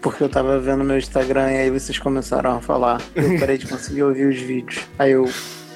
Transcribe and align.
Porque 0.00 0.22
eu 0.22 0.28
tava 0.28 0.56
vendo 0.60 0.84
meu 0.84 0.96
Instagram 0.96 1.50
e 1.50 1.56
aí 1.56 1.70
vocês 1.70 1.98
começaram 1.98 2.58
a 2.58 2.60
falar. 2.60 3.02
Eu 3.14 3.38
parei 3.40 3.58
de 3.58 3.66
conseguir 3.66 4.04
ouvir 4.04 4.28
os 4.28 4.38
vídeos. 4.38 4.84
Aí 4.96 5.10
eu 5.10 5.28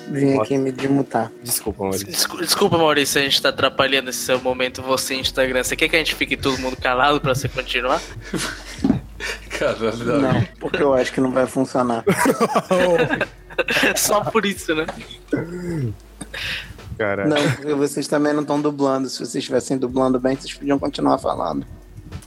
vim 0.09 0.39
aqui 0.39 0.57
me 0.59 0.73
desmutar. 0.73 1.31
Desculpa, 1.43 1.85
Maurício. 1.85 2.07
Desculpa, 2.07 2.45
desculpa, 2.45 2.79
Maurício, 2.79 3.21
a 3.21 3.25
gente 3.25 3.41
tá 3.41 3.49
atrapalhando 3.49 4.11
esse 4.11 4.21
seu 4.21 4.41
momento, 4.41 4.83
você 4.83 5.15
Instagram. 5.15 5.63
Você 5.63 5.77
quer 5.77 5.89
que 5.89 5.97
a 5.97 5.99
gente 5.99 6.15
fique 6.15 6.37
todo 6.37 6.59
mundo 6.59 6.77
calado 6.77 7.21
pra 7.21 7.35
você 7.35 7.49
continuar? 7.49 8.01
Caralho, 9.59 10.05
Davi. 10.05 10.23
Não, 10.23 10.45
porque 10.61 10.83
eu 10.83 10.93
acho 10.95 11.13
que 11.13 11.21
não 11.21 11.33
vai 11.33 11.47
funcionar. 11.47 12.05
Só 13.97 14.23
por 14.23 14.45
isso, 14.45 14.75
né? 14.75 14.87
Caralho. 16.99 17.31
Não, 17.31 17.53
porque 17.53 17.75
vocês 17.75 18.07
também 18.07 18.33
não 18.33 18.43
estão 18.43 18.61
dublando. 18.61 19.09
Se 19.09 19.19
vocês 19.19 19.37
estivessem 19.37 19.79
dublando 19.79 20.21
bem, 20.21 20.37
vocês 20.37 20.53
podiam 20.53 20.79
continuar 20.79 21.19
falando. 21.19 21.67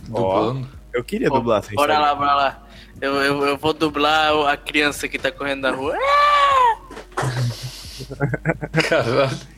Dublando. 0.08 0.68
Eu 0.94 1.04
queria 1.04 1.30
dublar 1.30 1.64
sem 1.64 1.76
Bora 1.76 1.94
Instagram. 1.94 2.14
lá, 2.14 2.20
bora 2.20 2.36
lá. 2.36 2.64
Eu, 3.00 3.16
eu, 3.22 3.46
eu 3.46 3.58
vou 3.58 3.74
dublar 3.74 4.34
a 4.48 4.58
criança 4.58 5.08
que 5.08 5.18
tá 5.18 5.32
correndo 5.32 5.62
na 5.62 5.72
rua. 5.72 5.96
Caralho. 8.90 9.50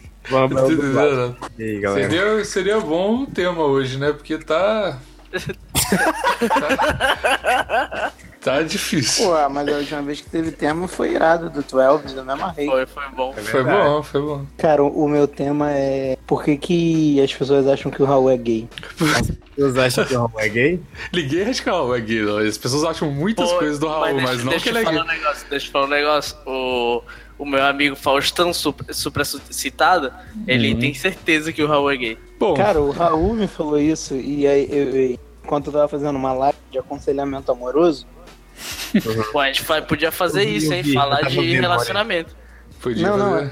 Aí? 1.57 1.81
Seria, 1.81 2.45
seria 2.45 2.79
bom 2.79 3.23
o 3.23 3.27
tema 3.27 3.63
hoje, 3.63 3.97
né? 3.97 4.13
Porque 4.13 4.37
tá. 4.37 4.99
tá, 6.47 8.11
tá 8.39 8.61
difícil. 8.61 9.25
Pô, 9.25 9.49
mas 9.49 9.67
a 9.67 9.71
última 9.77 10.01
vez 10.03 10.21
que 10.21 10.29
teve 10.29 10.51
tema 10.51 10.87
foi 10.87 11.13
irado 11.13 11.49
do 11.49 11.63
12, 11.63 12.15
eu 12.15 12.23
me 12.23 12.31
amarrei. 12.31 12.67
Foi, 12.67 12.85
foi 12.85 13.09
bom. 13.15 13.33
Foi 13.33 13.63
bom, 13.63 14.03
foi 14.03 14.21
bom. 14.21 14.45
Cara, 14.57 14.83
o 14.83 15.07
meu 15.07 15.27
tema 15.27 15.71
é 15.71 16.17
por 16.27 16.43
que, 16.43 16.55
que 16.57 17.21
as 17.21 17.33
pessoas 17.33 17.67
acham 17.67 17.91
que 17.91 18.01
o 18.01 18.05
Raul 18.05 18.29
é 18.29 18.37
gay? 18.37 18.69
Vocês 19.57 19.77
acham 19.77 20.05
que 20.05 20.13
o 20.13 20.19
Raul 20.19 20.39
é 20.39 20.49
gay? 20.49 20.79
Liguei 21.11 21.43
acho 21.43 21.63
que 21.63 21.69
é 21.69 21.71
o 21.71 21.75
Raul 21.75 21.95
é 21.95 22.01
gay, 22.01 22.21
não. 22.21 22.37
As 22.37 22.57
pessoas 22.57 22.83
acham 22.83 23.09
muitas 23.11 23.51
Pô, 23.51 23.57
coisas 23.57 23.79
do 23.79 23.87
Raul, 23.87 24.21
mas, 24.21 24.29
deixa, 24.29 24.43
não 24.43 24.51
deixa 24.51 24.63
que 24.63 24.69
ele 24.69 24.77
eu 24.77 24.81
é 24.81 24.85
falar 24.85 25.03
gay. 25.03 25.03
um 25.03 25.19
negócio, 25.19 25.47
deixa 25.49 25.67
eu 25.67 25.71
falar 25.71 25.85
um 25.85 25.89
negócio. 25.89 26.37
O, 26.45 27.03
o 27.41 27.45
meu 27.45 27.63
amigo 27.65 27.95
Faustão, 27.95 28.53
super, 28.53 28.93
super 28.93 29.25
citado, 29.25 30.13
ele 30.47 30.73
Uhum. 30.73 30.79
tem 30.79 30.93
certeza 30.93 31.51
que 31.51 31.63
o 31.63 31.67
Raul 31.67 31.89
é 31.89 31.97
gay. 31.97 32.17
Bom, 32.39 32.53
Cara, 32.53 32.79
o 32.79 32.91
Raul 32.91 33.33
me 33.33 33.47
falou 33.47 33.79
isso 33.79 34.15
e 34.15 34.45
aí 34.45 34.67
eu, 34.69 34.89
eu- 34.95 35.19
enquanto 35.43 35.67
eu 35.67 35.73
tava 35.73 35.87
fazendo 35.87 36.15
uma 36.15 36.33
live 36.33 36.57
de 36.71 36.77
aconselhamento 36.77 37.51
amoroso, 37.51 38.05
Pô, 39.31 39.39
a 39.39 39.47
gente 39.47 39.63
podia 39.87 40.11
fazer 40.11 40.43
Eu 40.43 40.49
isso, 40.49 40.71
hein? 40.71 40.83
vi, 40.83 40.93
Falar 40.93 41.21
de 41.23 41.39
relacionamento. 41.55 42.35
podia 42.79 43.07
Não, 43.09 43.17
não, 43.17 43.31
fazer. 43.31 43.51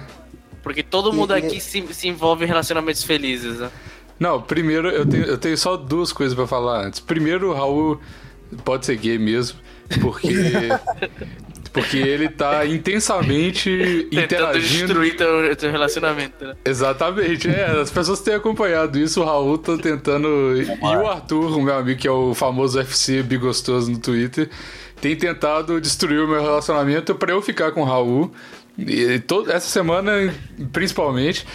Porque 0.61 0.83
todo 0.83 1.11
mundo 1.11 1.35
E- 1.35 1.41
e- 1.41 1.45
aqui 1.47 1.59
se, 1.59 1.81
se 1.93 2.07
envolve 2.07 2.43
em 2.45 2.47
relacionamentos 2.47 3.03
felizes, 3.03 3.57
né? 3.59 3.71
Não, 4.19 4.39
primeiro 4.41 4.89
eu 4.89 5.05
tenho, 5.05 5.23
eu 5.23 5.37
tenho 5.37 5.57
só 5.57 5.75
duas 5.77 6.13
coisas 6.13 6.35
pra 6.35 6.45
falar 6.45 6.85
antes. 6.85 6.99
Primeiro, 6.99 7.49
o 7.49 7.53
Raul 7.53 7.99
pode 8.63 8.85
ser 8.85 8.97
gay 8.97 9.17
mesmo, 9.17 9.57
porque. 10.01 10.27
porque 11.71 11.97
ele 11.97 12.29
tá 12.29 12.65
intensamente 12.67 14.07
Tentando 14.09 14.23
interagindo. 14.23 14.87
destruir 14.87 15.15
teu, 15.15 15.55
teu 15.55 15.71
relacionamento, 15.71 16.45
né? 16.45 16.55
Exatamente, 16.65 17.47
é, 17.47 17.65
as 17.81 17.91
pessoas 17.91 18.19
têm 18.21 18.33
acompanhado 18.35 18.97
isso, 18.99 19.21
o 19.21 19.25
Raul 19.25 19.57
tá 19.57 19.77
tentando. 19.77 20.27
E 20.61 20.95
o 20.95 21.07
Arthur, 21.07 21.57
o 21.57 21.61
meu 21.61 21.75
amigo, 21.75 21.99
que 21.99 22.07
é 22.07 22.11
o 22.11 22.33
famoso 22.33 22.79
FC 22.79 23.23
Bigostoso 23.23 23.91
no 23.91 23.99
Twitter, 23.99 24.49
tem 25.01 25.15
tentado 25.15 25.79
destruir 25.79 26.19
o 26.19 26.27
meu 26.27 26.41
relacionamento 26.41 27.15
pra 27.15 27.31
eu 27.31 27.41
ficar 27.41 27.71
com 27.71 27.81
o 27.81 27.85
Raul. 27.85 28.31
E 28.77 29.19
todo, 29.19 29.51
essa 29.51 29.67
semana, 29.67 30.33
principalmente. 30.71 31.45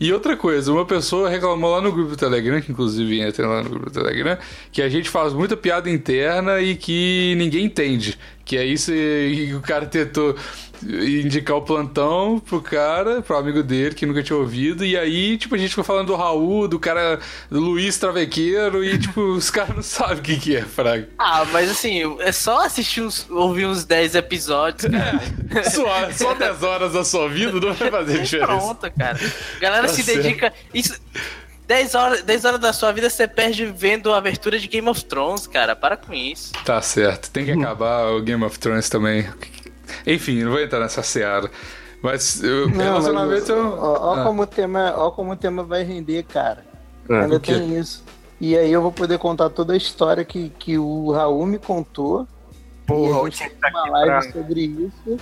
E 0.00 0.12
outra 0.12 0.36
coisa, 0.36 0.72
uma 0.72 0.84
pessoa 0.84 1.28
reclamou 1.28 1.72
lá 1.72 1.80
no 1.80 1.90
grupo 1.90 2.10
do 2.10 2.16
Telegram, 2.16 2.60
que 2.60 2.70
inclusive 2.70 3.20
entra 3.20 3.48
lá 3.48 3.62
no 3.64 3.70
grupo 3.70 3.86
do 3.86 3.92
Telegram, 3.92 4.38
que 4.70 4.80
a 4.80 4.88
gente 4.88 5.10
faz 5.10 5.32
muita 5.32 5.56
piada 5.56 5.90
interna 5.90 6.60
e 6.60 6.76
que 6.76 7.34
ninguém 7.36 7.64
entende. 7.64 8.16
Que 8.44 8.56
é 8.56 8.64
isso 8.64 8.92
e 8.94 9.52
o 9.54 9.60
cara 9.60 9.86
tentou 9.86 10.36
indicar 10.84 11.56
o 11.56 11.62
plantão 11.62 12.38
pro 12.38 12.60
cara, 12.60 13.20
pro 13.22 13.36
amigo 13.36 13.62
dele 13.62 13.94
que 13.94 14.06
nunca 14.06 14.22
tinha 14.22 14.38
ouvido, 14.38 14.84
e 14.84 14.96
aí, 14.96 15.36
tipo, 15.38 15.54
a 15.54 15.58
gente 15.58 15.70
ficou 15.70 15.84
falando 15.84 16.08
do 16.08 16.16
Raul, 16.16 16.68
do 16.68 16.78
cara, 16.78 17.18
do 17.50 17.60
Luiz 17.60 17.98
Travequeiro, 17.98 18.84
e, 18.84 18.98
tipo, 18.98 19.20
os 19.32 19.50
caras 19.50 19.76
não 19.76 19.82
sabem 19.82 20.18
o 20.18 20.22
que, 20.22 20.36
que 20.38 20.56
é, 20.56 20.62
Fraga. 20.62 21.08
Ah, 21.18 21.44
mas 21.52 21.70
assim, 21.70 22.02
é 22.20 22.32
só 22.32 22.64
assistir 22.64 23.02
uns, 23.02 23.28
ouvir 23.30 23.66
uns 23.66 23.84
10 23.84 24.14
episódios, 24.14 24.90
cara. 24.92 25.18
Só, 25.70 26.10
só 26.12 26.34
10 26.34 26.62
horas 26.62 26.92
da 26.92 27.04
sua 27.04 27.28
vida 27.28 27.52
não 27.52 27.72
vai 27.72 27.90
fazer 27.90 28.18
diferença. 28.22 28.46
Pronto, 28.46 28.92
cara. 28.96 29.18
A 29.56 29.58
galera 29.60 29.86
Tá 29.88 29.94
se 29.94 30.02
certo. 30.02 30.22
dedica. 30.22 30.52
Isso. 30.74 30.98
10 31.66 31.94
horas, 31.94 32.22
10 32.22 32.44
horas 32.44 32.60
da 32.60 32.72
sua 32.72 32.92
vida 32.92 33.10
você 33.10 33.26
perde 33.28 33.66
vendo 33.66 34.12
a 34.12 34.16
abertura 34.18 34.58
de 34.58 34.66
Game 34.68 34.88
of 34.88 35.04
Thrones, 35.04 35.46
cara. 35.46 35.74
Para 35.76 35.96
com 35.96 36.14
isso. 36.14 36.52
Tá 36.64 36.80
certo, 36.80 37.30
tem 37.30 37.44
que 37.44 37.52
acabar 37.52 38.10
o 38.10 38.22
Game 38.22 38.42
of 38.44 38.58
Thrones 38.58 38.88
também. 38.88 39.26
Enfim, 40.14 40.42
não 40.42 40.52
vou 40.52 40.60
entrar 40.60 40.80
nessa 40.80 41.02
seara. 41.02 41.50
Mas 42.02 42.42
eu, 42.42 42.68
Não, 42.68 42.76
relacionamento. 42.78 43.40
mas, 43.40 43.50
ó, 43.50 43.98
ó 44.00 44.14
Ah. 44.14 44.24
como 44.24 44.42
o 44.42 44.46
tema, 44.46 44.94
ó 44.96 45.10
como 45.10 45.32
o 45.32 45.36
tema 45.36 45.62
vai 45.64 45.82
render, 45.82 46.22
cara. 46.24 46.64
Ah, 47.10 47.22
Ainda 47.22 47.40
tem 47.40 47.76
isso. 47.78 48.04
E 48.40 48.56
aí 48.56 48.72
eu 48.72 48.80
vou 48.80 48.92
poder 48.92 49.18
contar 49.18 49.50
toda 49.50 49.72
a 49.72 49.76
história 49.76 50.24
que, 50.24 50.50
que 50.58 50.78
o 50.78 51.10
Raul 51.10 51.44
me 51.44 51.58
contou. 51.58 52.26
Porra, 52.86 53.10
e 53.18 53.20
a 53.20 53.24
gente 53.24 53.36
tinha 53.36 53.48
fez 53.48 53.60
tá 53.60 53.68
uma 53.70 53.80
aqui 53.80 53.90
live 53.90 54.08
pra... 54.10 54.32
sobre 54.32 54.60
isso. 54.60 55.16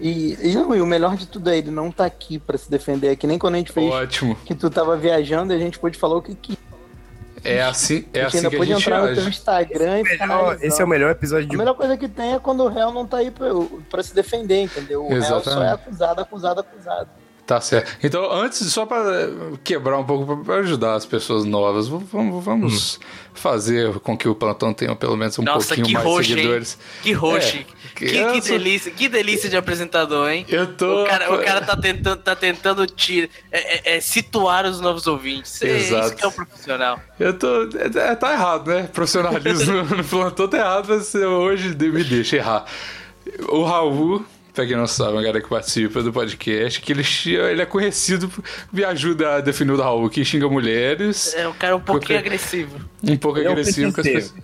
E, 0.00 0.38
e, 0.50 0.54
não, 0.54 0.74
e 0.76 0.80
o 0.80 0.86
melhor 0.86 1.16
de 1.16 1.26
tudo 1.26 1.50
é 1.50 1.58
ele 1.58 1.70
não 1.70 1.90
tá 1.90 2.04
aqui 2.04 2.38
pra 2.38 2.56
se 2.58 2.70
defender, 2.70 3.08
é 3.08 3.16
que 3.16 3.26
nem 3.26 3.38
quando 3.38 3.54
a 3.54 3.58
gente 3.58 3.72
fez 3.72 3.90
Ótimo. 3.92 4.36
que 4.44 4.54
tu 4.54 4.70
tava 4.70 4.96
viajando 4.96 5.52
e 5.52 5.56
a 5.56 5.58
gente 5.58 5.76
pôde 5.78 5.98
falar 5.98 6.16
o 6.16 6.22
que 6.22 6.34
que 6.36 6.58
É 7.44 7.62
assim, 7.62 8.04
é 8.12 8.20
gente 8.20 8.26
assim 8.26 8.36
ainda 8.38 8.50
que 8.50 8.56
a 8.56 8.58
pode 8.58 8.70
gente 8.72 8.80
entrar 8.82 9.00
no 9.00 9.06
teu 9.08 9.16
age. 9.18 9.28
Instagram 9.28 10.00
e 10.00 10.04
ficar 10.04 10.26
Melhor- 10.26 10.58
esse 10.62 10.80
é 10.80 10.84
o 10.84 10.88
melhor 10.88 11.10
episódio 11.10 11.46
de 11.48 11.54
A 11.54 11.58
melhor 11.58 11.74
coisa 11.74 11.96
que 11.96 12.08
tem 12.08 12.34
é 12.34 12.38
quando 12.38 12.64
o 12.64 12.68
réu 12.68 12.90
não 12.92 13.06
tá 13.06 13.18
aí 13.18 13.30
pra, 13.30 13.48
pra 13.90 14.02
se 14.02 14.14
defender, 14.14 14.62
entendeu? 14.62 15.04
O 15.04 15.08
réu 15.08 15.22
só 15.22 15.34
é 15.36 15.38
Exatamente. 15.40 15.72
acusado, 15.74 16.20
acusado, 16.20 16.60
acusado. 16.60 17.08
Tá 17.48 17.62
certo. 17.62 17.96
Então, 18.04 18.30
antes, 18.30 18.58
só 18.70 18.84
pra 18.84 19.02
quebrar 19.64 19.96
um 19.96 20.04
pouco, 20.04 20.44
pra 20.44 20.56
ajudar 20.56 20.96
as 20.96 21.06
pessoas 21.06 21.46
novas, 21.46 21.88
vamos, 21.88 22.44
vamos 22.44 23.00
fazer 23.32 23.98
com 24.00 24.14
que 24.18 24.28
o 24.28 24.34
plantão 24.34 24.74
tenha 24.74 24.94
pelo 24.94 25.16
menos 25.16 25.38
um 25.38 25.42
Nossa, 25.42 25.74
pouquinho 25.74 25.94
mais 25.94 26.04
roxo, 26.04 26.30
hein? 26.32 26.36
seguidores. 26.36 26.78
Que 27.02 27.12
roxo. 27.12 27.56
É, 27.56 27.64
que, 27.94 28.04
que- 28.04 28.32
que 28.32 28.40
delícia, 28.50 28.92
que 28.92 29.08
delícia 29.08 29.48
de 29.48 29.56
apresentador, 29.56 30.28
hein? 30.28 30.44
Eu 30.46 30.74
tô. 30.76 31.04
O 31.04 31.06
cara, 31.06 31.34
o 31.34 31.42
cara 31.42 31.62
tá 31.62 31.74
tentando, 31.74 32.16
tá 32.18 32.36
tentando 32.36 32.86
te, 32.86 33.30
é, 33.50 33.92
é, 33.94 33.96
é, 33.96 34.00
situar 34.02 34.66
os 34.66 34.78
novos 34.78 35.06
ouvintes. 35.06 35.62
É 35.62 35.68
Exato. 35.70 36.06
Isso 36.08 36.16
que 36.16 36.24
é 36.26 36.28
um 36.28 36.32
profissional. 36.32 37.00
Eu 37.18 37.32
tô. 37.32 37.62
É, 37.62 38.14
tá 38.14 38.30
errado, 38.34 38.68
né? 38.68 38.90
Profissionalismo 38.92 39.84
no 39.96 40.04
plantão 40.04 40.48
tá 40.48 40.58
errado, 40.58 40.84
mas 40.90 41.14
hoje 41.14 41.74
me 41.74 42.04
deixa 42.04 42.36
errar. 42.36 42.66
O 43.48 43.62
Raul, 43.64 44.22
pra 44.58 44.66
quem 44.66 44.76
não 44.76 44.86
sabe, 44.88 45.12
uma 45.12 45.20
galera 45.22 45.40
que 45.40 45.48
participa 45.48 46.02
do 46.02 46.12
podcast, 46.12 46.80
que 46.80 46.92
ele, 46.92 47.04
ele 47.26 47.62
é 47.62 47.66
conhecido, 47.66 48.28
por- 48.28 48.42
me 48.72 48.84
ajuda 48.84 49.36
a 49.36 49.40
definir 49.40 49.70
o 49.72 49.76
Raul, 49.80 50.10
que 50.10 50.24
xinga 50.24 50.48
mulheres, 50.48 51.32
É 51.34 51.46
um 51.46 51.52
cara 51.52 51.76
um 51.76 51.80
pouquinho 51.80 52.18
Porque- 52.18 52.28
agressivo. 52.28 52.80
um 53.04 53.16
pouco 53.16 53.38
Ele 53.38 53.46
é 53.48 53.52
agressivo 53.52 53.92
com 53.92 54.00
as 54.00 54.06
pessoas. 54.06 54.34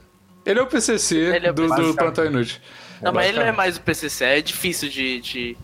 Ele 0.47 0.59
é 0.61 0.63
o 0.63 0.67
PCC 0.67 1.17
Ele 1.17 1.47
é 1.47 1.51
o 1.51 1.55
do, 1.55 1.67
do. 1.67 1.95
Plantão 1.97 2.25
Inútil. 2.27 2.59
Não, 3.03 3.13
mas 3.13 3.27
ele 3.29 3.39
não 3.39 3.47
é 3.47 3.51
mais 3.53 3.77
o 3.77 3.81
PCC, 3.81 4.25
é 4.25 4.41
difícil 4.41 4.89
de. 4.89 5.21
de... 5.21 5.57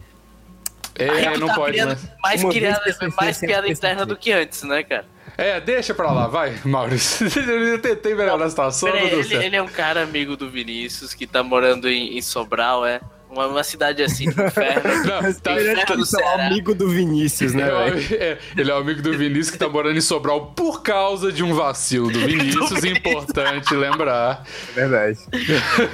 É, 0.97 1.38
não 1.38 1.47
tá 1.47 1.55
pode, 1.55 1.79
né? 1.85 1.97
mais, 2.23 2.43
Uma 2.43 2.52
criada, 2.52 2.81
PCC, 2.81 3.14
mais 3.20 3.37
sempre 3.37 3.55
piada 3.55 3.69
interna 3.69 4.05
do 4.05 4.17
que 4.17 4.32
antes, 4.32 4.62
né, 4.64 4.82
cara? 4.82 5.06
É, 5.38 5.61
deixa 5.61 5.94
pra 5.94 6.11
lá, 6.11 6.26
vai, 6.26 6.58
Maurício. 6.64 7.26
Eu 7.41 7.79
tentei 7.81 8.14
melhorar 8.14 8.44
a 8.44 8.50
situação, 8.50 8.88
ele, 8.88 9.35
ele 9.37 9.56
é 9.56 9.62
um 9.62 9.69
cara 9.69 10.02
amigo 10.02 10.37
do 10.37 10.50
Vinícius 10.50 11.14
que 11.14 11.26
tá 11.26 11.43
morando 11.43 11.88
em, 11.88 12.19
em 12.19 12.20
Sobral, 12.20 12.85
é? 12.85 13.00
Uma, 13.31 13.47
uma 13.47 13.62
cidade 13.62 14.03
assim, 14.03 14.25
do 14.29 14.43
inferno. 14.43 14.82
Não, 15.06 15.32
tá- 15.35 15.53
Inferno 15.53 15.61
Ele 15.71 15.81
é 15.81 15.85
do 15.87 16.03
o 16.03 16.06
Ceará. 16.06 16.47
amigo 16.47 16.75
do 16.75 16.88
Vinícius, 16.88 17.55
né, 17.55 17.69
É, 18.11 18.15
é, 18.15 18.38
ele 18.56 18.71
é 18.71 18.75
o 18.75 18.79
amigo 18.79 19.00
do 19.03 19.17
Vinícius 19.17 19.50
que 19.50 19.59
tá 19.59 19.69
morando 19.69 19.97
em 19.97 20.00
Sobral 20.00 20.47
por 20.56 20.82
causa 20.82 21.31
de 21.31 21.44
um 21.44 21.55
vacilo 21.55 22.11
do 22.11 22.19
Vinícius, 22.27 22.85
importante 22.85 23.75
lembrar. 23.75 24.44
É 24.77 24.81
verdade. 24.87 25.19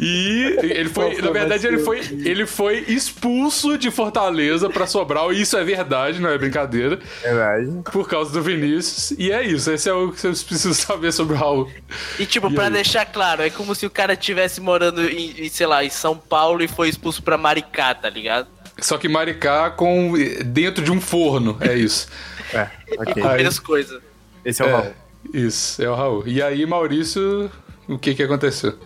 E 0.00 0.56
ele 0.62 0.88
foi, 0.88 1.12
foi 1.14 1.22
na 1.22 1.30
verdade, 1.32 1.66
ele 1.66 1.78
foi, 1.78 1.98
ele 2.24 2.46
foi 2.46 2.84
expulso 2.86 3.76
de 3.76 3.90
Fortaleza 3.90 4.70
pra 4.70 4.86
Sobral, 4.86 5.32
e 5.32 5.40
isso 5.40 5.56
é 5.56 5.64
verdade, 5.64 6.20
não 6.20 6.30
é 6.30 6.38
brincadeira, 6.38 7.00
Verdade. 7.20 7.82
por 7.90 8.08
causa 8.08 8.32
do 8.32 8.40
Vinícius. 8.40 9.10
E 9.18 9.32
é 9.32 9.42
isso, 9.42 9.70
esse 9.72 9.88
é 9.88 9.92
o 9.92 10.12
que 10.12 10.20
vocês 10.20 10.42
precisam 10.44 10.72
saber 10.72 11.12
sobre 11.12 11.34
o 11.34 11.36
Raul. 11.36 11.68
E 12.16 12.24
tipo, 12.26 12.48
E 12.48 12.54
pra 12.54 12.66
aí? 12.66 12.70
deixar 12.72 13.06
claro, 13.06 13.42
é 13.42 13.50
como 13.50 13.74
se 13.74 13.86
o 13.86 13.90
cara 13.90 14.12
estivesse 14.12 14.60
morando 14.60 15.02
em, 15.08 15.46
em, 15.46 15.48
sei 15.48 15.66
lá, 15.66 15.84
em 15.84 15.90
São 15.90 16.16
Paulo 16.16 16.57
e 16.62 16.68
foi 16.68 16.88
expulso 16.88 17.22
pra 17.22 17.36
Maricá, 17.38 17.94
tá 17.94 18.08
ligado? 18.08 18.48
Só 18.80 18.96
que 18.98 19.08
Maricá 19.08 19.70
com 19.70 20.12
dentro 20.46 20.84
de 20.84 20.90
um 20.92 21.00
forno, 21.00 21.56
é 21.60 21.74
isso. 21.74 22.08
É, 22.54 22.66
ok. 22.98 23.22
Com 23.22 23.28
menos 23.28 23.58
coisa. 23.58 24.00
Esse 24.42 24.62
é 24.62 24.64
o 24.64 24.68
É, 24.68 24.72
Raul. 24.72 24.92
isso, 25.34 25.82
é 25.82 25.90
o 25.90 25.94
Raul. 25.94 26.22
E 26.26 26.40
aí, 26.42 26.64
Maurício, 26.64 27.50
o 27.86 27.98
que 27.98 28.14
que 28.14 28.22
aconteceu? 28.22 28.78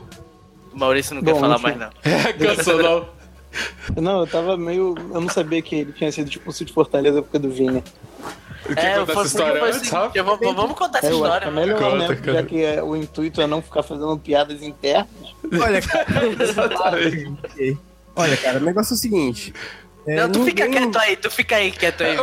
O 0.74 0.78
Maurício 0.78 1.14
não 1.14 1.22
quer 1.22 1.32
Bom, 1.34 1.38
falar 1.40 1.54
enfim. 1.54 1.62
mais, 1.62 1.78
não. 1.78 1.90
É, 2.10 2.32
cansou 2.32 2.82
não. 2.82 3.08
Não, 4.02 4.20
eu 4.22 4.26
tava 4.26 4.56
meio. 4.56 4.94
Eu 5.14 5.20
não 5.20 5.28
sabia 5.28 5.62
que 5.62 5.76
ele 5.76 5.92
tinha 5.92 6.10
sido 6.10 6.28
expulso 6.28 6.64
de 6.64 6.72
Fortaleza 6.72 7.22
por 7.22 7.30
causa 7.30 7.46
do 7.46 7.54
Vini. 7.54 7.84
O 8.64 8.74
que 8.74 8.80
É, 8.80 8.94
conta 8.98 9.12
essa 9.12 9.22
história 9.26 9.64
antes, 9.64 9.90
Rafa? 9.90 10.16
eu 10.18 10.24
vou- 10.24 10.38
vou- 10.38 10.54
Vamos 10.54 10.78
contar 10.78 10.98
essa 10.98 11.08
É, 11.08 11.10
eu 11.10 11.16
história. 11.16 11.46
é 11.46 11.50
melhor, 11.50 11.78
Conta, 11.80 12.08
né? 12.08 12.16
cara. 12.16 12.32
Já 12.34 12.42
que 12.44 12.64
é, 12.64 12.82
o 12.82 12.96
intuito 12.96 13.40
é 13.40 13.46
não 13.46 13.60
ficar 13.60 13.82
fazendo 13.82 14.16
piadas 14.18 14.62
internas. 14.62 15.06
Olha, 15.60 15.82
cara. 15.82 16.06
Olha, 18.14 18.36
cara, 18.36 18.58
o 18.58 18.62
negócio 18.62 18.92
é 18.92 18.96
o 18.96 18.98
seguinte. 18.98 19.54
é, 20.06 20.16
Não, 20.16 20.30
tu 20.30 20.44
fica 20.44 20.64
ninguém- 20.64 20.82
quieto 20.90 20.98
aí, 20.98 21.16
tu 21.16 21.30
fica 21.30 21.56
aí 21.56 21.70
quieto 21.70 22.02
aí, 22.02 22.16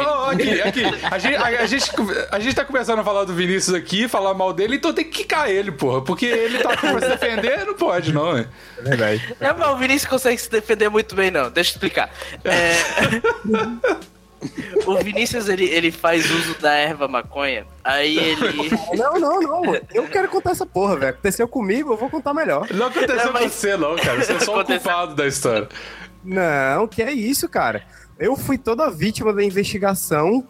aqui. 0.62 0.84
A 1.10 1.18
gente, 1.18 1.36
a, 1.36 1.46
a 1.46 1.66
gente, 1.66 1.92
a 2.32 2.40
gente 2.40 2.56
tá 2.56 2.66
começando 2.66 3.00
a 3.00 3.04
falar 3.04 3.24
do 3.24 3.34
Vinícius 3.34 3.74
aqui, 3.76 4.08
falar 4.08 4.34
mal 4.34 4.52
dele, 4.54 4.76
então 4.76 4.94
tem 4.94 5.06
que 5.06 5.12
quicar 5.24 5.50
ele, 5.50 5.72
porra. 5.72 6.02
Porque 6.02 6.26
ele 6.26 6.60
tá 6.60 6.76
pra 6.76 7.02
se 7.02 7.08
defender, 7.10 7.66
não 7.66 7.74
pode, 7.74 8.14
não, 8.14 8.38
hein? 8.38 8.46
É 8.78 8.82
verdade. 8.82 9.36
Não, 9.40 9.58
mas 9.58 9.70
o 9.70 9.78
Vinícius 9.78 10.10
consegue 10.10 10.38
se 10.38 10.50
defender 10.52 10.90
muito 10.90 11.16
bem, 11.16 11.32
não. 11.32 11.50
Deixa 11.50 11.72
eu 11.72 11.74
explicar. 11.74 12.10
É, 12.44 12.74
o 14.86 14.96
Vinícius, 14.98 15.50
ele, 15.50 15.66
ele 15.66 15.92
faz 15.92 16.30
uso 16.30 16.56
da 16.60 16.74
erva 16.74 17.08
maconha. 17.08 17.66
Aí 17.84 18.18
ele... 18.18 18.70
Não, 18.98 19.14
não, 19.20 19.40
não. 19.42 19.76
Eu 19.94 20.08
quero 20.08 20.28
contar 20.30 20.52
essa 20.52 20.66
porra, 20.66 20.96
velho. 20.98 21.10
Aconteceu 21.12 21.48
comigo, 21.48 21.94
eu 21.94 21.98
vou 21.98 22.10
contar 22.10 22.34
melhor. 22.34 22.68
Não 22.74 22.88
aconteceu 22.88 23.16
Não, 23.16 23.28
com 23.28 23.34
mas- 23.34 23.52
você, 23.54 23.78
não, 23.78 23.96
cara. 23.96 24.24
Você 24.24 24.34
é 24.34 24.40
só 24.40 24.52
o 24.52 24.60
Aconteceu. 24.60 24.82
culpado 24.92 25.16
da 25.16 25.28
história. 25.28 25.68
Não, 26.24 26.88
que 26.88 27.02
é 27.02 27.12
isso, 27.12 27.48
cara. 27.48 27.84
Eu 28.20 28.36
fui 28.36 28.58
toda 28.58 28.92
vítima 28.92 29.32
da 29.32 29.42
investigação. 29.42 30.46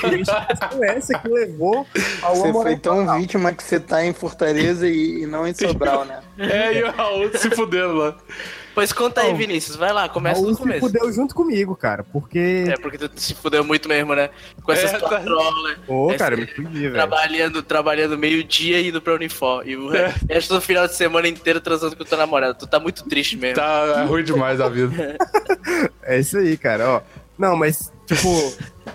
Que 0.00 0.06
investigação 0.06 0.82
é 0.82 0.96
essa 0.96 1.16
que 1.16 1.28
levou 1.28 1.86
ao 2.20 2.34
Você 2.34 2.52
foi 2.52 2.76
tão 2.76 3.18
vítima 3.20 3.52
que 3.52 3.62
você 3.62 3.78
tá 3.78 4.04
em 4.04 4.12
Fortaleza 4.12 4.88
e, 4.88 5.22
e 5.22 5.26
não 5.26 5.46
em 5.46 5.54
Sobral, 5.54 6.04
né? 6.04 6.20
É, 6.38 6.74
e 6.78 6.82
o 6.82 6.90
Raul 6.90 7.30
se 7.36 7.48
fudendo 7.50 7.94
lá. 7.94 8.16
Pois 8.74 8.92
conta 8.92 9.20
aí. 9.20 9.34
Vinícius. 9.34 9.76
Vai 9.76 9.92
lá, 9.92 10.08
começa 10.08 10.40
do 10.40 10.52
se 10.54 10.60
começo. 10.60 10.80
fudeu 10.80 11.12
junto 11.12 11.34
comigo, 11.34 11.76
cara. 11.76 12.02
Porque. 12.02 12.64
É, 12.68 12.76
porque 12.76 12.96
tu 12.96 13.10
se 13.20 13.34
fudeu 13.34 13.62
muito 13.64 13.88
mesmo, 13.88 14.14
né? 14.14 14.30
Com 14.62 14.72
essas 14.72 14.94
É, 14.94 14.98
tá- 14.98 15.08
patrolas. 15.08 15.76
Ô, 15.86 16.08
Esse- 16.10 16.18
cara, 16.18 16.34
eu 16.34 16.38
me 16.38 16.46
fudi, 16.46 16.80
velho. 16.80 16.94
Trabalhando, 16.94 17.62
trabalhando 17.62 18.16
meio-dia 18.16 18.80
e 18.80 18.88
indo 18.88 19.00
pra 19.02 19.14
Unifor. 19.14 19.62
E 19.68 19.76
o 19.76 19.94
É. 19.94 20.14
resto 20.30 20.54
do 20.54 20.60
final 20.60 20.86
de 20.88 20.94
semana 20.94 21.28
inteiro 21.28 21.60
transando 21.60 21.96
com 21.96 22.04
tua 22.04 22.18
namorada. 22.18 22.54
Tu 22.54 22.66
tá 22.66 22.80
muito 22.80 23.04
triste 23.04 23.36
mesmo. 23.36 23.56
Tá 23.56 24.04
ruim 24.04 24.24
demais 24.24 24.60
a 24.60 24.68
vida. 24.68 25.16
É 26.02 26.18
isso 26.18 26.36
aí, 26.38 26.56
cara, 26.56 26.88
ó. 26.88 27.00
Não, 27.38 27.56
mas, 27.56 27.92
tipo, 28.06 28.28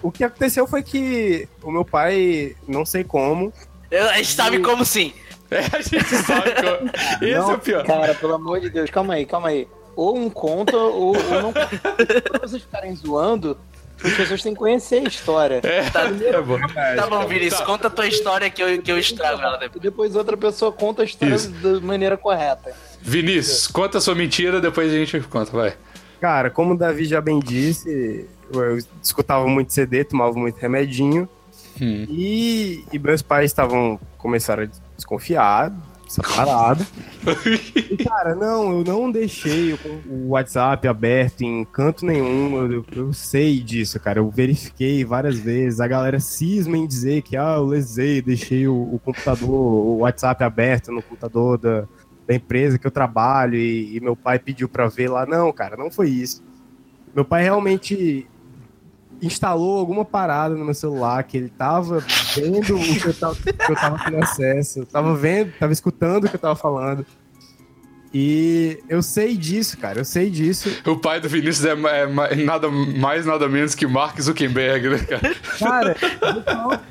o 0.02 0.12
que 0.12 0.24
aconteceu 0.24 0.68
foi 0.68 0.84
que 0.84 1.48
o 1.64 1.72
meu 1.72 1.84
pai, 1.86 2.56
não 2.68 2.86
sei 2.86 3.04
como. 3.04 3.52
Eu- 3.90 4.10
a 4.10 4.18
gente 4.18 4.34
sabe 4.34 4.60
como 4.60 4.84
sim. 4.86 5.14
É, 5.50 5.60
a 5.60 5.82
gente 5.82 6.06
sabe 6.26 6.52
que 7.20 7.26
esse 7.26 7.34
é 7.34 7.42
o 7.42 7.58
pior. 7.60 7.84
Cara, 7.86 8.14
pelo 8.16 8.34
amor 8.34 8.60
de 8.60 8.70
Deus, 8.70 8.90
calma 8.90 9.14
aí, 9.16 9.26
calma 9.26 9.50
aí. 9.50 9.68
Ou 9.96 10.18
um 10.18 10.30
conta, 10.30 10.78
ou, 10.78 11.16
ou 11.16 11.42
não 11.42 11.54
conta. 11.54 11.70
Quando 12.30 12.42
vocês 12.42 12.62
ficarem 12.62 12.96
zoando, 12.96 13.58
as 14.04 14.14
pessoas 14.14 14.44
têm 14.44 14.54
que 14.54 14.60
conhecer 14.60 14.98
a 15.06 15.08
história. 15.08 15.62
É, 15.64 15.80
é 16.36 16.42
bom. 16.42 16.60
Tá 16.96 17.08
bom, 17.08 17.26
Vinícius, 17.28 17.60
Tá. 17.60 17.66
conta 17.66 17.88
a 17.88 17.90
tua 17.90 18.08
história 18.08 18.50
que 18.50 18.62
eu, 18.62 18.82
que 18.82 18.92
eu 18.92 19.00
estrago 19.00 19.42
ela 19.42 19.58
depois. 19.58 19.78
E 19.78 19.80
depois 19.80 20.16
outra 20.16 20.38
pessoa 20.38 20.72
conta 20.72 21.02
a 21.02 21.06
história 21.06 21.34
Isso. 21.34 21.50
da 21.50 21.80
maneira 21.82 22.16
correta. 22.16 22.76
Vinícius, 23.02 23.68
conta 23.68 23.98
a 23.98 24.02
sua 24.02 24.14
mentira, 24.14 24.62
depois 24.62 24.92
a 24.92 24.96
gente 24.96 25.20
conta, 25.22 25.52
vai. 25.52 25.74
Cara, 26.22 26.50
como 26.52 26.74
o 26.74 26.78
Davi 26.78 27.06
já 27.06 27.22
bem 27.22 27.40
disse, 27.40 28.28
eu 28.54 28.78
escutava 29.02 29.48
muito 29.48 29.74
CD, 29.74 30.04
tomava 30.04 30.34
muito 30.34 30.58
remedinho. 30.58 31.28
Hum. 31.82 32.06
E, 32.10 32.84
e 32.92 33.00
meus 33.00 33.22
pais 33.22 33.52
estavam 33.52 34.00
começaram 34.18 34.64
a 34.64 34.68
desconfiar 34.96 35.70
dessa 36.04 36.22
parada. 36.24 36.86
E, 37.76 37.98
cara, 37.98 38.34
não, 38.36 38.72
eu 38.80 38.84
não 38.86 39.12
deixei 39.12 39.74
o, 39.74 39.80
o 40.10 40.28
WhatsApp 40.30 40.88
aberto 40.88 41.42
em 41.42 41.66
canto 41.66 42.06
nenhum. 42.06 42.56
Eu, 42.58 42.72
eu- 42.72 42.86
eu 42.96 43.14
sei 43.14 43.60
disso, 43.60 44.00
cara. 44.00 44.20
Eu 44.20 44.30
verifiquei 44.30 45.04
várias 45.04 45.38
vezes. 45.38 45.80
A 45.82 45.88
galera 45.88 46.20
cisma 46.20 46.78
em 46.78 46.88
dizer 46.88 47.22
que, 47.24 47.36
ah, 47.36 47.56
eu 47.58 47.66
lesei, 47.66 48.22
deixei 48.22 48.68
o, 48.68 48.74
o 48.76 49.00
computador, 49.04 49.50
o 49.50 49.98
WhatsApp 50.00 50.42
aberto 50.44 50.92
no 50.92 51.02
computador 51.02 51.58
da, 51.58 51.86
da 52.26 52.34
empresa 52.36 52.78
que 52.80 52.88
eu 52.88 52.92
trabalho 52.92 53.56
e, 53.56 53.98
e 53.98 54.00
meu 54.00 54.16
pai 54.16 54.40
pediu 54.40 54.70
pra 54.70 54.88
ver 54.88 55.10
lá. 55.10 55.26
Não, 55.26 55.52
cara, 55.52 55.76
não 55.76 55.92
foi 55.92 56.10
isso. 56.10 56.42
Meu 57.14 57.26
pai 57.26 57.44
realmente 57.44 58.26
instalou 59.22 59.78
alguma 59.80 60.06
parada 60.06 60.56
no 60.56 60.64
meu 60.66 60.74
celular 60.74 61.24
que 61.24 61.38
ele 61.38 61.50
tava 61.50 62.04
vendo 62.36 62.76
o 62.76 62.80
que 62.80 63.06
eu 63.08 63.14
tava, 63.14 63.36
que 63.36 63.72
eu 63.72 63.76
tava 63.76 64.00
tendo 64.06 64.18
acesso, 64.24 64.86
tava 64.86 65.16
vendo, 65.16 65.52
tava 65.60 65.74
escutando 65.74 66.26
o 66.26 66.30
que 66.30 66.36
eu 66.36 66.40
tava 66.40 66.56
falando. 66.56 67.06
E 68.14 68.80
eu 68.88 69.04
sei 69.04 69.36
disso, 69.36 69.78
cara, 69.78 70.00
eu 70.00 70.06
sei 70.06 70.30
disso. 70.30 70.70
O 70.86 70.96
pai 70.98 71.20
do 71.20 71.28
Vinícius 71.28 71.66
é, 71.66 71.72
é 71.72 72.08
ma- 72.08 72.30
nada 72.36 72.70
mais, 72.70 73.26
nada 73.26 73.50
menos 73.50 73.76
que 73.76 73.86
Mark 73.86 74.20
Zuckerberg, 74.22 74.90
né, 74.90 74.98
cara? 75.00 75.36
Cara, 75.60 75.96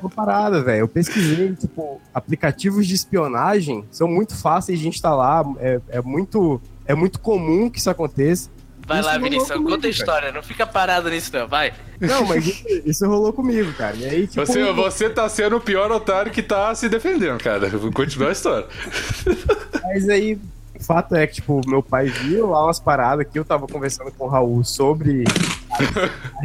uma 0.01 0.11
parada, 0.11 0.63
velho. 0.63 0.81
Eu 0.81 0.89
pesquisei, 0.89 1.55
tipo, 1.55 2.01
aplicativos 2.13 2.87
de 2.87 2.95
espionagem 2.95 3.83
são 3.91 4.07
muito 4.07 4.37
fáceis 4.37 4.79
de 4.79 4.89
instalar, 4.89 5.45
é, 5.59 5.81
é 5.89 6.03
muito 6.03 6.61
é 6.85 6.95
muito 6.95 7.19
comum 7.19 7.69
que 7.71 7.79
isso 7.79 7.91
aconteça. 7.91 8.51
Vai 8.87 9.01
Isso 9.01 9.09
lá, 9.09 9.19
Vinícius, 9.19 9.49
comigo, 9.51 9.71
conta 9.71 9.87
a 9.89 9.91
história. 9.91 10.33
Não 10.33 10.43
fica 10.43 10.65
parado 10.65 11.11
nisso, 11.11 11.31
não. 11.33 11.49
Vai. 11.49 11.73
Não, 12.01 12.25
mas 12.25 12.47
isso, 12.47 12.65
isso 12.85 13.07
rolou 13.07 13.33
comigo, 13.33 13.73
cara. 13.73 13.97
E 13.97 14.05
aí, 14.05 14.27
tipo, 14.29 14.47
Você, 14.47 14.73
você 14.73 15.11
tá 15.11 15.29
sendo 15.29 15.57
o 15.57 15.61
pior 15.61 15.91
otário 15.91 16.31
que 16.31 16.43
tá 16.43 16.73
se 16.75 16.89
defendendo, 16.89 17.43
cara. 17.43 17.69
Vou 17.71 17.91
continuar 17.91 18.29
a 18.29 18.33
história. 18.33 18.67
Mas 19.83 20.09
aí, 20.09 20.39
o 20.79 20.85
fato 20.85 21.17
é 21.17 21.27
que, 21.27 21.35
tipo, 21.37 21.61
meu 21.67 21.83
pai 21.83 22.07
viu 22.07 22.47
lá 22.51 22.65
umas 22.65 22.79
paradas 22.79 23.27
que 23.31 23.39
eu 23.39 23.45
tava 23.45 23.67
conversando 23.67 24.13
com 24.13 24.27
o 24.27 24.29
Raul 24.29 24.63
sobre 24.63 25.25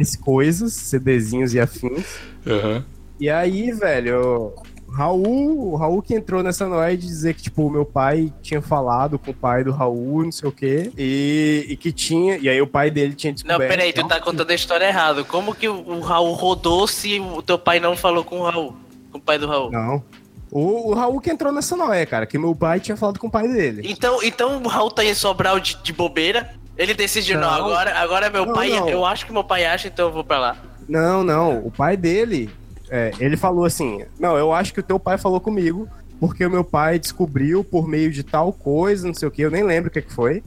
as 0.10 0.16
coisas, 0.16 0.72
CDzinhos 0.72 1.54
e 1.54 1.60
afins. 1.60 2.04
Aham. 2.46 2.84
E 3.20 3.30
aí, 3.30 3.70
velho, 3.70 4.08
eu- 4.08 4.54
Raul, 4.92 5.72
o 5.72 5.76
Raul 5.76 6.02
que 6.02 6.14
entrou 6.14 6.42
nessa 6.42 6.66
noia 6.68 6.96
de 6.96 7.06
dizer 7.06 7.34
que, 7.34 7.42
tipo, 7.42 7.66
o 7.66 7.70
meu 7.70 7.84
pai 7.84 8.32
tinha 8.42 8.60
falado 8.62 9.18
com 9.18 9.30
o 9.30 9.34
pai 9.34 9.64
do 9.64 9.72
Raul, 9.72 10.24
não 10.24 10.32
sei 10.32 10.48
o 10.48 10.52
quê, 10.52 10.92
e, 10.96 11.66
e 11.70 11.76
que 11.76 11.90
tinha. 11.90 12.36
E 12.36 12.48
aí 12.48 12.60
o 12.60 12.66
pai 12.66 12.90
dele 12.90 13.14
tinha 13.14 13.30
Não, 13.30 13.34
descoberto. 13.34 13.70
peraí, 13.70 13.92
tu 13.92 14.06
tá 14.06 14.20
contando 14.20 14.50
a 14.50 14.54
história 14.54 14.84
errada. 14.86 15.24
Como 15.24 15.54
que 15.54 15.68
o 15.68 16.00
Raul 16.00 16.32
rodou 16.34 16.86
se 16.86 17.18
o 17.18 17.42
teu 17.42 17.58
pai 17.58 17.80
não 17.80 17.96
falou 17.96 18.22
com 18.24 18.40
o 18.40 18.44
Raul? 18.44 18.76
Com 19.10 19.18
o 19.18 19.20
pai 19.20 19.38
do 19.38 19.46
Raul? 19.46 19.70
Não. 19.70 20.02
O, 20.50 20.90
o 20.90 20.94
Raul 20.94 21.20
que 21.20 21.30
entrou 21.30 21.50
nessa 21.50 21.74
noia, 21.76 22.04
cara, 22.04 22.26
que 22.26 22.36
meu 22.38 22.54
pai 22.54 22.78
tinha 22.78 22.96
falado 22.96 23.18
com 23.18 23.26
o 23.26 23.30
pai 23.30 23.48
dele. 23.48 23.82
Então, 23.84 24.22
então 24.22 24.62
o 24.62 24.68
Raul 24.68 24.90
tá 24.90 25.02
em 25.04 25.14
Sobral 25.14 25.58
de, 25.58 25.76
de 25.82 25.92
bobeira. 25.92 26.50
Ele 26.76 26.92
decidiu, 26.94 27.38
não, 27.38 27.48
Não. 27.48 27.54
agora, 27.66 27.98
agora 27.98 28.30
meu 28.30 28.44
Não, 28.46 28.52
pai. 28.54 28.68
não. 28.70 28.88
Eu 28.88 29.04
acho 29.06 29.24
que 29.26 29.32
meu 29.32 29.44
pai 29.44 29.64
acha, 29.64 29.88
então 29.88 30.06
eu 30.08 30.12
vou 30.12 30.24
pra 30.24 30.38
lá. 30.38 30.56
Não, 30.88 31.22
não. 31.24 31.58
O 31.64 31.70
pai 31.70 31.96
dele, 31.96 32.50
é, 32.94 33.10
ele 33.18 33.38
falou 33.38 33.64
assim: 33.64 34.04
Não, 34.20 34.36
eu 34.36 34.52
acho 34.52 34.74
que 34.74 34.80
o 34.80 34.82
teu 34.82 35.00
pai 35.00 35.16
falou 35.16 35.40
comigo, 35.40 35.88
porque 36.20 36.44
o 36.44 36.50
meu 36.50 36.62
pai 36.62 36.98
descobriu 36.98 37.64
por 37.64 37.88
meio 37.88 38.12
de 38.12 38.22
tal 38.22 38.52
coisa, 38.52 39.06
não 39.06 39.14
sei 39.14 39.26
o 39.26 39.30
que, 39.30 39.40
eu 39.40 39.50
nem 39.50 39.64
lembro 39.64 39.88
o 39.88 39.90
que, 39.90 40.02
que 40.02 40.12
foi. 40.12 40.42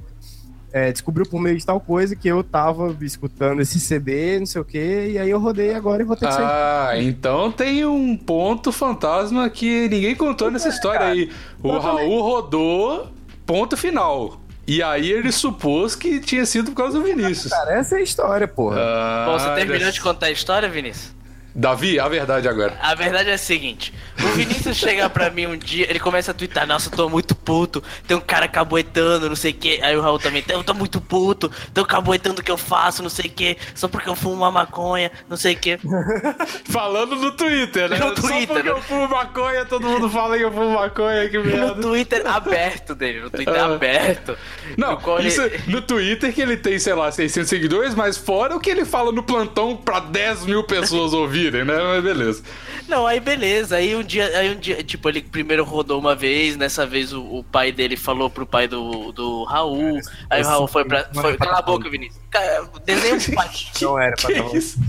É, 0.71 0.91
descobriu 0.91 1.25
por 1.25 1.41
meio 1.41 1.57
de 1.57 1.65
tal 1.65 1.79
coisa 1.79 2.15
que 2.15 2.27
eu 2.27 2.43
tava 2.43 2.95
escutando 3.01 3.61
esse 3.61 3.79
CD, 3.79 4.37
não 4.37 4.45
sei 4.45 4.61
o 4.61 4.65
que, 4.65 5.07
e 5.07 5.17
aí 5.17 5.29
eu 5.29 5.39
rodei 5.39 5.73
agora 5.73 6.03
e 6.03 6.05
vou 6.05 6.15
ter 6.15 6.27
que 6.27 6.33
sair. 6.33 6.45
Ah, 6.45 6.91
então 6.97 7.51
tem 7.51 7.83
um 7.83 8.15
ponto 8.15 8.71
fantasma 8.71 9.49
que 9.49 9.87
ninguém 9.89 10.15
contou 10.15 10.51
nessa 10.51 10.69
história 10.69 11.07
aí. 11.07 11.31
O 11.63 11.77
Raul 11.79 12.21
rodou, 12.21 13.07
ponto 13.43 13.75
final. 13.75 14.39
E 14.67 14.83
aí 14.83 15.11
ele 15.11 15.31
supôs 15.31 15.95
que 15.95 16.19
tinha 16.19 16.45
sido 16.45 16.71
por 16.71 16.77
causa 16.77 16.99
do 16.99 17.05
Vinícius. 17.05 17.51
Cara, 17.51 17.73
essa 17.73 17.95
é 17.95 17.99
a 17.99 18.01
história, 18.01 18.47
porra. 18.47 18.77
Ah, 18.79 19.25
Bom, 19.27 19.39
você 19.39 19.55
terminou 19.55 19.91
de 19.91 20.01
contar 20.01 20.27
a 20.27 20.31
história, 20.31 20.69
Vinícius? 20.69 21.14
Davi, 21.57 21.97
a 21.99 22.07
verdade 22.09 22.49
agora. 22.49 22.77
A 22.81 22.93
verdade 22.95 23.29
é 23.29 23.33
a 23.33 23.37
seguinte: 23.37 23.93
o 24.21 24.27
Vinícius 24.35 24.75
chega 24.75 25.09
pra 25.09 25.29
mim 25.29 25.45
um 25.45 25.57
dia, 25.57 25.89
ele 25.89 25.99
começa 26.01 26.31
a 26.31 26.33
twittar, 26.33 26.67
nossa, 26.67 26.89
eu 26.89 26.91
tô 26.97 27.07
muito 27.07 27.33
puto, 27.33 27.81
tem 28.05 28.17
um 28.17 28.21
cara 28.21 28.45
caboetando, 28.47 29.29
não 29.29 29.37
sei 29.37 29.51
o 29.51 29.53
que. 29.53 29.81
Aí 29.81 29.95
o 29.95 30.01
Raul 30.01 30.19
também, 30.19 30.43
eu 30.49 30.63
tô 30.65 30.73
muito 30.73 30.99
puto, 30.99 31.49
tô 31.73 31.85
caboetando 31.85 32.41
o 32.41 32.43
que 32.43 32.51
eu 32.51 32.57
faço, 32.57 33.01
não 33.01 33.09
sei 33.09 33.27
o 33.27 33.29
que, 33.29 33.57
só 33.73 33.87
porque 33.87 34.09
eu 34.09 34.15
fumo 34.15 34.35
uma 34.35 34.51
maconha, 34.51 35.09
não 35.29 35.37
sei 35.37 35.53
o 35.53 35.57
que. 35.57 35.79
Falando 36.69 37.15
no 37.15 37.31
Twitter, 37.31 37.89
né? 37.89 37.97
No 37.99 38.07
Só 38.15 38.27
Twitter, 38.27 38.47
porque 38.47 38.63
né? 38.63 38.71
eu 38.71 38.81
fumo 38.81 39.07
maconha, 39.07 39.65
todo 39.65 39.87
mundo 39.87 40.09
fala 40.09 40.37
que 40.37 40.43
eu 40.43 40.51
fumo 40.51 40.71
maconha, 40.73 41.29
que 41.29 41.37
No 41.37 41.45
merda. 41.45 41.81
Twitter 41.81 42.27
aberto 42.27 42.93
dele, 42.95 43.21
no 43.21 43.29
Twitter 43.29 43.55
Ah. 43.55 43.65
aberto. 43.73 44.37
Não, 44.77 44.99
No 44.99 45.19
ele- 45.19 45.27
isso 45.29 45.41
no 45.67 45.81
Twitter 45.81 46.33
que 46.33 46.41
ele 46.41 46.57
tem, 46.57 46.77
sei 46.79 46.93
lá, 46.93 47.11
600 47.11 47.49
seguidores, 47.49 47.95
mas 47.95 48.17
fora 48.17 48.55
o 48.55 48.59
que 48.59 48.69
ele 48.69 48.83
fala 48.85 49.11
no 49.11 49.23
plantão 49.23 49.75
pra 49.77 49.99
10 49.99 50.45
mil 50.45 50.63
pessoas 50.63 51.13
ouvirem, 51.45 51.65
né? 51.65 51.77
Mas 51.81 52.03
beleza. 52.03 52.43
Não, 52.87 53.05
aí 53.07 53.19
beleza. 53.19 53.75
Aí 53.77 53.95
um 53.95 54.03
dia, 54.03 54.25
aí 54.37 54.55
um 54.55 54.59
dia, 54.59 54.83
tipo, 54.83 55.07
ele 55.09 55.21
primeiro 55.21 55.63
rodou 55.63 55.99
uma 55.99 56.15
vez, 56.15 56.55
nessa 56.57 56.85
vez 56.85 57.13
o, 57.13 57.21
o 57.23 57.43
pai 57.43 57.71
dele 57.71 57.95
falou 57.97 58.29
pro 58.29 58.45
pai 58.45 58.67
do, 58.67 59.11
do 59.11 59.43
Raul. 59.45 59.99
Aí 60.29 60.41
o 60.41 60.45
Raul 60.45 60.67
foi 60.67 60.85
pra. 60.85 61.09
Foi, 61.13 61.37
cala 61.37 61.59
a 61.59 61.61
boca, 61.61 61.89
Vinícius. 61.89 62.21
Cara, 62.29 62.69
Desenha 62.85 63.15
um 63.15 63.35
patinho. 63.35 63.71
Não 63.81 63.99
era 63.99 64.15
pra 64.15 64.27
Que 64.27 64.33
dar 64.35 64.45
um- 64.45 64.55
isso? 64.57 64.79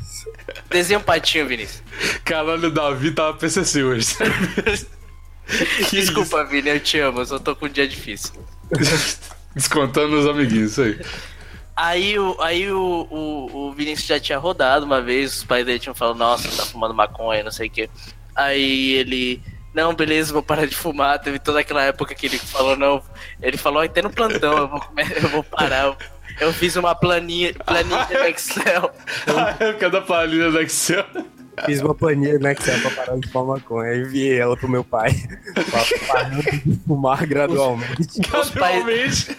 Desenha 0.71 0.99
um 0.99 1.03
patinho, 1.03 1.47
Vinícius. 1.47 1.83
Caralho, 2.25 2.69
o 2.69 2.71
Davi 2.71 3.11
tava 3.13 3.35
PCC 3.37 3.83
hoje. 3.83 4.15
Que 5.89 6.01
Desculpa, 6.01 6.45
Vini, 6.45 6.71
eu 6.71 6.81
te 6.81 6.99
amo, 6.99 7.21
eu 7.21 7.27
só 7.27 7.39
tô 7.39 7.55
com 7.55 7.67
um 7.67 7.69
dia 7.69 7.87
difícil. 7.87 8.33
Descontando 9.55 10.19
os 10.19 10.27
amiguinhos, 10.27 10.73
isso 10.73 10.83
aí. 10.83 11.01
Aí, 11.77 12.19
o, 12.19 12.41
aí 12.41 12.73
o, 12.73 13.07
o, 13.11 13.69
o 13.69 13.73
Vinícius 13.73 14.09
já 14.09 14.19
tinha 14.19 14.39
rodado 14.39 14.87
uma 14.87 15.03
vez, 15.03 15.37
os 15.37 15.45
pais 15.45 15.67
dele 15.67 15.79
tinham 15.79 15.95
falado, 15.95 16.17
nossa, 16.17 16.49
tá 16.57 16.65
fumando 16.65 16.95
maconha, 16.95 17.45
não 17.45 17.51
sei 17.51 17.69
o 17.69 17.71
quê. 17.71 17.91
Aí 18.35 18.93
ele, 18.93 19.43
não, 19.77 19.93
beleza, 19.93 20.33
vou 20.33 20.43
parar 20.43 20.67
de 20.67 20.75
fumar. 20.75 21.19
Teve 21.19 21.39
toda 21.39 21.61
aquela 21.61 21.83
época 21.83 22.15
que 22.15 22.25
ele 22.25 22.39
falou, 22.39 22.77
não. 22.77 23.03
Ele 23.43 23.59
falou, 23.59 23.83
até 23.83 24.01
no 24.01 24.09
plantão, 24.09 24.57
eu 24.57 24.69
vou, 24.69 24.83
eu 25.23 25.29
vou 25.29 25.45
parar. 25.45 25.95
Eu, 26.41 26.51
fiz 26.51 26.77
uma 26.77 26.95
planinha, 26.95 27.53
planinha 27.53 28.07
no 28.11 28.25
Excel. 28.27 28.91
A 29.37 29.65
época 29.65 29.91
da 29.91 30.01
palhinha 30.01 30.51
do 30.51 30.61
Excel. 30.63 31.05
Fiz 31.65 31.81
uma 31.81 31.95
planilha 31.95 32.39
no 32.39 32.49
Excel 32.49 32.81
pra 32.81 32.91
parar 32.91 33.19
de 33.19 33.29
fumar 33.29 33.57
maconha. 33.57 33.91
Aí 33.91 34.01
enviei 34.01 34.39
ela 34.39 34.57
pro 34.57 34.69
meu 34.69 34.85
pai. 34.85 35.11
Pra 35.55 35.85
parando 36.07 36.43
de 36.43 36.79
fumar 36.87 37.27
gradualmente. 37.27 38.21
Os 38.21 38.51
pais, 38.51 38.85
Gradualmente. 38.85 39.37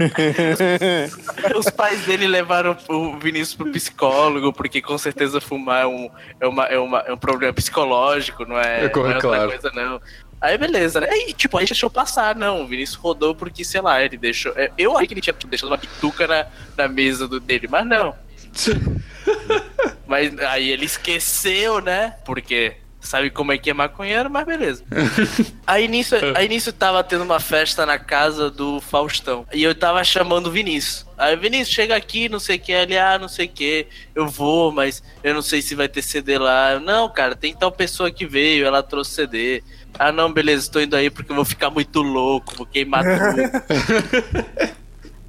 os 1.56 1.70
pais 1.70 2.04
dele 2.06 2.26
levaram 2.26 2.76
o 2.88 3.18
Vinícius 3.18 3.54
pro 3.54 3.70
psicólogo, 3.70 4.52
porque 4.52 4.80
com 4.80 4.96
certeza 4.96 5.40
fumar 5.40 5.82
é 5.82 5.86
um, 5.86 6.10
é 6.40 6.46
uma, 6.46 6.64
é 6.64 6.78
uma, 6.78 6.98
é 7.00 7.12
um 7.12 7.18
problema 7.18 7.52
psicológico, 7.52 8.44
não 8.46 8.58
é, 8.58 8.86
É 8.86 8.92
não 8.94 9.02
é 9.02 9.06
outra 9.06 9.20
claro. 9.20 9.48
coisa, 9.50 9.70
não. 9.74 10.00
Aí 10.40 10.56
beleza, 10.56 11.00
né? 11.00 11.08
Aí, 11.10 11.34
tipo, 11.34 11.58
a 11.58 11.60
gente 11.60 11.70
deixou 11.70 11.90
passar, 11.90 12.34
não. 12.34 12.62
O 12.62 12.66
Vinícius 12.66 12.96
rodou 12.96 13.34
porque, 13.34 13.62
sei 13.62 13.82
lá, 13.82 14.02
ele 14.02 14.16
deixou. 14.16 14.52
é, 14.56 14.70
Eu 14.78 14.94
achei 14.96 15.06
que 15.06 15.14
ele 15.14 15.20
tinha 15.20 15.34
deixado 15.46 15.68
uma 15.68 15.76
pituca 15.76 16.26
na, 16.26 16.46
na 16.78 16.88
mesa 16.88 17.28
do, 17.28 17.38
dele, 17.38 17.68
mas 17.70 17.86
não. 17.86 18.14
Mas 20.10 20.36
aí 20.40 20.70
ele 20.70 20.86
esqueceu, 20.86 21.80
né? 21.80 22.16
Porque 22.24 22.78
sabe 23.00 23.30
como 23.30 23.52
é 23.52 23.58
que 23.58 23.70
é 23.70 23.72
maconheiro, 23.72 24.28
mas 24.28 24.44
beleza. 24.44 24.84
Aí 25.64 25.86
nisso, 25.86 26.16
aí 26.34 26.48
nisso 26.48 26.72
tava 26.72 27.02
tendo 27.04 27.22
uma 27.22 27.38
festa 27.38 27.86
na 27.86 27.96
casa 27.96 28.50
do 28.50 28.80
Faustão. 28.80 29.46
E 29.52 29.62
eu 29.62 29.72
tava 29.72 30.02
chamando 30.02 30.48
o 30.48 30.50
Vinícius. 30.50 31.06
Aí 31.16 31.36
Vinícius, 31.36 31.68
chega 31.68 31.94
aqui, 31.94 32.28
não 32.28 32.40
sei 32.40 32.56
o 32.56 32.58
que, 32.58 32.72
ele, 32.72 32.98
ah, 32.98 33.16
não 33.18 33.28
sei 33.28 33.46
o 33.46 33.48
que, 33.48 33.86
eu 34.16 34.26
vou, 34.26 34.72
mas 34.72 35.00
eu 35.22 35.32
não 35.32 35.42
sei 35.42 35.62
se 35.62 35.76
vai 35.76 35.88
ter 35.88 36.02
CD 36.02 36.38
lá. 36.38 36.72
Eu, 36.72 36.80
não, 36.80 37.08
cara, 37.08 37.36
tem 37.36 37.54
tal 37.54 37.70
pessoa 37.70 38.10
que 38.10 38.26
veio, 38.26 38.66
ela 38.66 38.82
trouxe 38.82 39.12
CD. 39.12 39.62
Ah, 39.96 40.10
não, 40.10 40.32
beleza, 40.32 40.64
estou 40.64 40.82
indo 40.82 40.96
aí 40.96 41.08
porque 41.08 41.30
eu 41.30 41.36
vou 41.36 41.44
ficar 41.44 41.70
muito 41.70 42.02
louco, 42.02 42.56
vou 42.56 42.66
queimar 42.66 43.04
tudo. 43.04 44.74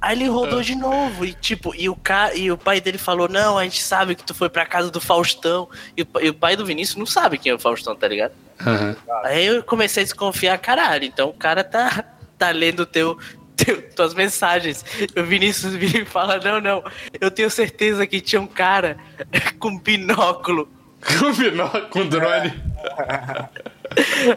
Aí 0.02 0.16
ele 0.16 0.26
rodou 0.26 0.60
de 0.60 0.74
novo 0.74 1.24
e 1.24 1.32
tipo, 1.32 1.72
e 1.76 1.88
o, 1.88 1.94
ca... 1.94 2.34
e 2.34 2.50
o 2.50 2.58
pai 2.58 2.80
dele 2.80 2.98
falou: 2.98 3.28
Não, 3.28 3.56
a 3.56 3.62
gente 3.62 3.80
sabe 3.80 4.16
que 4.16 4.24
tu 4.24 4.34
foi 4.34 4.48
pra 4.48 4.66
casa 4.66 4.90
do 4.90 5.00
Faustão. 5.00 5.68
E 5.96 6.04
e 6.20 6.28
o 6.28 6.34
pai 6.34 6.56
do 6.56 6.66
Vinícius 6.66 6.96
não 6.96 7.06
sabe 7.06 7.38
quem 7.38 7.52
é 7.52 7.54
o 7.54 7.58
Faustão, 7.58 7.94
tá 7.94 8.08
ligado? 8.08 8.32
Aham. 8.60 8.96
Aí 9.22 9.46
eu 9.46 9.62
comecei 9.62 10.02
a 10.02 10.04
desconfiar, 10.04 10.58
caralho, 10.58 11.04
então 11.04 11.28
o 11.28 11.32
cara 11.32 11.62
tá, 11.62 12.04
tá 12.36 12.50
lendo 12.50 12.84
teu, 12.84 13.16
teu, 13.56 13.80
tuas 13.90 14.12
mensagens. 14.12 14.84
E 15.14 15.20
o 15.20 15.24
Vinícius 15.24 15.74
vira 15.74 16.00
e 16.00 16.04
fala: 16.04 16.40
Não, 16.40 16.60
não, 16.60 16.84
eu 17.20 17.30
tenho 17.30 17.48
certeza 17.48 18.04
que 18.04 18.20
tinha 18.20 18.42
um 18.42 18.46
cara 18.46 18.96
com 19.60 19.78
binóculo 19.78 20.68
Com 21.18 21.32
binóculo, 21.32 21.88
com 21.88 22.06
drone. 22.08 22.52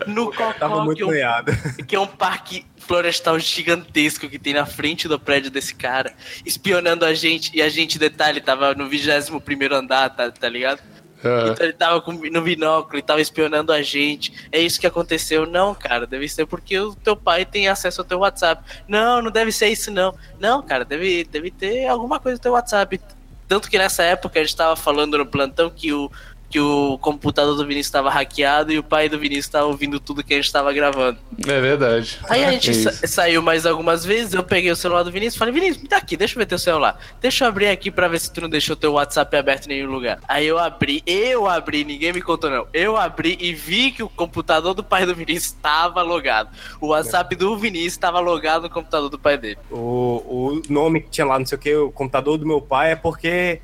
no 0.08 0.32
Tava 0.32 0.54
Cocó, 0.54 0.80
que 0.80 0.86
muito 0.86 1.14
é 1.14 1.40
um 1.40 1.86
que 1.86 1.96
é 1.96 2.00
um 2.00 2.08
parque 2.08 2.66
florestal 2.78 3.40
gigantesco 3.40 4.30
que 4.30 4.38
tem 4.38 4.54
na 4.54 4.66
frente 4.66 5.08
do 5.08 5.20
prédio 5.20 5.50
desse 5.50 5.74
cara, 5.74 6.14
espionando 6.46 7.04
a 7.04 7.14
gente, 7.14 7.52
e 7.54 7.62
a 7.62 7.70
gente, 7.70 7.98
detalhe, 7.98 8.40
tava 8.42 8.74
no 8.76 8.88
21 8.88 9.40
primeiro 9.40 9.76
andar, 9.76 10.10
tá, 10.10 10.32
tá 10.32 10.50
ligado? 10.50 10.82
Aham. 11.24 11.52
Então 11.52 11.66
ele 11.66 11.74
tava 11.74 12.02
com, 12.02 12.12
no 12.12 12.42
binóculo 12.42 13.00
e 13.00 13.02
tava 13.02 13.20
espionando 13.20 13.74
a 13.74 13.82
gente. 13.82 14.32
É 14.52 14.60
isso 14.60 14.80
que 14.80 14.86
aconteceu. 14.86 15.48
Não, 15.48 15.74
cara, 15.74 16.06
deve 16.06 16.28
ser 16.30 16.46
porque 16.46 16.78
o 16.80 16.94
teu 16.94 17.16
pai 17.16 17.46
tem 17.46 17.68
acesso 17.68 18.02
ao 18.02 18.06
teu 18.06 18.20
WhatsApp. 18.20 18.64
Não, 18.88 19.22
não 19.22 19.32
deve 19.32 19.52
ser 19.52 19.70
isso, 19.70 19.90
não. 19.90 20.14
Não, 20.40 20.62
cara, 20.62 20.86
deve, 20.86 21.24
deve 21.24 21.50
ter 21.50 21.88
alguma 21.88 22.20
coisa 22.20 22.38
no 22.38 22.42
teu 22.42 22.52
WhatsApp. 22.52 23.02
Tanto 23.48 23.70
que 23.70 23.78
nessa 23.78 24.04
época 24.04 24.40
a 24.40 24.44
gente 24.44 24.56
tava 24.56 24.76
falando 24.76 25.18
no 25.18 25.26
plantão 25.26 25.70
que 25.70 25.92
o, 25.92 26.12
que 26.56 26.60
o 26.62 26.98
computador 27.00 27.54
do 27.58 27.64
Vinícius 27.68 27.88
estava 27.88 28.10
hackeado 28.10 28.72
e 28.72 28.80
o 28.80 28.84
pai 28.84 29.10
do 29.10 29.20
Vinícius 29.20 29.50
tava 29.50 29.66
ouvindo 29.66 30.00
tudo 30.00 30.24
que 30.24 30.34
a 30.34 30.38
gente 30.38 30.50
tava 30.50 30.72
gravando. 30.72 31.18
É 31.46 31.60
verdade. 31.60 32.18
Aí 32.30 32.46
a 32.46 32.52
gente 32.54 32.70
É 32.70 32.74
sa- 32.74 33.06
saiu 33.08 33.42
mais 33.42 33.66
algumas 33.66 34.06
vezes, 34.06 34.34
eu 34.34 34.42
peguei 34.42 34.72
o 34.72 34.76
celular 34.76 35.04
do 35.04 35.12
Vinícius 35.12 35.36
e 35.36 35.38
falei, 35.40 35.54
Vinícius, 35.54 35.84
me 35.84 35.90
dá 35.90 35.98
aqui, 35.98 36.16
deixa 36.16 36.36
eu 36.36 36.40
ver 36.40 36.46
teu 36.46 36.58
celular. 36.58 36.98
Deixa 37.20 37.44
eu 37.44 37.50
abrir 37.50 37.68
aqui 37.68 37.92
pra 37.92 38.08
ver 38.08 38.22
se 38.22 38.32
tu 38.32 38.40
não 38.40 38.48
deixou 38.48 38.74
teu 38.74 38.94
WhatsApp 38.94 39.36
aberto 39.36 39.66
em 39.66 39.70
nenhum 39.76 39.92
lugar. 39.92 40.18
Aí 40.30 40.48
eu 40.48 40.58
abri, 40.58 41.04
eu 41.06 41.46
abri, 41.46 41.84
ninguém 41.84 42.14
me 42.14 42.22
contou 42.22 42.50
não. 42.50 42.68
Eu 42.74 42.96
abri 42.96 43.38
e 43.42 43.54
vi 43.54 43.92
que 43.92 44.02
o 44.02 44.08
computador 44.08 44.74
do 44.74 44.82
pai 44.82 45.06
do 45.06 45.14
Vinícius 45.14 45.48
estava 45.48 46.02
logado. 46.04 46.48
O 46.80 46.88
WhatsApp 46.88 47.36
do 47.36 47.58
Vinícius 47.58 47.92
estava 47.96 48.22
logado 48.22 48.62
no 48.64 48.70
computador 48.70 49.10
do 49.10 49.20
pai 49.20 49.38
dele. 49.38 49.58
O, 49.70 49.82
o 50.26 50.62
nome 50.70 51.02
que 51.02 51.10
tinha 51.10 51.26
lá, 51.28 51.38
não 51.38 51.46
sei 51.46 51.58
o 51.58 51.60
que, 51.60 51.76
o 51.76 51.92
computador 51.92 52.38
do 52.38 52.48
meu 52.48 52.62
pai 52.62 52.94
é 52.94 52.96
porque 52.96 53.60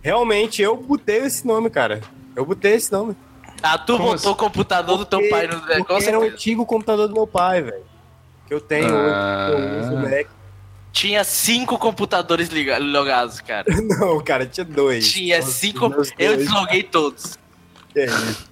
realmente 0.00 0.62
eu 0.62 0.76
botei 0.76 1.16
esse 1.24 1.44
nome, 1.44 1.68
cara. 1.68 2.00
Eu 2.36 2.44
botei 2.46 2.74
esse 2.74 2.92
nome. 2.92 3.16
Ah, 3.62 3.78
tu 3.78 3.96
Como 3.96 4.10
botou 4.12 4.32
o 4.32 4.36
computador 4.36 4.98
do 4.98 5.06
teu 5.06 5.18
Porque- 5.18 5.30
pai 5.34 5.46
no. 5.46 5.54
é, 5.54 5.78
porque 5.78 5.92
era 5.92 5.98
o 5.98 6.00
certeza. 6.02 6.26
antigo 6.34 6.66
computador 6.66 7.08
do 7.08 7.14
meu 7.14 7.26
pai, 7.26 7.62
velho. 7.62 7.82
Que 8.46 8.54
eu 8.54 8.60
tenho 8.60 8.94
Ah. 8.94 9.48
hoje. 9.50 9.56
que 9.56 9.62
eu 9.72 9.80
uso, 9.80 10.08
né? 10.08 10.24
Tinha 10.92 11.24
cinco 11.24 11.78
computadores 11.78 12.48
logados, 12.78 13.40
cara. 13.40 13.64
Não, 14.00 14.22
cara, 14.22 14.46
tinha 14.46 14.64
dois. 14.64 15.10
Tinha 15.10 15.40
Os 15.40 15.46
cinco. 15.46 15.86
Eu 15.86 15.90
dois. 15.90 16.38
desloguei 16.38 16.82
todos. 16.82 17.38
Que 17.92 18.00
é 18.00 18.04
isso. 18.06 18.50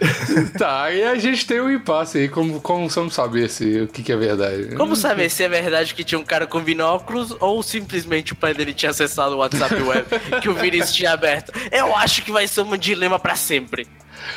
Tá, 0.58 0.90
e 0.90 1.02
a 1.02 1.14
gente 1.16 1.46
tem 1.46 1.60
um 1.60 1.70
impasse 1.70 2.18
aí, 2.18 2.28
como, 2.28 2.60
como 2.60 2.88
vamos 2.88 3.14
saber 3.14 3.48
se, 3.50 3.82
o 3.82 3.88
que, 3.88 4.02
que 4.02 4.12
é 4.12 4.16
verdade? 4.16 4.74
Como 4.74 4.96
saber 4.96 5.30
se 5.30 5.42
é 5.42 5.48
verdade 5.48 5.94
que 5.94 6.02
tinha 6.02 6.18
um 6.18 6.24
cara 6.24 6.46
com 6.46 6.60
binóculos 6.60 7.36
ou 7.40 7.62
simplesmente 7.62 8.32
o 8.32 8.36
pai 8.36 8.54
dele 8.54 8.72
tinha 8.72 8.90
acessado 8.90 9.34
o 9.34 9.38
WhatsApp 9.38 9.74
web 9.74 10.06
que 10.40 10.48
o 10.48 10.54
Vinícius 10.54 10.94
tinha 10.94 11.12
aberto? 11.12 11.52
Eu 11.70 11.94
acho 11.94 12.22
que 12.22 12.32
vai 12.32 12.48
ser 12.48 12.62
um 12.62 12.76
dilema 12.76 13.18
pra 13.18 13.36
sempre. 13.36 13.86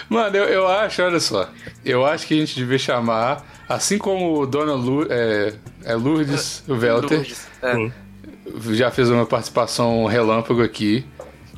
Mano, 0.09 0.35
eu, 0.35 0.45
eu 0.45 0.67
acho, 0.67 1.01
olha 1.01 1.19
só. 1.19 1.49
Eu 1.83 2.05
acho 2.05 2.27
que 2.27 2.33
a 2.33 2.37
gente 2.37 2.55
devia 2.55 2.77
chamar, 2.77 3.45
assim 3.67 3.97
como 3.97 4.45
Dona 4.45 4.73
Lu, 4.73 5.05
é, 5.09 5.53
é 5.83 5.95
Lourdes 5.95 6.63
Welter 6.67 7.17
Lourdes, 7.19 7.47
é. 7.61 8.73
já 8.73 8.91
fez 8.91 9.09
uma 9.09 9.25
participação 9.25 10.05
relâmpago 10.05 10.61
aqui 10.61 11.05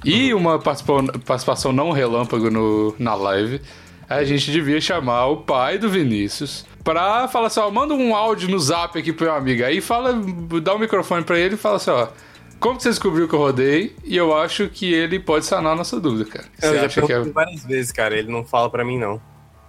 e 0.04 0.34
uma 0.34 0.60
participa- 0.60 1.04
participação 1.26 1.72
não 1.72 1.92
relâmpago 1.92 2.50
no, 2.50 2.96
na 3.00 3.16
live. 3.16 3.62
A 4.10 4.24
gente 4.24 4.52
devia 4.52 4.80
chamar 4.80 5.28
o 5.28 5.38
pai 5.38 5.78
do 5.78 5.90
Vinícius 5.90 6.66
pra 6.84 7.28
falar 7.28 7.48
assim: 7.48 7.60
ó, 7.60 7.70
manda 7.72 7.94
um 7.94 8.16
áudio 8.16 8.50
no 8.50 8.60
zap 8.60 8.98
aqui 8.98 9.12
pro 9.12 9.26
meu 9.26 9.36
amigo. 9.36 9.64
Aí 9.64 9.82
fala, 9.82 10.14
dá 10.62 10.74
o 10.74 10.80
microfone 10.80 11.24
pra 11.24 11.40
ele 11.40 11.56
e 11.56 11.58
fala 11.58 11.78
assim: 11.78 11.92
ó. 11.92 12.08
Como 12.58 12.78
que 12.78 12.84
você 12.84 12.90
descobriu 12.90 13.28
que 13.28 13.36
eu 13.36 13.40
rodei? 13.40 13.96
E 14.04 14.16
eu 14.16 14.36
acho 14.36 14.70
que 14.70 14.92
ele 14.92 15.20
pode 15.20 15.46
sanar 15.46 15.74
a 15.74 15.76
nossa 15.76 16.00
dúvida, 16.00 16.30
cara. 16.30 16.46
Eu 16.62 16.70
Você 16.70 16.76
já 16.76 16.86
acha 16.86 17.02
que 17.02 17.08
perguntei 17.08 17.32
é... 17.32 17.34
várias 17.34 17.66
vezes, 17.66 17.92
cara. 17.92 18.18
Ele 18.18 18.32
não 18.32 18.46
fala 18.46 18.70
pra 18.70 18.84
mim, 18.84 18.98
não. 18.98 19.22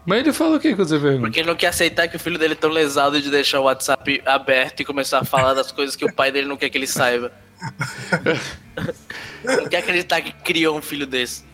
Mas 0.06 0.20
ele 0.20 0.32
fala 0.32 0.56
o 0.56 0.60
que 0.60 0.74
quando 0.74 0.88
você 0.88 0.98
pergunta? 1.00 1.22
Porque 1.22 1.40
ele 1.40 1.48
não 1.48 1.56
quer 1.56 1.66
aceitar 1.66 2.06
que 2.06 2.16
o 2.16 2.18
filho 2.20 2.38
dele 2.38 2.52
é 2.52 2.56
tão 2.56 2.70
lesado 2.70 3.20
de 3.20 3.28
deixar 3.28 3.58
o 3.58 3.64
WhatsApp 3.64 4.22
aberto 4.24 4.80
e 4.80 4.84
começar 4.84 5.18
a 5.18 5.24
falar 5.24 5.52
das 5.52 5.72
coisas 5.72 5.96
que 5.96 6.04
o 6.04 6.14
pai 6.14 6.30
dele 6.30 6.46
não 6.46 6.56
quer 6.56 6.70
que 6.70 6.78
ele 6.78 6.86
saiba. 6.86 7.32
não 9.44 9.66
quer 9.68 9.78
acreditar 9.78 10.20
que 10.20 10.32
criou 10.32 10.78
um 10.78 10.82
filho 10.82 11.06
desse. 11.06 11.44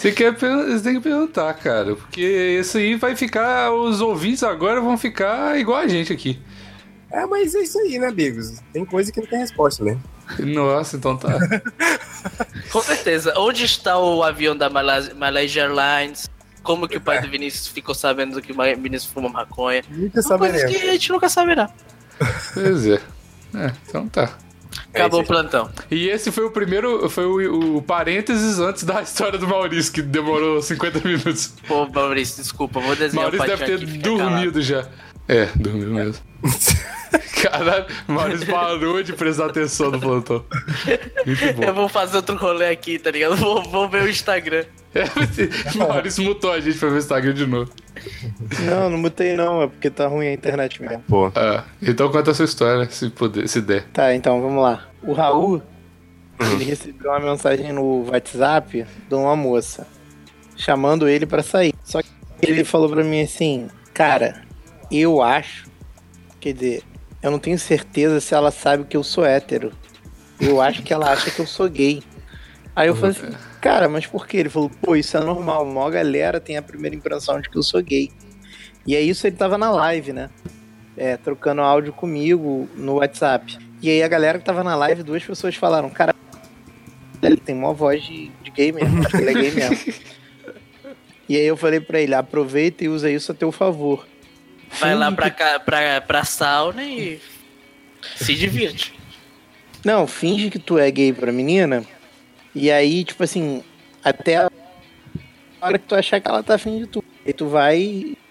Você, 0.00 0.12
quer, 0.12 0.32
você 0.32 0.80
tem 0.82 0.94
que 0.94 1.00
perguntar, 1.00 1.52
cara. 1.52 1.94
Porque 1.94 2.22
isso 2.58 2.78
aí 2.78 2.94
vai 2.94 3.14
ficar. 3.14 3.70
Os 3.70 4.00
ouvintes 4.00 4.42
agora 4.42 4.80
vão 4.80 4.96
ficar 4.96 5.60
igual 5.60 5.76
a 5.76 5.86
gente 5.86 6.10
aqui. 6.10 6.40
É, 7.10 7.26
mas 7.26 7.54
é 7.54 7.58
isso 7.58 7.78
aí, 7.80 7.98
né, 7.98 8.06
amigos? 8.06 8.60
Tem 8.72 8.82
coisa 8.82 9.12
que 9.12 9.20
não 9.20 9.26
tem 9.26 9.40
resposta 9.40 9.84
mesmo. 9.84 10.02
Nossa, 10.38 10.96
então 10.96 11.18
tá. 11.18 11.28
Com 12.72 12.80
certeza. 12.80 13.34
Onde 13.36 13.66
está 13.66 13.98
o 13.98 14.22
avião 14.22 14.56
da 14.56 14.70
Malaysia, 14.70 15.14
Malaysia 15.14 15.64
Airlines? 15.64 16.30
Como 16.62 16.88
que 16.88 16.96
o 16.96 17.00
pai 17.00 17.20
do 17.20 17.28
Vinícius 17.28 17.68
ficou 17.68 17.94
sabendo 17.94 18.40
que 18.40 18.52
o 18.52 18.56
Vinícius 18.80 19.12
fuma 19.12 19.28
maconha? 19.28 19.82
Nunca 19.90 20.22
São 20.22 20.38
coisas 20.38 20.62
saberemos. 20.62 20.82
que 20.82 20.88
a 20.88 20.92
gente 20.92 21.12
nunca 21.12 21.28
saberá. 21.28 21.70
Pois 22.54 22.86
é. 22.86 23.00
É, 23.54 23.72
então 23.86 24.08
tá. 24.08 24.30
Acabou 24.94 25.20
É 25.20 25.22
o 25.22 25.24
isso 25.24 25.32
aí. 25.32 25.38
plantão. 25.38 25.70
E 25.90 26.08
esse 26.08 26.30
foi 26.32 26.44
o 26.44 26.50
primeiro. 26.50 27.08
Foi 27.08 27.24
o, 27.24 27.76
o 27.76 27.82
parênteses 27.82 28.58
antes 28.58 28.84
da 28.84 29.02
história 29.02 29.38
do 29.38 29.46
Maurício, 29.46 29.92
que 29.92 30.02
demorou 30.02 30.60
50 30.62 31.06
minutos. 31.06 31.54
Pô, 31.66 31.86
Maurício, 31.88 32.42
desculpa, 32.42 32.80
vou 32.80 32.96
desenhar 32.96 33.30
Maurício 33.30 33.44
o 33.54 33.56
deve 33.58 33.78
ter 33.78 33.98
dormido 33.98 34.60
já. 34.62 34.86
É, 35.30 35.48
dormiu 35.54 35.90
mesmo. 35.90 36.24
Caralho, 37.40 37.86
Maurício 38.08 38.46
parou 38.48 39.00
de 39.00 39.12
prestar 39.12 39.46
atenção 39.46 39.92
no 39.92 40.00
plantão. 40.00 40.44
Muito 41.24 41.52
bom. 41.54 41.62
Eu 41.62 41.72
vou 41.72 41.88
fazer 41.88 42.16
outro 42.16 42.36
rolê 42.36 42.66
aqui, 42.66 42.98
tá 42.98 43.12
ligado? 43.12 43.36
Vou, 43.36 43.62
vou 43.62 43.88
ver 43.88 44.02
o 44.02 44.08
Instagram. 44.08 44.64
É, 44.92 45.04
Maurício 45.78 46.24
mutou 46.24 46.50
a 46.50 46.58
gente 46.58 46.76
pra 46.76 46.88
ver 46.88 46.96
o 46.96 46.98
Instagram 46.98 47.32
de 47.32 47.46
novo. 47.46 47.70
Não, 48.64 48.90
não 48.90 48.98
mutei 48.98 49.36
não, 49.36 49.62
é 49.62 49.68
porque 49.68 49.88
tá 49.88 50.08
ruim 50.08 50.26
a 50.26 50.32
internet 50.32 50.82
mesmo. 50.82 51.04
Pô. 51.06 51.30
Ah, 51.36 51.62
então 51.80 52.10
conta 52.10 52.32
a 52.32 52.34
sua 52.34 52.44
história, 52.44 52.90
se, 52.90 53.08
puder, 53.08 53.48
se 53.48 53.60
der. 53.60 53.84
Tá, 53.92 54.12
então 54.12 54.42
vamos 54.42 54.60
lá. 54.60 54.88
O 55.00 55.12
Raul, 55.12 55.62
ele 56.40 56.64
recebeu 56.64 57.12
uma 57.12 57.20
mensagem 57.20 57.72
no 57.72 58.10
WhatsApp 58.10 58.84
de 59.08 59.14
uma 59.14 59.36
moça 59.36 59.86
chamando 60.56 61.08
ele 61.08 61.24
pra 61.24 61.40
sair. 61.40 61.72
Só 61.84 62.02
que 62.02 62.10
ele 62.42 62.64
falou 62.64 62.90
pra 62.90 63.04
mim 63.04 63.22
assim, 63.22 63.68
cara, 63.94 64.49
eu 64.90 65.22
acho, 65.22 65.70
quer 66.40 66.52
dizer, 66.52 66.82
eu 67.22 67.30
não 67.30 67.38
tenho 67.38 67.58
certeza 67.58 68.20
se 68.20 68.34
ela 68.34 68.50
sabe 68.50 68.84
que 68.84 68.96
eu 68.96 69.04
sou 69.04 69.24
hétero. 69.24 69.72
Eu 70.40 70.60
acho 70.60 70.82
que 70.82 70.92
ela 70.92 71.12
acha 71.12 71.30
que 71.30 71.40
eu 71.40 71.46
sou 71.46 71.68
gay. 71.68 72.02
Aí 72.74 72.88
eu 72.88 72.96
falei 72.96 73.10
assim, 73.10 73.36
cara, 73.60 73.88
mas 73.88 74.06
por 74.06 74.26
quê? 74.26 74.38
Ele 74.38 74.48
falou, 74.48 74.70
pô, 74.80 74.96
isso 74.96 75.16
é 75.16 75.20
normal, 75.20 75.62
a 75.62 75.64
maior 75.64 75.90
galera 75.90 76.40
tem 76.40 76.56
a 76.56 76.62
primeira 76.62 76.96
impressão 76.96 77.40
de 77.40 77.50
que 77.50 77.58
eu 77.58 77.62
sou 77.62 77.82
gay. 77.82 78.10
E 78.86 78.96
é 78.96 79.00
isso, 79.00 79.26
ele 79.26 79.36
tava 79.36 79.58
na 79.58 79.70
live, 79.70 80.12
né? 80.12 80.30
É, 80.96 81.16
trocando 81.16 81.60
áudio 81.60 81.92
comigo 81.92 82.68
no 82.74 82.94
WhatsApp. 82.94 83.58
E 83.82 83.90
aí 83.90 84.02
a 84.02 84.08
galera 84.08 84.38
que 84.38 84.44
tava 84.44 84.64
na 84.64 84.74
live, 84.74 85.02
duas 85.02 85.22
pessoas 85.22 85.54
falaram, 85.56 85.90
cara, 85.90 86.14
ele 87.22 87.36
tem 87.36 87.54
uma 87.54 87.74
voz 87.74 88.02
de, 88.02 88.30
de 88.42 88.50
gay 88.50 88.72
mesmo, 88.72 89.00
acho 89.00 89.10
que 89.10 89.16
ele 89.16 89.30
é 89.30 89.34
gay 89.34 89.50
mesmo. 89.50 89.94
e 91.28 91.36
aí 91.36 91.46
eu 91.46 91.56
falei 91.56 91.80
pra 91.80 92.00
ele, 92.00 92.14
aproveita 92.14 92.84
e 92.84 92.88
usa 92.88 93.10
isso 93.10 93.30
a 93.32 93.34
teu 93.34 93.52
favor. 93.52 94.06
Vai 94.78 94.94
lá 94.94 95.10
pra, 95.10 95.30
pra, 95.60 96.00
pra 96.00 96.24
sauna 96.24 96.82
e 96.84 97.20
se 98.16 98.34
divirte. 98.34 98.94
Não, 99.84 100.06
finge 100.06 100.50
que 100.50 100.58
tu 100.58 100.78
é 100.78 100.90
gay 100.90 101.12
pra 101.12 101.32
menina. 101.32 101.84
E 102.54 102.70
aí, 102.70 103.04
tipo 103.04 103.22
assim, 103.22 103.62
até 104.04 104.36
a 104.36 104.50
hora 105.60 105.78
que 105.78 105.86
tu 105.86 105.94
achar 105.94 106.20
que 106.20 106.28
ela 106.28 106.42
tá 106.42 106.54
afim 106.54 106.78
de 106.78 106.86
tu. 106.86 107.04
Aí 107.24 107.32
tu 107.32 107.48
vai 107.48 107.78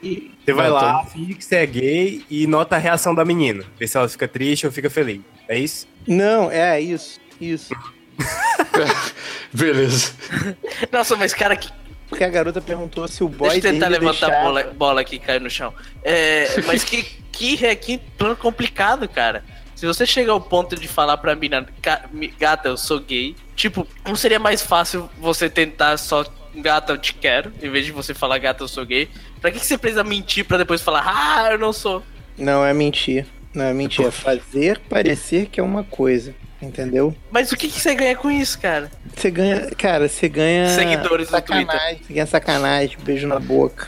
e. 0.02 0.32
Você 0.44 0.54
vai 0.54 0.70
lá, 0.70 1.06
finge 1.06 1.36
que 1.36 1.46
você 1.46 1.58
é 1.58 1.66
gay 1.66 2.26
e 2.30 2.48
nota 2.48 2.76
a 2.76 2.80
reação 2.80 3.14
da 3.14 3.24
menina. 3.24 3.64
Vê 3.78 3.88
se 3.88 3.98
ela 3.98 4.10
fica 4.10 4.28
triste 4.28 4.66
ou 4.66 4.72
fica 4.72 4.90
feliz. 4.90 5.22
É 5.48 5.58
isso? 5.58 5.88
Não, 6.08 6.52
é 6.52 6.80
isso. 6.80 7.20
Isso. 7.40 7.74
Beleza. 9.54 10.14
Nossa, 10.92 11.16
mas 11.16 11.34
cara, 11.34 11.56
que, 11.56 11.72
Porque 12.10 12.24
a 12.24 12.30
garota 12.30 12.60
perguntou 12.60 13.08
se 13.08 13.24
o 13.24 13.30
boy 13.30 13.50
deixa 13.52 13.68
eu 13.68 13.74
tentar 13.74 13.88
levantar 13.88 14.32
a 14.34 14.44
bola, 14.44 14.64
bola 14.76 15.02
aqui 15.02 15.16
e 15.16 15.20
cair 15.20 15.40
no 15.40 15.50
chão. 15.50 15.74
É, 16.04 16.62
mas 16.66 16.84
que, 16.84 17.04
que, 17.32 17.66
é- 17.66 17.76
que 17.76 17.98
plano 18.18 18.36
complicado, 18.36 19.08
cara. 19.08 19.44
Se 19.76 19.86
você 19.86 20.06
chegar 20.06 20.34
ao 20.34 20.42
ponto 20.42 20.76
de 20.76 20.88
falar 20.90 21.16
pra 21.18 21.36
mina, 21.36 21.66
"Ga- 21.82 22.02
mi- 22.12 22.34
gata, 22.38 22.68
eu 22.68 22.76
sou 22.76 23.00
gay, 23.00 23.34
tipo, 23.56 23.88
não 24.06 24.16
seria 24.16 24.40
mais 24.40 24.62
fácil 24.62 25.10
você 25.18 25.50
tentar 25.50 25.96
só, 25.98 26.26
gata, 26.56 26.92
eu 26.94 26.98
te 26.98 27.14
quero, 27.14 27.54
em 27.62 27.70
vez 27.70 27.86
de 27.86 27.92
você 27.94 28.14
falar, 28.14 28.38
gata, 28.40 28.64
eu 28.64 28.68
sou 28.68 28.86
gay? 28.86 29.08
Pra 29.40 29.52
que, 29.52 29.60
que 29.60 29.66
você 29.66 29.78
precisa 29.78 30.04
mentir 30.04 30.44
pra 30.44 30.58
depois 30.58 30.82
falar, 30.82 31.04
ah, 31.08 31.52
eu 31.52 31.58
não 31.58 31.72
sou? 31.72 32.04
Não, 32.38 32.66
é 32.66 32.74
mentir. 32.74 33.26
Não, 33.54 33.64
é 33.66 33.74
mentir. 33.74 34.06
É 34.06 34.12
fazer 34.12 34.80
parecer 34.90 35.46
que 35.48 35.60
é 35.62 35.64
uma 35.64 35.84
coisa. 35.86 36.36
Entendeu? 36.62 37.16
Mas 37.32 37.52
o 37.52 37.56
que, 37.58 37.70
que 37.70 37.80
você 37.80 37.96
ganha 37.96 38.16
com 38.18 38.30
isso, 38.30 38.60
cara? 38.60 38.92
Você 39.16 39.32
ganha. 39.32 39.70
Cara, 39.78 40.10
você 40.10 40.28
ganha. 40.28 40.68
Seguidores 40.70 41.28
no 41.28 41.32
sacanagem. 41.38 42.00
Você 42.06 42.14
ganha 42.14 42.26
sacanagem, 42.26 42.98
beijo 43.02 43.28
na 43.28 43.40
boca. 43.40 43.88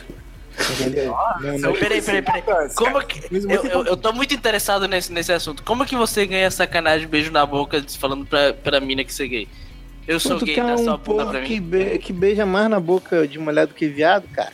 Entendeu? 0.80 1.14
Não- 1.60 1.72
Peraí, 1.74 2.00
peraí, 2.00 2.22
peraí. 2.22 2.42
Como 2.74 3.02
que. 3.06 3.20
Eu, 3.30 3.64
eu, 3.64 3.84
eu 3.86 3.96
tô 3.96 4.12
muito 4.12 4.34
interessado 4.34 4.86
nesse, 4.88 5.12
nesse 5.12 5.32
assunto. 5.32 5.62
Como 5.62 5.84
que 5.84 5.96
você 5.96 6.24
ganha 6.26 6.50
sacanagem, 6.50 7.06
beijo 7.08 7.30
na 7.30 7.44
boca, 7.44 7.84
falando 7.98 8.24
pra, 8.24 8.52
pra 8.54 8.80
mina 8.80 9.04
que 9.04 9.12
você 9.12 9.24
é 9.24 9.28
gay? 9.28 9.48
Eu 10.08 10.18
sou 10.18 10.38
tu 10.38 10.44
gay, 10.46 10.54
sua 10.56 10.64
um 10.74 10.84
pra 10.84 10.98
porra 10.98 11.40
que, 11.42 11.60
mim. 11.60 11.66
be- 11.68 11.98
que 11.98 12.12
beija 12.12 12.44
mais 12.46 12.68
na 12.70 12.80
boca 12.80 13.26
de 13.28 13.38
mulher 13.38 13.66
do 13.66 13.74
que 13.74 13.86
viado, 13.86 14.26
cara? 14.34 14.52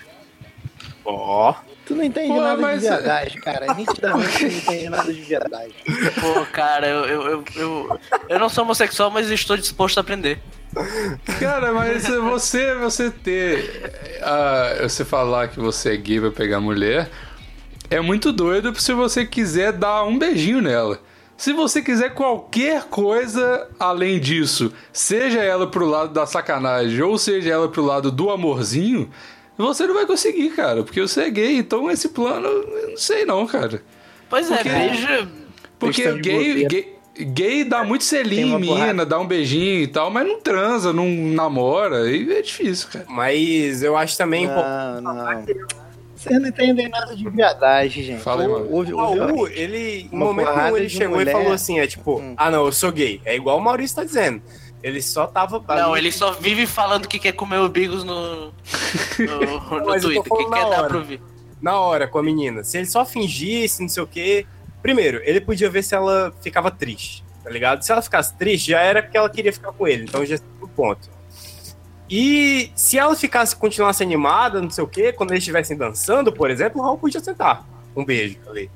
Ó. 1.04 1.52
Tu 1.52 1.67
não 1.98 2.04
entende 2.04 2.28
Pô, 2.28 2.40
nada 2.40 2.60
mas- 2.62 2.80
de 2.80 2.88
viadagem, 2.88 3.40
cara. 3.40 3.66
Nitidamente 3.74 4.42
não 4.44 4.50
entende 4.50 4.88
nada 4.88 5.12
de 5.12 5.20
viadagem. 5.20 5.74
Pô, 6.20 6.46
cara, 6.52 6.86
eu, 6.88 7.04
eu, 7.04 7.22
eu, 7.30 7.44
eu, 7.56 8.00
eu 8.28 8.38
não 8.38 8.48
sou 8.48 8.64
homossexual, 8.64 9.10
mas 9.10 9.30
estou 9.30 9.56
disposto 9.56 9.98
a 9.98 10.00
aprender. 10.00 10.38
Cara, 11.40 11.72
mas 11.72 12.06
você, 12.06 12.74
você 12.74 13.10
ter. 13.10 14.20
ah, 14.22 14.76
você 14.82 15.04
falar 15.04 15.48
que 15.48 15.58
você 15.58 15.94
é 15.94 15.96
gay 15.96 16.20
pra 16.20 16.30
pegar 16.30 16.60
mulher 16.60 17.10
é 17.90 18.00
muito 18.00 18.32
doido 18.32 18.78
se 18.78 18.92
você 18.92 19.24
quiser 19.24 19.72
dar 19.72 20.04
um 20.04 20.18
beijinho 20.18 20.60
nela. 20.60 21.00
Se 21.38 21.52
você 21.52 21.80
quiser 21.80 22.10
qualquer 22.14 22.84
coisa 22.84 23.66
além 23.78 24.18
disso, 24.20 24.72
seja 24.92 25.38
ela 25.40 25.66
pro 25.68 25.86
lado 25.86 26.12
da 26.12 26.26
sacanagem 26.26 27.00
ou 27.00 27.16
seja 27.16 27.50
ela 27.50 27.68
pro 27.68 27.84
lado 27.84 28.10
do 28.10 28.28
amorzinho, 28.28 29.08
você 29.66 29.86
não 29.86 29.94
vai 29.94 30.06
conseguir, 30.06 30.50
cara, 30.50 30.82
porque 30.84 31.00
você 31.00 31.22
é 31.22 31.30
gay. 31.30 31.56
Então 31.58 31.90
esse 31.90 32.08
plano, 32.10 32.46
eu 32.46 32.90
não 32.90 32.96
sei 32.96 33.24
não, 33.24 33.46
cara. 33.46 33.82
Pois 34.30 34.50
é, 34.50 34.56
Porque- 34.56 34.68
beijo. 34.70 35.28
Porque 35.78 36.02
Questão 36.02 36.20
de 36.20 36.28
gay, 36.28 36.64
gay, 36.66 36.96
gay 37.20 37.64
dá 37.64 37.84
muito 37.84 38.02
selinho 38.04 38.58
em 38.58 38.66
porrada. 38.66 38.86
mina, 38.88 39.06
dá 39.06 39.18
um 39.20 39.26
beijinho 39.26 39.80
e 39.82 39.86
tal, 39.86 40.10
mas 40.10 40.26
não 40.26 40.40
transa, 40.40 40.92
não 40.92 41.06
namora, 41.08 42.02
aí 42.02 42.30
é 42.32 42.42
difícil, 42.42 42.88
cara. 42.92 43.04
Mas 43.08 43.82
eu 43.82 43.96
acho 43.96 44.16
também. 44.18 44.46
Não, 44.48 45.00
não. 45.00 45.44
Vocês 46.16 46.40
não 46.40 46.48
entendem 46.48 46.88
nada 46.88 47.14
de 47.14 47.30
viadagem, 47.30 48.02
gente. 48.02 48.20
Fala 48.20 48.42
aí, 48.42 48.48
mano. 48.48 48.66
O 48.66 48.74
ouve- 48.74 48.92
Raul, 48.92 49.46
ele, 49.48 50.08
em 50.12 50.16
Uma 50.16 50.26
momento 50.26 50.76
ele 50.76 50.88
chegou 50.88 51.16
mulher. 51.16 51.30
e 51.30 51.32
falou 51.32 51.52
assim: 51.52 51.78
é 51.78 51.86
tipo, 51.86 52.18
Hum. 52.18 52.34
ah 52.36 52.50
não, 52.50 52.66
eu 52.66 52.72
sou 52.72 52.90
gay. 52.90 53.20
É 53.24 53.36
igual 53.36 53.56
o 53.56 53.60
Maurício 53.60 53.94
tá 53.94 54.02
dizendo. 54.04 54.42
Ele 54.82 55.02
só 55.02 55.26
tava. 55.26 55.62
Não, 55.68 55.92
ali- 55.92 56.02
ele 56.06 56.12
só 56.12 56.32
vive 56.32 56.66
falando 56.66 57.08
que 57.08 57.18
quer 57.18 57.32
comer 57.32 57.58
o 57.58 57.68
Bigos 57.68 58.04
no, 58.04 58.46
no, 58.46 58.50
no 59.80 59.86
Mas 59.86 60.02
Twitter. 60.02 60.22
Que 60.22 60.44
quer 60.44 60.48
na 60.48 60.56
dar 60.68 60.78
hora. 60.78 60.88
pro 60.88 60.98
ouvir. 60.98 61.20
na 61.60 61.78
hora 61.80 62.06
com 62.06 62.18
a 62.18 62.22
menina. 62.22 62.62
Se 62.62 62.78
ele 62.78 62.86
só 62.86 63.04
fingisse, 63.04 63.82
não 63.82 63.88
sei 63.88 64.02
o 64.02 64.06
quê. 64.06 64.46
Primeiro, 64.80 65.20
ele 65.24 65.40
podia 65.40 65.68
ver 65.68 65.82
se 65.82 65.94
ela 65.94 66.32
ficava 66.40 66.70
triste, 66.70 67.24
tá 67.42 67.50
ligado? 67.50 67.82
Se 67.82 67.90
ela 67.90 68.00
ficasse 68.00 68.32
triste, 68.34 68.70
já 68.70 68.80
era 68.80 69.02
porque 69.02 69.16
ela 69.18 69.28
queria 69.28 69.52
ficar 69.52 69.72
com 69.72 69.86
ele. 69.88 70.04
Então 70.04 70.24
já 70.24 70.36
é 70.36 70.38
o 70.62 70.68
ponto. 70.68 71.10
E 72.10 72.70
se 72.74 72.96
ela 72.98 73.14
ficasse, 73.16 73.54
continuasse 73.54 74.02
animada, 74.02 74.62
não 74.62 74.70
sei 74.70 74.82
o 74.82 74.86
quê, 74.88 75.12
quando 75.12 75.32
eles 75.32 75.42
estivessem 75.42 75.76
dançando, 75.76 76.32
por 76.32 76.50
exemplo, 76.50 76.80
o 76.80 76.84
Raul 76.84 76.96
podia 76.96 77.20
sentar. 77.20 77.66
Um 77.94 78.04
beijo 78.04 78.38
ali. 78.48 78.70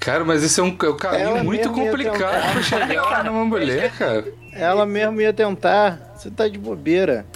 Cara, 0.00 0.24
mas 0.24 0.42
esse 0.42 0.58
é 0.58 0.62
um, 0.62 0.68
é 0.82 0.88
um 0.88 0.96
caminho 0.96 1.22
Ela 1.22 1.44
muito 1.44 1.70
complicado 1.70 2.52
pra 2.52 2.62
chegar 2.62 3.22
numa 3.24 3.44
mulher, 3.44 3.92
cara. 3.92 4.24
Ela 4.50 4.86
mesmo 4.86 5.20
ia 5.20 5.32
tentar. 5.32 6.14
Você 6.16 6.30
tá 6.30 6.48
de 6.48 6.58
bobeira. 6.58 7.26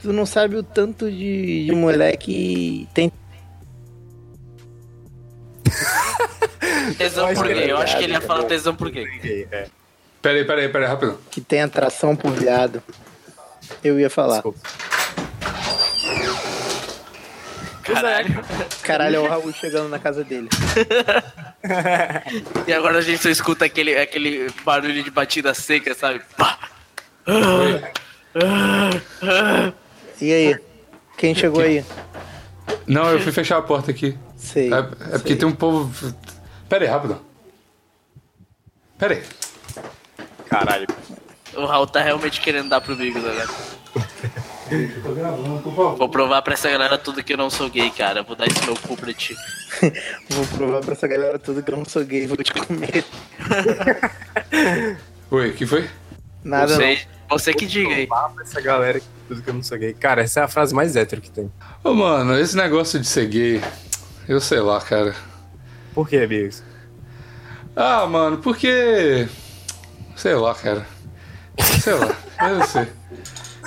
Tu 0.00 0.12
não 0.12 0.26
sabe 0.26 0.56
o 0.56 0.62
tanto 0.62 1.08
de, 1.10 1.66
de 1.66 1.72
moleque 1.72 2.88
tem. 2.92 3.12
Tesão 6.98 7.32
por 7.34 7.46
quê? 7.46 7.66
Eu 7.68 7.78
acho 7.78 7.96
que 7.96 8.04
ele 8.04 8.12
ia 8.14 8.20
falar 8.20 8.44
tesão 8.44 8.74
por 8.74 8.90
quê? 8.90 9.46
Peraí, 10.20 10.44
peraí, 10.44 10.68
peraí, 10.68 10.88
rapidão. 10.88 11.16
que 11.30 11.40
tem 11.40 11.62
atração 11.62 12.16
por 12.16 12.32
viado. 12.32 12.82
Eu 13.84 14.00
ia 14.00 14.10
falar. 14.10 14.42
Caralho. 17.92 18.44
Caralho, 18.82 19.16
é 19.16 19.20
o 19.20 19.28
Raul 19.28 19.52
chegando 19.52 19.88
na 19.88 19.98
casa 19.98 20.24
dele. 20.24 20.48
E 22.66 22.72
agora 22.72 22.98
a 22.98 23.02
gente 23.02 23.20
só 23.20 23.28
escuta 23.28 23.64
aquele, 23.64 23.98
aquele 23.98 24.48
barulho 24.64 25.02
de 25.02 25.10
batida 25.10 25.52
seca, 25.52 25.92
sabe? 25.92 26.20
Pá. 26.36 26.56
E 30.20 30.32
aí? 30.32 30.58
Quem 31.16 31.34
chegou 31.34 31.60
aí? 31.60 31.84
Não, 32.86 33.10
eu 33.10 33.20
fui 33.20 33.32
fechar 33.32 33.58
a 33.58 33.62
porta 33.62 33.90
aqui. 33.90 34.16
Sei. 34.36 34.72
É, 34.72 34.78
é 34.78 35.18
porque 35.18 35.34
tem 35.34 35.48
um 35.48 35.54
povo. 35.54 36.14
Pera 36.68 36.84
aí, 36.84 36.90
rapidão. 36.90 37.20
Pera 38.96 39.14
aí. 39.14 39.22
Caralho. 40.48 40.86
O 41.54 41.66
Raul 41.66 41.88
tá 41.88 42.00
realmente 42.00 42.40
querendo 42.40 42.68
dar 42.68 42.80
pro 42.80 42.94
Bigos 42.94 43.24
agora. 43.24 43.48
Vou 45.96 46.08
provar 46.08 46.42
pra 46.42 46.54
essa 46.54 46.70
galera 46.70 46.98
tudo 46.98 47.22
que 47.22 47.32
eu 47.32 47.36
não 47.36 47.50
sou 47.50 47.68
gay, 47.70 47.90
cara. 47.90 48.22
Vou 48.22 48.36
dar 48.36 48.46
esse 48.46 48.64
meu 48.64 48.76
cu 48.76 48.96
pra 48.96 49.12
ti. 49.12 49.36
Vou 50.28 50.46
provar 50.46 50.80
pra 50.80 50.92
essa 50.92 51.08
galera 51.08 51.38
tudo 51.38 51.62
que 51.62 51.70
eu 51.70 51.76
não 51.76 51.84
sou 51.84 52.04
gay, 52.04 52.26
vou 52.26 52.36
te 52.36 52.52
comer. 52.52 53.04
Oi, 55.30 55.50
o 55.50 55.54
que 55.54 55.66
foi? 55.66 55.88
Nada 56.44 56.72
não. 56.72 56.76
Você, 56.76 57.06
você 57.28 57.54
que 57.54 57.66
diga 57.66 57.94
aí. 57.94 58.06
Provar 58.06 58.30
pra 58.30 58.44
essa 58.44 58.60
galera 58.60 59.00
que 59.00 59.06
tudo 59.28 59.42
que 59.42 59.50
eu 59.50 59.54
não 59.54 59.62
sou 59.62 59.78
gay. 59.78 59.94
Cara, 59.94 60.22
essa 60.22 60.40
é 60.40 60.42
a 60.42 60.48
frase 60.48 60.74
mais 60.74 60.96
hétero 60.96 61.20
que 61.20 61.30
tem. 61.30 61.50
Ô, 61.84 61.94
mano, 61.94 62.38
esse 62.38 62.56
negócio 62.56 62.98
de 62.98 63.06
ser 63.06 63.26
gay, 63.26 63.62
eu 64.28 64.40
sei 64.40 64.60
lá, 64.60 64.80
cara. 64.80 65.14
Por 65.94 66.08
quê, 66.08 66.26
Bigos? 66.26 66.62
Ah, 67.74 68.06
mano, 68.06 68.38
porque. 68.38 69.28
Sei 70.16 70.34
lá, 70.34 70.54
cara. 70.54 70.86
Sei 71.80 71.94
lá, 71.94 72.16
eu 72.50 72.64
sei. 72.64 72.97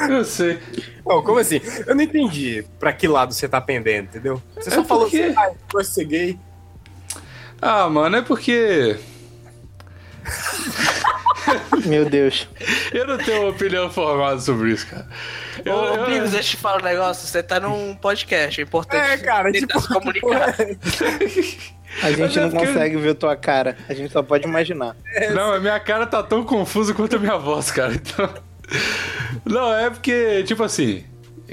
Eu 0.09 0.23
sei. 0.25 0.59
Não, 1.05 1.21
como 1.21 1.39
assim? 1.39 1.61
Eu 1.85 1.95
não 1.95 2.01
entendi 2.03 2.63
pra 2.79 2.93
que 2.93 3.07
lado 3.07 3.33
você 3.33 3.47
tá 3.47 3.59
pendendo, 3.61 4.05
entendeu? 4.05 4.41
Você 4.55 4.71
só 4.71 4.81
É 4.81 4.83
falou 4.85 5.03
porque- 5.05 5.21
assim, 5.23 5.35
ah, 5.37 5.47
eu 5.47 5.55
gosto 5.73 5.89
de 5.89 5.93
ser 5.95 6.05
gay. 6.05 6.39
Ah, 7.61 7.89
mano, 7.89 8.17
é 8.17 8.21
porque. 8.21 8.97
Meu 11.85 12.05
Deus. 12.05 12.47
Eu 12.93 13.07
não 13.07 13.17
tenho 13.17 13.41
uma 13.41 13.49
opinião 13.49 13.89
formada 13.89 14.39
sobre 14.39 14.71
isso, 14.71 14.87
cara. 14.87 15.07
Eu, 15.65 15.73
Ô, 15.75 15.85
eu- 15.95 16.05
Bigos, 16.05 16.31
deixa 16.31 16.49
eu 16.49 16.51
te 16.51 16.57
falar 16.57 16.81
um 16.81 16.85
negócio. 16.85 17.27
Você 17.27 17.41
tá 17.43 17.59
num 17.59 17.95
podcast, 17.95 18.61
é 18.61 18.63
importante 18.63 19.03
É, 19.05 19.17
cara, 19.17 19.51
tentar 19.51 19.67
tipo, 19.79 19.81
se 19.81 19.87
comunicar. 19.93 20.55
A 22.03 22.09
gente 22.11 22.39
é 22.39 22.41
não 22.43 22.49
porque- 22.51 22.67
consegue 22.67 22.95
ver 22.97 23.15
tua 23.15 23.35
cara. 23.35 23.75
A 23.89 23.93
gente 23.93 24.13
só 24.13 24.23
pode 24.23 24.47
imaginar. 24.47 24.95
Não, 25.33 25.51
a 25.53 25.59
minha 25.59 25.77
cara 25.79 26.07
tá 26.07 26.23
tão 26.23 26.41
confusa 26.43 26.93
quanto 26.93 27.17
a 27.17 27.19
minha 27.19 27.37
voz, 27.37 27.69
cara. 27.69 27.93
Então. 27.93 28.29
Não, 29.45 29.73
é 29.73 29.89
porque, 29.89 30.43
tipo 30.43 30.63
assim. 30.63 31.03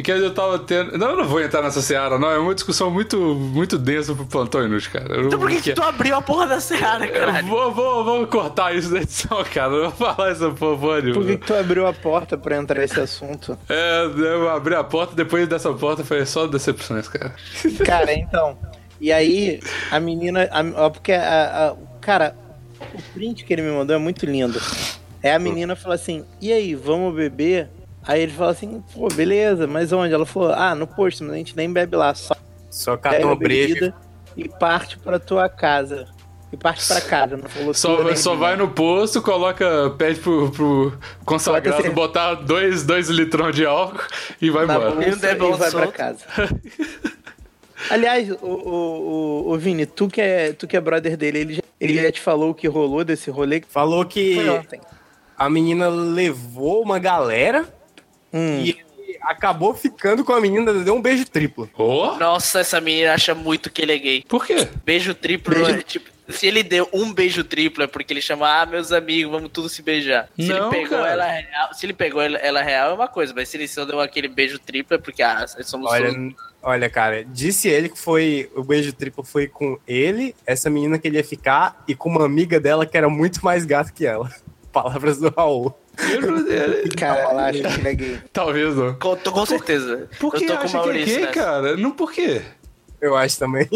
Que 0.03 0.13
eu 0.13 0.33
tava 0.33 0.61
tendo. 0.61 0.97
Não, 0.97 1.11
eu 1.11 1.17
não 1.17 1.25
vou 1.25 1.41
entrar 1.41 1.61
nessa 1.61 1.83
seara, 1.83 2.21
não. 2.21 2.31
É 2.31 2.39
uma 2.39 2.55
discussão 2.55 2.89
muito, 2.89 3.19
muito 3.35 3.77
densa 3.77 4.15
pro 4.15 4.25
plantão 4.27 4.65
inútil, 4.65 4.93
cara. 4.93 5.13
Eu 5.13 5.21
não 5.23 5.27
Então 5.27 5.41
por 5.41 5.51
que, 5.51 5.61
que 5.61 5.73
tu 5.73 5.83
abriu 5.83 6.15
a 6.15 6.23
porra 6.23 6.47
da 6.47 6.61
Seara, 6.61 7.09
caralho? 7.09 7.49
vou, 7.49 7.73
vou, 7.73 8.05
vou 8.05 8.27
cortar 8.29 8.73
isso 8.73 8.93
da 8.93 9.01
edição, 9.01 9.43
cara. 9.53 9.73
Eu 9.73 9.91
vou 9.91 10.15
falar 10.15 10.31
essa 10.31 10.51
porra, 10.51 11.03
Por 11.03 11.27
que, 11.27 11.37
que 11.37 11.47
tu 11.47 11.53
abriu 11.53 11.85
a 11.85 11.93
porta 11.93 12.39
pra 12.39 12.57
entrar 12.57 12.79
nesse 12.79 13.01
assunto? 13.01 13.59
É, 13.69 14.05
eu 14.05 14.49
abri 14.49 14.77
a 14.77 14.85
porta, 14.85 15.17
depois 15.17 15.49
dessa 15.49 15.73
porta 15.73 16.05
foi 16.05 16.25
só 16.25 16.47
decepções, 16.47 17.09
cara. 17.09 17.35
Cara, 17.85 18.13
então. 18.13 18.57
E 19.01 19.11
aí, 19.11 19.59
a 19.91 19.99
menina. 19.99 20.49
A, 20.77 20.91
porque 20.91 21.13
a, 21.13 21.71
a- 21.71 21.99
Cara, 22.01 22.37
o 22.95 23.03
print 23.13 23.45
que 23.45 23.53
ele 23.53 23.63
me 23.63 23.73
mandou 23.73 23.97
é 23.97 23.99
muito 23.99 24.25
lindo. 24.25 24.61
É 25.23 25.33
a 25.35 25.39
menina 25.39 25.75
fala 25.77 25.95
assim: 25.95 26.25
e 26.41 26.53
aí, 26.53 26.75
vamos 26.75 27.15
beber? 27.15 27.69
Aí 28.07 28.23
ele 28.23 28.33
fala 28.33 28.53
assim: 28.53 28.83
pô, 28.95 29.09
beleza, 29.09 29.67
mas 29.67 29.93
onde? 29.93 30.15
Ela 30.15 30.25
falou: 30.27 30.53
ah, 30.53 30.75
no 30.75 30.87
posto, 30.87 31.25
mas 31.25 31.33
a 31.35 31.37
gente 31.37 31.57
nem 31.57 31.71
bebe 31.73 31.97
lá, 31.97 32.15
só 32.15 32.35
Só 32.71 32.97
catou 32.97 33.35
breja. 33.37 33.75
bebida 33.75 33.95
e 34.37 34.49
parte 34.49 34.99
pra 34.99 35.19
tua 35.19 35.49
casa. 35.49 36.07
E 36.51 36.57
parte 36.57 36.87
pra 36.87 36.99
casa, 37.03 37.37
não 37.37 37.47
falou 37.47 37.75
Só, 37.75 38.15
só 38.15 38.35
vai 38.35 38.57
no 38.57 38.69
posto, 38.69 39.21
coloca, 39.21 39.91
pede 39.99 40.19
pro, 40.19 40.51
pro 40.51 40.99
consagrado 41.23 41.79
assim- 41.79 41.91
botar 41.91 42.37
dois, 42.37 42.85
dois 42.85 43.11
litrão 43.11 43.51
de 43.51 43.67
álcool 43.67 44.01
e 44.41 44.49
vai 44.49 44.65
na 44.65 44.77
embora. 44.77 44.93
bolsa 44.93 45.31
E 45.31 45.35
vai 45.59 45.71
pra 45.71 45.87
casa. 45.93 46.25
Aliás, 47.91 48.31
o, 48.31 48.35
o, 48.47 49.45
o, 49.49 49.53
o 49.53 49.59
Vini, 49.59 49.87
tu 49.87 50.09
que, 50.09 50.21
é, 50.21 50.53
tu 50.53 50.67
que 50.67 50.77
é 50.77 50.81
brother 50.81 51.17
dele, 51.17 51.39
ele 51.39 51.55
já, 51.55 51.63
ele 51.81 52.03
já 52.03 52.11
te 52.11 52.21
falou 52.21 52.51
o 52.51 52.55
que 52.55 52.67
rolou 52.67 53.05
desse 53.05 53.31
rolê? 53.31 53.63
Falou 53.69 54.05
que 54.05 54.35
Foi 54.35 54.49
ontem. 54.49 54.81
A 55.39 55.49
menina 55.49 55.89
levou 55.89 56.83
uma 56.83 56.99
galera 56.99 57.67
Hum. 58.33 58.61
e 58.61 58.71
ele 58.71 59.19
acabou 59.23 59.75
ficando 59.75 60.25
com 60.25 60.33
a 60.33 60.41
menina, 60.41 60.73
deu 60.75 60.95
um 60.95 61.01
beijo 61.01 61.25
triplo. 61.27 61.69
Ô, 61.79 62.17
Nossa, 62.17 62.61
essa 62.61 62.81
menina 62.81 63.15
acha 63.15 63.35
muito 63.35 63.71
que 63.71 63.81
ele 63.83 63.93
é 63.93 63.99
gay. 63.99 64.25
por 64.29 64.45
quê? 64.47 64.69
Beijo 64.85 65.15
triplo 65.15 65.55
Beijo- 65.55 65.71
é 65.71 65.83
tipo. 65.83 66.19
Se 66.31 66.47
ele 66.47 66.63
deu 66.63 66.87
um 66.93 67.11
beijo 67.11 67.43
triplo 67.43 67.83
é 67.83 67.87
porque 67.87 68.13
ele 68.13 68.21
chama, 68.21 68.61
ah, 68.61 68.67
meus 68.67 68.93
amigos, 68.93 69.33
vamos 69.33 69.49
tudo 69.51 69.67
se 69.67 69.81
beijar. 69.81 70.29
Se 70.39 70.47
Não, 70.49 70.69
ele 70.71 70.83
pegou 70.83 70.99
cara. 70.99 71.11
ela 71.11 71.25
real, 71.27 71.73
se 71.73 71.87
ele 71.87 71.95
pegou 71.95 72.21
ela, 72.21 72.37
ela 72.37 72.61
real 72.63 72.91
é 72.91 72.93
uma 72.93 73.09
coisa, 73.09 73.33
mas 73.35 73.49
se 73.49 73.57
ele 73.57 73.67
só 73.67 73.87
deu 73.87 73.99
aquele 73.99 74.29
beijo 74.29 74.59
triplo 74.59 74.95
é 74.95 74.99
porque, 74.99 75.23
ah, 75.23 75.47
somos 75.65 75.91
Olha, 75.91 76.13
todos- 76.13 76.35
olha, 76.63 76.91
cara, 76.91 77.25
disse 77.25 77.67
ele 77.71 77.89
que 77.89 77.99
foi 77.99 78.51
o 78.55 78.63
beijo 78.63 78.93
triplo 78.93 79.25
foi 79.25 79.47
com 79.49 79.79
ele, 79.89 80.35
essa 80.47 80.69
menina 80.69 80.99
que 80.99 81.09
ele 81.09 81.17
ia 81.17 81.25
ficar 81.25 81.83
e 81.89 81.95
com 81.95 82.11
uma 82.11 82.27
amiga 82.27 82.61
dela 82.61 82.85
que 82.85 82.99
era 82.99 83.09
muito 83.09 83.43
mais 83.43 83.65
gata 83.65 83.91
que 83.91 84.05
ela. 84.05 84.31
Palavras 84.83 85.19
do 85.19 85.33
Raul. 85.37 85.75
Eu 86.11 86.21
não- 86.21 86.39
é, 86.53 86.89
Cara, 86.97 87.21
ela 87.21 87.47
acha 87.47 87.59
que 87.61 87.81
ele 87.81 87.89
é 87.89 87.95
gay. 87.95 88.19
Talvez 88.33 88.75
não. 88.77 88.95
Com, 88.95 89.17
tô 89.17 89.33
com 89.33 89.45
certeza. 89.47 90.09
Por 90.21 90.33
que 90.35 90.45
eu 90.45 90.49
tô 90.49 90.55
com 90.57 90.61
o 90.61 90.65
acha 90.65 90.69
que 90.71 90.77
é 90.77 90.81
Maurício 90.81 91.07
gay, 91.17 91.21
nessa. 91.27 91.33
cara? 91.33 91.77
Não 91.77 91.91
por 91.91 92.13
quê? 92.13 92.43
Eu 93.01 93.17
acho 93.17 93.39
também. 93.39 93.69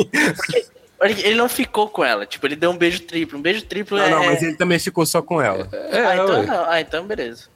Olha, 1.01 1.11
Ele 1.27 1.35
não 1.35 1.49
ficou 1.49 1.89
com 1.89 2.05
ela, 2.05 2.25
tipo, 2.27 2.47
ele 2.47 2.55
deu 2.55 2.71
um 2.71 2.77
beijo 2.79 3.01
triplo. 3.03 3.39
Um 3.39 3.43
beijo 3.43 3.65
triplo 3.65 3.99
Não, 3.99 4.05
é. 4.05 4.11
não, 4.11 4.25
mas 4.27 4.41
ele 4.43 4.55
também 4.55 4.79
ficou 4.79 5.05
só 5.05 5.21
com 5.21 5.43
ela. 5.43 5.69
É, 5.73 5.99
ah, 6.01 6.15
então 6.15 6.41
ué. 6.41 6.47
não. 6.47 6.65
Ah, 6.71 6.81
então 6.81 7.05
beleza. 7.07 7.47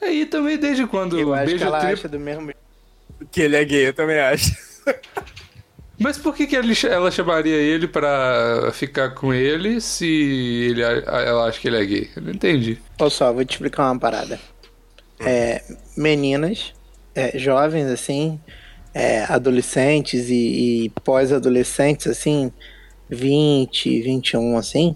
Aí 0.00 0.26
também 0.26 0.56
desde 0.58 0.86
quando 0.86 1.18
Eu 1.18 1.32
acho 1.34 1.44
que 1.44 1.50
beijo 1.50 1.64
ela 1.64 1.78
triplo. 1.78 1.98
acha 1.98 2.08
do 2.08 2.18
mesmo 2.18 2.52
Que 3.30 3.42
ele 3.42 3.54
é 3.56 3.64
gay, 3.64 3.88
eu 3.88 3.92
também 3.94 4.18
acho. 4.18 4.50
Mas 5.98 6.16
por 6.16 6.34
que, 6.34 6.46
que 6.46 6.54
ele- 6.56 6.74
ela 6.88 7.10
chamaria 7.10 7.56
ele 7.56 7.88
pra 7.88 8.70
ficar 8.72 9.10
com 9.10 9.34
ele 9.34 9.80
se 9.80 10.06
ele, 10.70 10.82
ela 10.82 11.46
acha 11.48 11.58
que 11.60 11.68
ele 11.68 11.76
é 11.76 11.84
gay? 11.84 12.10
Eu 12.14 12.22
não 12.22 12.30
entendi. 12.32 12.78
Olha 13.00 13.10
só, 13.10 13.32
vou 13.32 13.44
te 13.44 13.52
explicar 13.52 13.90
uma 13.90 13.98
parada. 13.98 14.38
É, 15.20 15.62
meninas, 15.96 16.72
é, 17.14 17.36
jovens, 17.36 17.86
assim, 17.86 18.40
é, 18.94 19.24
adolescentes 19.24 20.28
e, 20.30 20.84
e 20.84 20.90
pós-adolescentes, 21.04 22.06
assim, 22.06 22.52
20, 23.10 24.00
21, 24.00 24.56
assim, 24.56 24.94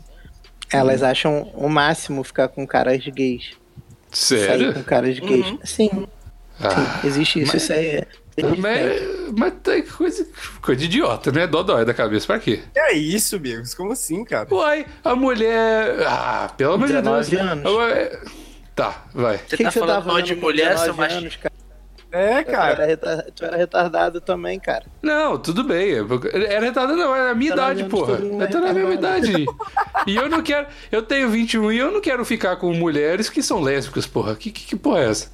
elas 0.73 1.03
acham 1.03 1.51
o 1.55 1.69
máximo 1.69 2.23
ficar 2.23 2.49
com 2.49 2.67
caras 2.67 3.05
gays. 3.09 3.51
Sair 4.12 4.47
Sério? 4.47 4.75
com 4.75 4.83
caras 4.85 5.19
gays. 5.19 5.47
Sim, 5.65 6.07
Ah, 6.61 6.71
sim, 7.03 7.09
existe 7.09 7.41
isso. 7.43 7.57
Isso 7.57 7.73
aí 7.73 7.87
é. 7.87 8.07
Mas, 8.59 9.03
mas 9.37 9.53
tem 9.62 9.83
coisa, 9.83 10.27
coisa 10.61 10.79
de 10.81 10.87
idiota, 10.87 11.31
né? 11.31 11.47
Dodói 11.47 11.85
da 11.85 11.92
cabeça. 11.92 12.27
Pra 12.27 12.38
quê? 12.38 12.62
Que 12.73 12.79
é 12.81 12.92
isso, 12.95 13.38
Bigos? 13.38 13.75
Como 13.75 13.92
assim, 13.92 14.25
cara? 14.25 14.49
Uai, 14.53 14.87
a 15.05 15.14
mulher. 15.14 15.97
Ah, 16.07 16.51
pelo 16.57 16.75
amor 16.75 16.87
de 16.88 16.95
Deus. 17.01 17.29
19 17.29 17.37
anos. 17.37 17.73
Ué, 17.77 18.21
Tá, 18.75 19.05
vai. 19.12 19.37
Você 19.37 19.57
que 19.59 19.64
tá 19.64 19.68
que 19.68 19.75
você 19.75 19.81
falando 19.81 19.95
tava 19.97 20.12
mal 20.12 20.23
de 20.23 20.35
com 20.35 20.40
mulher, 20.40 20.71
19 20.71 20.85
seu 20.85 20.95
macho. 20.95 21.16
anos, 21.18 21.37
cara? 21.37 21.53
É, 22.11 22.42
Tu 22.42 22.51
cara. 22.51 22.73
era, 22.73 22.87
retar- 22.87 23.25
tu 23.35 23.45
era 23.45 23.57
retardado 23.57 24.21
também, 24.21 24.59
cara. 24.61 24.85
Não, 25.03 25.38
tudo 25.38 25.64
bem. 25.64 25.92
Era 26.33 26.61
retardado, 26.64 26.97
não, 26.99 27.14
era 27.14 27.31
a 27.31 27.35
minha 27.35 27.55
Tá 27.55 27.73
idade, 27.73 27.85
porra. 27.88 28.18
Mundo 28.18 28.42
Eu 28.45 28.51
tô 28.51 28.61
na 28.61 28.68
é 28.68 28.73
mesma 28.75 28.95
idade. 28.95 29.47
E 30.07 30.16
eu 30.16 30.29
não 30.29 30.42
quero. 30.42 30.66
Eu 30.90 31.03
tenho 31.03 31.29
21 31.31 31.73
e 31.73 31.79
eu 31.79 31.90
não 31.90 32.01
quero 32.03 32.23
ficar 32.25 32.57
com 32.57 32.73
mulheres 32.75 33.31
que 33.31 33.42
são 33.42 33.61
lésbicas, 33.61 34.07
porra. 34.07 34.35
Que, 34.37 34.51
que, 34.51 34.64
que 34.66 34.77
porra 34.77 35.01
é 35.05 35.09
essa? 35.11 35.31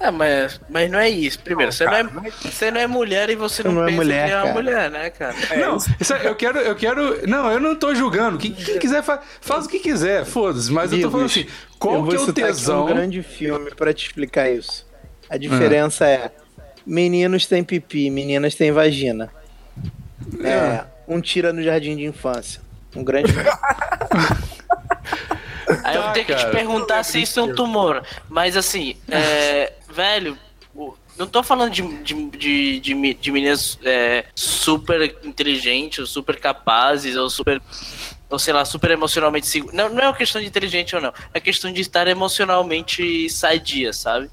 É, 0.00 0.10
mas, 0.10 0.60
mas 0.68 0.90
não 0.90 0.98
é 0.98 1.08
isso. 1.08 1.38
Primeiro, 1.38 1.72
você, 1.72 1.84
cara, 1.84 2.02
não 2.02 2.24
é, 2.26 2.30
você 2.30 2.70
não 2.70 2.80
é 2.80 2.86
mulher 2.86 3.30
e 3.30 3.36
você 3.36 3.62
não, 3.62 3.72
não 3.72 3.82
é 3.84 3.86
pensa 3.86 3.96
mulher, 3.96 4.26
que 4.26 4.32
é 4.32 4.36
uma 4.36 4.42
cara. 4.42 4.54
mulher, 4.54 4.90
né, 4.90 5.10
cara? 5.10 5.34
não, 5.56 5.76
isso 6.00 6.12
é- 6.14 6.26
eu 6.26 6.34
quero, 6.34 6.58
eu 6.58 6.74
quero. 6.74 7.26
Não, 7.28 7.50
eu 7.50 7.60
não 7.60 7.74
tô 7.76 7.94
julgando. 7.94 8.36
Quem, 8.36 8.52
quem 8.52 8.78
quiser 8.78 9.02
fa- 9.02 9.22
faz 9.40 9.64
o 9.66 9.68
que 9.68 9.78
quiser, 9.78 10.24
foda-se. 10.26 10.70
Mas 10.72 10.92
eu 10.92 11.00
tô 11.00 11.10
falando 11.10 11.26
assim, 11.26 11.46
qual 11.78 11.94
eu 11.94 12.00
vou 12.02 12.10
que 12.10 12.16
é 12.16 12.20
o 12.20 12.32
tesão? 12.32 12.84
um 12.84 12.86
grande 12.86 13.22
filme 13.22 13.70
pra 13.74 13.94
te 13.94 14.06
explicar 14.06 14.50
isso. 14.50 14.84
A 15.30 15.36
diferença 15.38 16.06
é: 16.06 16.30
meninos 16.84 17.46
têm 17.46 17.64
pipi, 17.64 18.10
meninas 18.10 18.54
têm 18.54 18.72
vagina. 18.72 19.30
É, 20.42 20.84
um 21.08 21.20
tira 21.20 21.52
no 21.52 21.62
jardim 21.62 21.96
de 21.96 22.04
infância. 22.04 22.60
Um 22.96 23.02
grande 23.04 23.32
filme. 23.32 23.48
Aí 25.82 25.96
eu 25.96 26.02
Tá, 26.02 26.12
tenho 26.12 26.26
que 26.26 26.34
te 26.34 26.46
perguntar 26.50 27.02
se 27.04 27.22
isso 27.22 27.40
é 27.40 27.42
um 27.42 27.54
tumor. 27.54 28.02
Mas 28.28 28.56
assim, 28.56 28.96
é, 29.08 29.72
velho, 29.94 30.36
Não 31.16 31.26
tô 31.28 31.42
falando 31.44 31.70
de, 31.70 31.82
de, 32.02 32.14
de, 32.30 32.80
de, 32.80 33.14
de 33.14 33.30
meninas 33.30 33.78
é, 33.84 34.24
super 34.34 35.16
inteligentes, 35.22 36.00
ou 36.00 36.06
super 36.06 36.38
capazes, 36.40 37.14
ou 37.16 37.30
super. 37.30 37.62
Ou 38.28 38.38
sei 38.38 38.52
lá, 38.52 38.64
super 38.64 38.90
emocionalmente 38.90 39.46
seguras. 39.46 39.76
Não, 39.76 39.88
não 39.90 40.02
é 40.02 40.06
uma 40.08 40.16
questão 40.16 40.40
de 40.40 40.48
inteligente 40.48 40.96
ou 40.96 41.00
não. 41.02 41.12
É 41.32 41.38
questão 41.38 41.70
de 41.72 41.80
estar 41.80 42.08
emocionalmente 42.08 43.30
sadia, 43.30 43.92
sabe? 43.92 44.28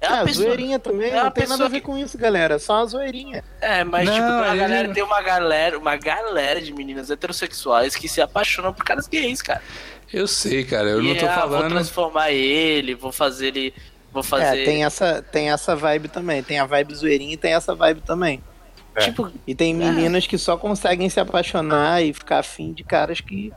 É 0.00 0.06
Ah, 0.06 0.14
uma 0.16 0.24
pessoa- 0.24 0.46
zoeirinha 0.46 0.78
também, 0.78 1.10
é 1.10 1.14
uma 1.14 1.24
não 1.24 1.30
tem 1.30 1.46
nada 1.48 1.64
a 1.64 1.68
ver 1.68 1.80
que- 1.80 1.86
com 1.86 1.96
isso, 1.98 2.16
galera. 2.18 2.54
É 2.54 2.58
só 2.58 2.74
uma 2.74 2.86
zoeirinha. 2.86 3.42
É, 3.60 3.82
mas 3.84 4.04
Não, 4.06 4.14
tipo, 4.14 4.26
tem 4.26 4.36
uma 4.36 4.48
ele- 4.48 4.58
galera, 4.58 4.88
tem 4.94 5.02
uma 5.02 5.22
galera, 5.22 5.78
uma 5.78 5.96
galera 5.96 6.60
de 6.60 6.72
meninas 6.72 7.10
heterossexuais 7.10 7.96
que 7.96 8.08
se 8.08 8.20
apaixonam 8.20 8.72
por 8.72 8.84
caras 8.84 9.08
gays, 9.08 9.40
cara. 9.42 9.62
Eu 10.12 10.26
sei, 10.28 10.62
cara, 10.64 10.88
eu 10.90 11.02
e 11.02 11.08
não 11.08 11.16
tô 11.16 11.26
ah, 11.26 11.40
Vou 11.46 11.50
falando. 11.58 11.70
transformar 11.70 12.30
ele, 12.32 12.94
vou 12.94 13.10
fazer 13.12 13.48
ele. 13.48 13.74
Vou 14.12 14.22
fazer. 14.22 14.62
É, 14.62 14.64
tem 14.64 14.84
essa, 14.84 15.22
tem 15.22 15.50
essa 15.50 15.74
vibe 15.74 16.08
também. 16.08 16.42
Tem 16.42 16.58
a 16.58 16.66
vibe 16.66 16.94
zoeirinha 16.94 17.34
e 17.34 17.36
tem 17.36 17.54
essa 17.54 17.74
vibe 17.74 18.02
também. 18.02 18.42
Tipo, 18.98 19.32
E 19.46 19.54
tem 19.54 19.74
meninas 19.74 20.26
que 20.26 20.36
só 20.36 20.56
conseguem 20.56 21.08
se 21.08 21.18
apaixonar 21.18 22.02
e 22.02 22.12
ficar 22.12 22.40
afim 22.40 22.72
de 22.74 22.84
caras 22.84 23.22
que 23.22 23.50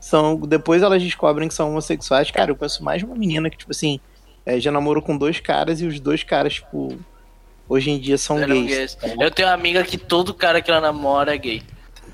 são. 0.00 0.36
Depois 0.36 0.82
elas 0.82 1.00
descobrem 1.00 1.46
que 1.46 1.54
são 1.54 1.70
homossexuais. 1.70 2.30
Cara, 2.32 2.50
eu 2.50 2.56
conheço 2.56 2.82
mais 2.82 3.02
uma 3.02 3.14
menina 3.14 3.48
que, 3.48 3.56
tipo 3.56 3.70
assim, 3.70 4.00
é, 4.44 4.58
já 4.58 4.72
namorou 4.72 5.00
com 5.00 5.16
dois 5.16 5.38
caras 5.38 5.80
e 5.80 5.86
os 5.86 6.00
dois 6.00 6.24
caras, 6.24 6.54
tipo, 6.54 6.98
hoje 7.68 7.90
em 7.90 8.00
dia 8.00 8.18
são 8.18 8.44
gays. 8.44 8.66
gays. 8.66 8.98
Eu 9.20 9.30
tenho 9.30 9.46
uma 9.46 9.54
amiga 9.54 9.84
que 9.84 9.96
todo 9.96 10.34
cara 10.34 10.60
que 10.60 10.70
ela 10.70 10.80
namora 10.80 11.32
é 11.32 11.38
gay. 11.38 11.62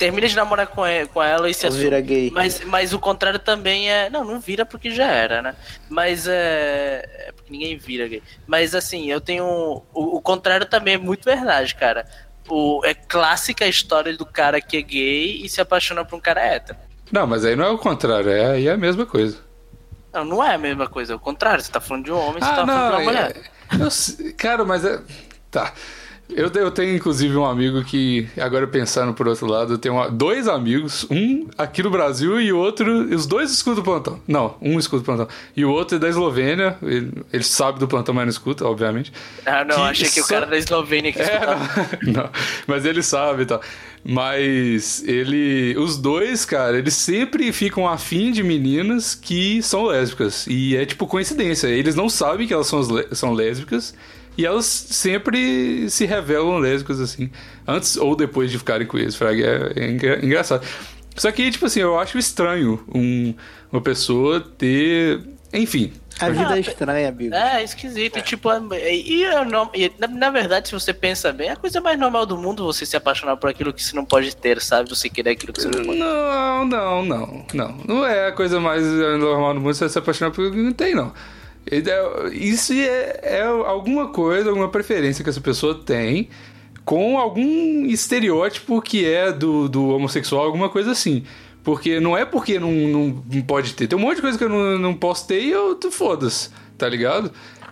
Termina 0.01 0.27
de 0.27 0.35
namorar 0.35 0.67
com 0.67 0.83
com 1.13 1.23
ela 1.23 1.51
e 1.51 1.53
se 1.53 1.67
Ou 1.67 1.69
assume. 1.69 1.85
vira 1.85 2.01
gay. 2.01 2.31
Mas, 2.33 2.65
mas 2.65 2.95
o 2.95 2.99
contrário 2.99 3.39
também 3.39 3.91
é. 3.91 4.09
Não, 4.09 4.25
não 4.25 4.41
vira 4.41 4.65
porque 4.65 4.91
já 4.91 5.05
era, 5.07 5.43
né? 5.43 5.55
Mas 5.91 6.27
é. 6.27 7.05
é 7.29 7.33
porque 7.33 7.53
ninguém 7.53 7.77
vira 7.77 8.09
gay. 8.09 8.23
Mas 8.47 8.75
assim, 8.75 9.11
eu 9.11 9.21
tenho. 9.21 9.45
O, 9.93 10.17
o 10.17 10.21
contrário 10.23 10.65
também 10.65 10.95
é 10.95 10.99
muito 10.99 11.23
verdade, 11.25 11.75
cara. 11.75 12.07
O, 12.49 12.81
é 12.85 12.95
clássica 12.95 13.67
a 13.67 13.69
história 13.69 14.17
do 14.17 14.25
cara 14.25 14.59
que 14.61 14.79
é 14.79 14.83
gay 14.83 15.43
e 15.45 15.49
se 15.51 15.61
apaixona 15.61 16.03
por 16.03 16.17
um 16.17 16.21
cara 16.21 16.41
hétero. 16.41 16.79
Não, 17.13 17.27
mas 17.27 17.45
aí 17.45 17.55
não 17.55 17.67
é 17.67 17.71
o 17.71 17.77
contrário, 17.79 18.31
é, 18.31 18.53
aí 18.53 18.69
é 18.69 18.73
a 18.73 18.77
mesma 18.79 19.05
coisa. 19.05 19.37
Não, 20.13 20.25
não 20.25 20.43
é 20.45 20.55
a 20.55 20.59
mesma 20.59 20.89
coisa, 20.89 21.13
é 21.13 21.17
o 21.17 21.21
contrário. 21.21 21.63
Você 21.63 21.71
tá 21.71 21.81
falando 21.81 22.07
de 22.07 22.13
um 22.13 22.17
homem, 22.19 22.41
você 22.43 22.49
Ah, 22.51 22.55
tá 22.57 22.67
falando 22.67 22.67
de 22.67 22.73
uma 22.73 22.91
não, 22.99 23.05
mulher. 23.05 23.37
é- 23.37 23.83
eu 23.85 23.91
sei- 23.91 24.33
cara, 24.33 24.65
mas 24.65 24.83
é. 24.85 24.99
Tá. 25.51 25.75
Eu, 26.35 26.49
eu 26.55 26.71
tenho 26.71 26.95
inclusive 26.97 27.37
um 27.37 27.45
amigo 27.45 27.83
que, 27.85 28.27
agora 28.41 28.67
pensando 28.67 29.13
por 29.15 29.27
outro 29.29 29.47
lado, 29.47 29.75
eu 29.75 29.79
tenho 29.79 29.95
uma- 29.95 30.11
dois 30.11 30.47
amigos, 30.49 31.07
um 31.11 31.49
aqui 31.59 31.83
no 31.83 31.91
Brasil 31.91 32.41
e 32.41 32.53
o 32.53 32.59
outro. 32.59 33.05
Os 33.15 33.27
dois 33.27 33.51
escutam 33.51 33.81
o 33.83 33.85
plantão. 33.85 34.21
Não, 34.27 34.57
um 34.61 34.79
escuta 34.79 35.03
o 35.03 35.05
plantão. 35.05 35.29
E 35.57 35.65
o 35.65 35.71
outro 35.71 35.97
é 35.97 35.99
da 36.01 36.09
Eslovênia. 36.09 36.77
Ele, 36.83 37.13
ele 37.33 37.43
sabe 37.45 37.79
do 37.79 37.89
plantão, 37.89 38.15
mas 38.15 38.25
não 38.25 38.31
escuta, 38.31 38.65
obviamente. 38.67 39.13
Ah, 39.45 39.65
não, 39.65 39.77
que 39.77 39.83
achei 39.83 40.09
que 40.09 40.21
o 40.21 40.25
só- 40.25 40.29
cara 40.35 40.47
da 40.47 40.57
Eslovênia 40.59 41.13
que 41.13 41.21
É, 41.21 41.41
não, 42.05 42.13
não, 42.23 42.31
mas 42.67 42.85
ele 42.85 43.03
sabe 43.03 43.43
e 43.43 43.47
tal. 43.47 43.61
Mas 44.05 45.03
ele. 45.07 45.77
Os 45.79 45.97
dois, 45.99 46.45
cara, 46.45 46.79
eles 46.79 46.95
sempre 46.95 47.53
ficam 47.53 47.87
afim 47.87 48.33
de 48.33 48.43
meninas 48.43 49.15
que 49.15 49.63
são 49.63 49.85
lésbicas. 49.85 50.47
E 50.47 50.77
é 50.77 50.87
tipo 50.87 51.07
coincidência. 51.07 51.67
Eles 51.69 51.95
não 51.95 52.09
sabem 52.09 52.47
que 52.47 52.55
elas 52.55 52.67
são, 52.67 52.81
são 53.13 53.33
lésbicas. 53.33 53.95
E 54.39 54.47
elas 54.47 54.65
sempre 54.67 55.89
se 55.91 56.07
revelam 56.07 56.59
lésbicas, 56.59 57.01
assim. 57.01 57.31
Antes 57.67 57.97
ou 57.97 58.17
depois 58.17 58.51
de 58.51 58.59
ficarem 58.59 58.87
com 58.87 58.97
eles, 58.99 59.15
Frag. 59.15 59.43
É, 59.43 59.73
é 59.77 59.91
engra- 59.91 60.25
engraçado. 60.25 60.67
Só 61.17 61.31
que, 61.31 61.51
tipo 61.51 61.67
assim, 61.67 61.81
eu 61.81 61.99
acho 61.99 62.17
estranho 62.19 62.83
um- 62.95 63.35
uma 63.71 63.81
pessoa 63.83 64.41
ter. 64.41 65.21
Enfim. 65.53 65.93
A 66.21 66.29
vida 66.29 66.57
é 66.57 66.61
estranha, 66.61 67.09
amigo. 67.09 67.35
É, 67.35 67.65
esquisito. 67.65 68.19
E, 68.19 68.23
tipo, 68.23 68.51
é- 68.51 68.95
e, 68.95 69.25
é 69.25 69.45
no- 69.45 69.71
e, 69.75 69.91
na, 69.99 70.07
na 70.07 70.31
verdade, 70.31 70.69
se 70.69 70.75
você 70.75 70.93
pensa 70.93 71.33
bem, 71.33 71.49
é 71.49 71.53
a 71.53 71.57
coisa 71.57 71.81
mais 71.81 71.99
normal 71.99 72.25
do 72.27 72.37
mundo 72.37 72.63
você 72.65 72.85
se 72.87 72.95
apaixonar 72.97 73.37
por 73.39 73.49
aquilo 73.51 73.73
que 73.73 73.83
você 73.83 73.97
não 73.97 74.05
pode 74.05 74.35
ter, 74.37 74.61
sabe? 74.61 74.89
Você 74.91 75.09
querer 75.09 75.31
aquilo 75.31 75.53
que 75.53 75.63
você 75.63 75.69
não 75.69 75.83
pode. 75.85 75.99
Não, 75.99 76.65
não, 76.67 77.05
não, 77.05 77.47
não. 77.55 77.77
Não 77.87 78.07
é 78.07 78.29
a 78.29 78.33
coisa 78.33 78.61
mais 78.61 78.83
normal 78.85 79.55
do 79.55 79.61
mundo 79.61 79.75
você 79.75 79.89
se 79.89 79.99
apaixonar 79.99 80.31
por 80.31 80.45
alguém 80.45 80.61
que 80.61 80.67
não 80.67 80.73
tem, 80.75 80.95
não. 80.95 81.13
É- 81.67 82.29
Isso 82.33 82.73
é, 82.73 83.21
é 83.23 83.43
alguma 83.43 84.09
coisa, 84.09 84.49
alguma 84.49 84.69
preferência 84.69 85.23
que 85.23 85.31
essa 85.31 85.41
pessoa 85.41 85.75
tem 85.75 86.29
com 86.85 87.19
algum 87.19 87.87
estereótipo 87.87 88.81
que 88.83 89.05
é 89.07 89.33
do, 89.33 89.69
do 89.69 89.89
homossexual, 89.91 90.45
alguma 90.45 90.69
coisa 90.69 90.91
assim. 90.93 91.25
Porque 91.63 92.01
não 92.01 92.17
é 92.17 92.25
porque 92.25 92.59
não, 92.59 92.73
não, 92.73 93.43
pode 93.43 93.75
ter. 93.75 93.87
Tem 93.87 93.99
um 93.99 94.03
monte 94.03 94.17
de 94.17 94.23
coisa 94.23 94.39
que 94.39 94.45
eu 94.45 94.49
não, 94.49 94.79
não 94.79 94.95
posso 94.95 95.27
ter 95.27 95.43
e 95.43 95.51
eu 95.51 95.79
foda-se, 95.91 96.51
tá 96.79 96.89
ligado? 96.89 97.31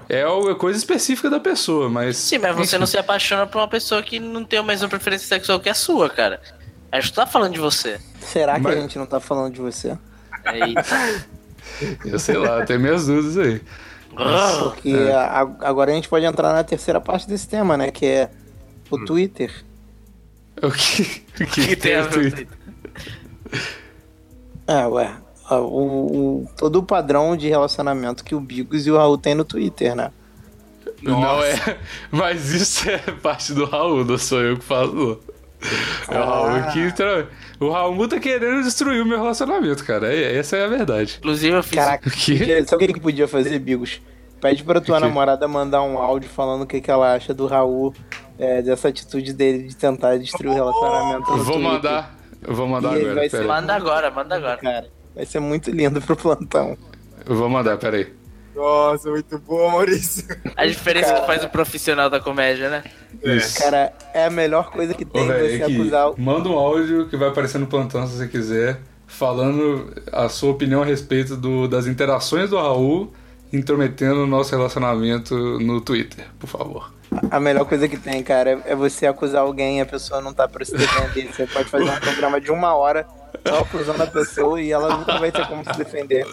É 0.09 0.27
uma 0.27 0.55
coisa 0.55 0.79
específica 0.79 1.29
da 1.31 1.41
pessoa, 1.41 1.89
mas. 1.89 2.17
Sim, 2.17 2.39
mas 2.39 2.55
você 2.55 2.79
não 2.79 2.87
se 2.87 2.99
apaixona 2.99 3.47
por 3.47 3.59
uma 3.59 3.69
pessoa 3.69 4.03
que 4.03 4.21
não 4.21 4.45
tem 4.45 4.59
a 4.59 4.63
mesma 4.63 4.89
preferência 4.89 5.27
sexual 5.27 5.59
que 5.59 5.69
a 5.69 5.75
sua, 5.75 6.09
cara. 6.09 6.41
A 6.91 7.01
gente 7.01 7.13
tá 7.13 7.27
falando 7.27 7.53
de 7.55 7.61
você. 7.61 7.99
Será 8.21 8.55
que 8.55 8.61
Mas- 8.61 8.77
a 8.79 8.81
gente 8.81 8.99
não 8.99 9.07
tá 9.07 9.21
falando 9.21 9.55
de 9.55 9.61
você? 9.61 9.97
Eita. 10.47 11.29
Eu 12.05 12.19
sei 12.19 12.37
lá, 12.37 12.65
tem 12.65 12.79
minhas 12.79 13.07
dúvidas 13.07 13.37
aí. 13.39 13.61
Porque 14.65 14.93
a- 15.15 15.49
agora 15.61 15.93
a 15.93 15.95
gente 15.95 16.09
pode 16.09 16.25
entrar 16.25 16.53
na 16.53 16.65
terceira 16.65 17.01
parte 17.01 17.29
desse 17.29 17.49
tema, 17.49 17.77
né? 17.77 17.91
Que 17.91 18.07
é 18.07 18.31
o 18.91 19.05
Twitter. 19.05 19.53
O 20.63 20.71
que, 20.73 21.23
o 21.41 21.47
que, 21.47 21.67
que 21.69 21.77
tem 21.77 21.95
a 21.95 22.03
no 22.03 22.11
Twitter? 22.11 22.49
É, 24.67 24.87
ué. 24.87 25.13
O, 25.51 25.55
o- 26.43 26.49
todo 26.59 26.77
o 26.81 26.83
padrão 26.83 27.37
de 27.37 27.49
relacionamento 27.49 28.23
que 28.25 28.35
o 28.35 28.41
Bigos 28.41 28.87
e 28.87 28.91
o 28.91 28.97
Raul 28.99 29.17
tem 29.17 29.35
no 29.35 29.45
Twitter, 29.45 29.95
né? 29.95 30.11
Não 31.03 31.43
é. 31.43 31.79
Mas 32.11 32.51
isso 32.51 32.89
é 32.91 32.99
parte 32.99 33.55
do 33.55 33.65
Raul, 33.65 34.05
não 34.05 34.19
sou 34.19 34.41
eu 34.43 34.59
que 34.59 34.65
falo. 34.65 35.23
É 36.09 36.19
o 36.19 36.25
Raul 36.25 36.73
que. 36.73 36.93
O 37.61 37.71
Raul 37.71 38.07
tá 38.09 38.21
querendo 38.21 38.63
destruir 38.63 39.03
o 39.03 39.07
meu 39.07 39.19
relacionamento, 39.19 39.85
cara. 39.85 40.13
É- 40.13 40.37
Essa 40.37 40.57
é 40.57 40.65
a 40.65 40.69
verdade. 40.69 41.17
Inclusive, 41.19 41.57
eu 41.57 41.63
fiz. 41.63 41.75
Caraca, 41.79 42.09
O 42.09 42.13
quê? 42.13 42.37
podia- 42.39 42.67
sabe 42.67 42.85
o 42.85 42.87
que, 42.87 42.93
que 42.95 43.01
podia 43.01 43.27
fazer, 43.29 43.59
Bigos? 43.59 44.01
Pede 44.41 44.63
pra 44.63 44.81
tua 44.81 45.01
namorada 45.01 45.49
mandar 45.49 45.83
um 45.83 45.99
áudio 45.99 46.31
falando 46.31 46.63
o 46.63 46.67
que, 46.67 46.81
que 46.81 46.89
ela 46.91 47.13
acha 47.15 47.35
do 47.35 47.47
Raul, 47.49 47.93
é, 48.39 48.63
dessa 48.63 48.87
atitude 48.89 49.33
dele 49.33 49.65
de 49.65 49.77
tentar 49.77 50.17
destruir 50.17 50.51
o 50.51 50.55
relacionamento. 50.55 51.27
Vou 51.27 51.45
Twitter. 51.45 51.61
mandar. 51.61 52.15
Eu 52.47 52.55
vou 52.55 52.69
mandar 52.69 52.97
E 52.97 53.01
agora, 53.01 53.15
vai 53.17 53.29
ser- 53.29 53.37
peraí. 53.39 53.49
Manda 53.49 53.75
agora, 53.75 54.11
manda 54.13 54.37
agora. 54.37 54.57
Cara, 54.59 54.87
vai 55.17 55.27
ser 55.27 55.41
muito 55.41 55.73
lindo 55.73 56.01
pro 56.01 56.15
plantão. 56.15 56.79
Eu 57.27 57.35
vou 57.35 57.49
mandar, 57.49 57.77
peraí. 57.79 58.07
Nossa, 58.59 59.09
muito 59.11 59.39
bom, 59.39 59.71
Maurício. 59.71 60.25
A 60.57 60.67
diferença 60.67 61.15
que 61.15 61.27
faz 61.27 61.45
o 61.45 61.49
profissional 61.49 62.11
da 62.11 62.19
comédia, 62.21 62.69
né? 62.69 62.83
Isso. 63.23 63.59
Cara, 63.61 63.93
é 64.13 64.25
a 64.27 64.31
melhor 64.31 64.71
coisa 64.71 64.93
que 64.95 65.05
Ô, 65.05 65.09
tem 65.09 65.27
velho, 65.29 65.57
você 65.59 65.63
aqui, 65.63 65.75
acusar 65.81 66.11
o. 66.11 66.21
manda 66.21 66.49
um 66.49 66.59
áudio 66.59 67.09
que 67.09 67.17
vai 67.17 67.29
aparecer 67.29 67.59
no 67.59 67.67
plantão 67.69 68.07
se 68.07 68.17
você 68.17 68.27
quiser, 68.29 68.81
falando 69.07 69.93
a 70.13 70.29
sua 70.29 70.51
opinião 70.51 70.83
a 70.83 70.85
respeito 70.85 71.37
do- 71.37 71.69
das 71.69 71.87
interações 71.87 72.51
do 72.51 72.57
Raul 72.57 73.13
intrometendo 73.53 74.17
no 74.17 74.27
nosso 74.27 74.51
relacionamento 74.55 75.35
no 75.59 75.81
Twitter, 75.81 76.27
por 76.39 76.47
favor. 76.49 76.93
A 77.31 77.41
melhor 77.41 77.65
coisa 77.65 77.89
que 77.89 77.97
tem, 77.97 78.23
cara, 78.23 78.61
é 78.67 78.75
você 78.75 79.07
acusar 79.07 79.41
alguém 79.41 79.79
e 79.79 79.81
a 79.81 79.87
pessoa 79.87 80.21
não 80.21 80.35
tá 80.35 80.47
defender. 80.47 81.33
Você 81.33 81.47
pode 81.47 81.71
fazer 81.71 81.85
um 81.91 81.97
programa 82.01 82.39
de 82.41 82.51
uma 82.53 82.75
hora 82.75 83.07
só 83.47 83.59
acusando 83.61 84.03
a 84.03 84.07
pessoa 84.07 84.61
e 84.61 84.71
ela 84.73 84.97
nunca 84.97 85.19
vai 85.19 85.31
ter 85.33 85.47
como 85.47 85.65
se 85.65 85.77
defender. 85.79 86.25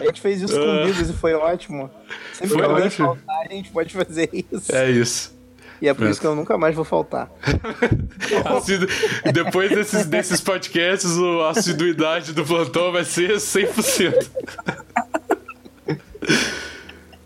A 0.00 0.04
gente 0.04 0.20
fez 0.20 0.42
isso 0.42 0.58
com 0.58 0.84
Bigos 0.86 1.10
e 1.10 1.12
foi 1.12 1.34
ótimo. 1.34 1.90
Sempre 2.32 2.48
Foi 2.48 2.58
que 2.58 2.64
alguém 2.64 2.86
ótimo. 2.86 3.06
faltar, 3.06 3.46
a 3.50 3.52
gente 3.52 3.70
pode 3.70 3.92
fazer 3.94 4.30
isso. 4.32 4.74
É 4.74 4.90
isso. 4.90 5.36
E 5.80 5.86
é 5.88 5.92
por 5.94 5.98
Pronto. 5.98 6.10
isso 6.10 6.20
que 6.20 6.26
eu 6.26 6.34
nunca 6.34 6.58
mais 6.58 6.74
vou 6.74 6.84
faltar. 6.84 7.30
Assidu- 8.56 8.88
Depois 9.32 9.70
desses, 9.70 10.06
desses 10.06 10.40
podcasts, 10.40 11.08
a 11.46 11.50
assiduidade 11.50 12.32
do 12.32 12.44
plantão 12.44 12.90
vai 12.90 13.04
ser 13.04 13.36
100%. 13.36 14.28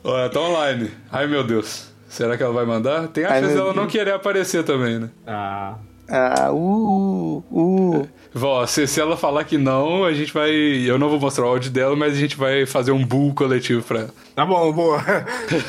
Olha, 0.05 0.29
tá 0.31 0.41
online. 0.41 0.91
Ai 1.11 1.27
meu 1.27 1.43
Deus. 1.43 1.91
Será 2.09 2.37
que 2.37 2.43
ela 2.43 2.53
vai 2.53 2.67
mandar? 2.67 3.09
Tem 3.09 3.25
a 3.25 3.31
Ai, 3.33 3.41
chance 3.41 3.55
dela 3.55 3.69
não 3.73 3.85
Deus. 3.85 3.93
querer 3.93 4.13
aparecer 4.13 4.63
também, 4.65 4.99
né? 4.99 5.09
Ah. 5.27 5.77
Ah, 6.15 6.53
uh, 6.53 7.43
uh. 7.51 8.07
Vó, 8.35 8.67
se, 8.67 8.87
se 8.87 9.01
ela 9.01 9.17
falar 9.17 9.45
que 9.45 9.57
não, 9.57 10.05
a 10.05 10.13
gente 10.13 10.31
vai. 10.31 10.51
Eu 10.51 10.99
não 10.99 11.09
vou 11.09 11.19
mostrar 11.19 11.47
o 11.47 11.49
áudio 11.49 11.71
dela, 11.71 11.97
mas 11.97 12.13
a 12.13 12.17
gente 12.17 12.37
vai 12.37 12.67
fazer 12.67 12.93
um 12.93 13.03
bull 13.03 13.35
coletivo 13.35 13.83
pra 13.83 14.01
ela. 14.01 14.11
Tá 14.35 14.45
bom, 14.45 14.71
boa. 14.75 15.03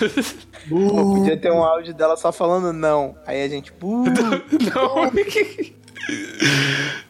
Pô, 0.68 1.16
podia 1.16 1.38
ter 1.38 1.50
um 1.50 1.64
áudio 1.64 1.94
dela 1.94 2.18
só 2.18 2.30
falando 2.34 2.74
não. 2.74 3.16
Aí 3.26 3.42
a 3.42 3.48
gente, 3.48 3.72
uh. 3.82 4.04
Não! 4.76 5.12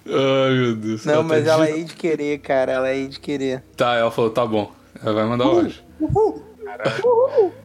Ai 0.06 0.52
meu 0.52 0.76
Deus. 0.76 1.04
Não, 1.04 1.16
tá 1.16 1.24
mas 1.24 1.48
ela 1.48 1.66
dito. 1.66 1.80
é 1.80 1.84
de 1.84 1.96
querer, 1.96 2.38
cara. 2.38 2.72
Ela 2.72 2.90
é 2.90 3.06
de 3.06 3.20
querer. 3.20 3.64
Tá, 3.76 3.96
ela 3.96 4.12
falou, 4.12 4.30
tá 4.30 4.46
bom. 4.46 4.72
Ela 5.04 5.14
vai 5.14 5.26
mandar 5.26 5.48
o 5.48 5.58
áudio. 5.58 5.82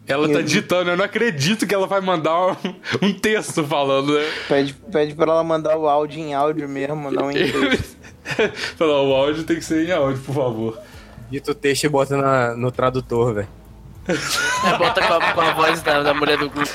Ela 0.07 0.29
tá 0.33 0.41
digitando, 0.43 0.91
eu 0.91 0.97
não 0.97 1.05
acredito 1.05 1.67
que 1.67 1.75
ela 1.75 1.87
vai 1.87 2.01
mandar 2.01 2.53
um, 2.53 2.57
um 3.03 3.13
texto 3.13 3.63
falando, 3.65 4.19
né? 4.19 4.25
Pede, 4.49 4.73
pede 4.75 5.15
pra 5.15 5.31
ela 5.33 5.45
mandar 5.45 5.77
o 5.77 5.89
áudio 5.89 6.19
em 6.21 6.35
áudio 6.35 6.69
mesmo, 6.69 7.11
não 7.11 7.31
em 7.31 7.35
texto. 7.35 7.97
Falar, 8.77 9.03
o 9.03 9.15
áudio 9.15 9.45
tem 9.45 9.57
que 9.57 9.65
ser 9.65 9.89
em 9.89 9.93
áudio, 9.93 10.21
por 10.23 10.35
favor. 10.35 10.79
Dito 11.31 11.51
o 11.51 11.55
texto 11.55 11.85
e 11.85 11.89
bota 11.89 12.17
na- 12.17 12.55
no 12.57 12.71
tradutor, 12.71 13.35
velho. 13.35 13.49
É, 14.09 14.79
bota 14.79 15.07
com 15.07 15.13
a, 15.13 15.33
com 15.35 15.41
a 15.43 15.53
voz 15.53 15.83
da, 15.83 16.03
da 16.03 16.15
mulher 16.15 16.39
do 16.39 16.49
grupo. 16.49 16.71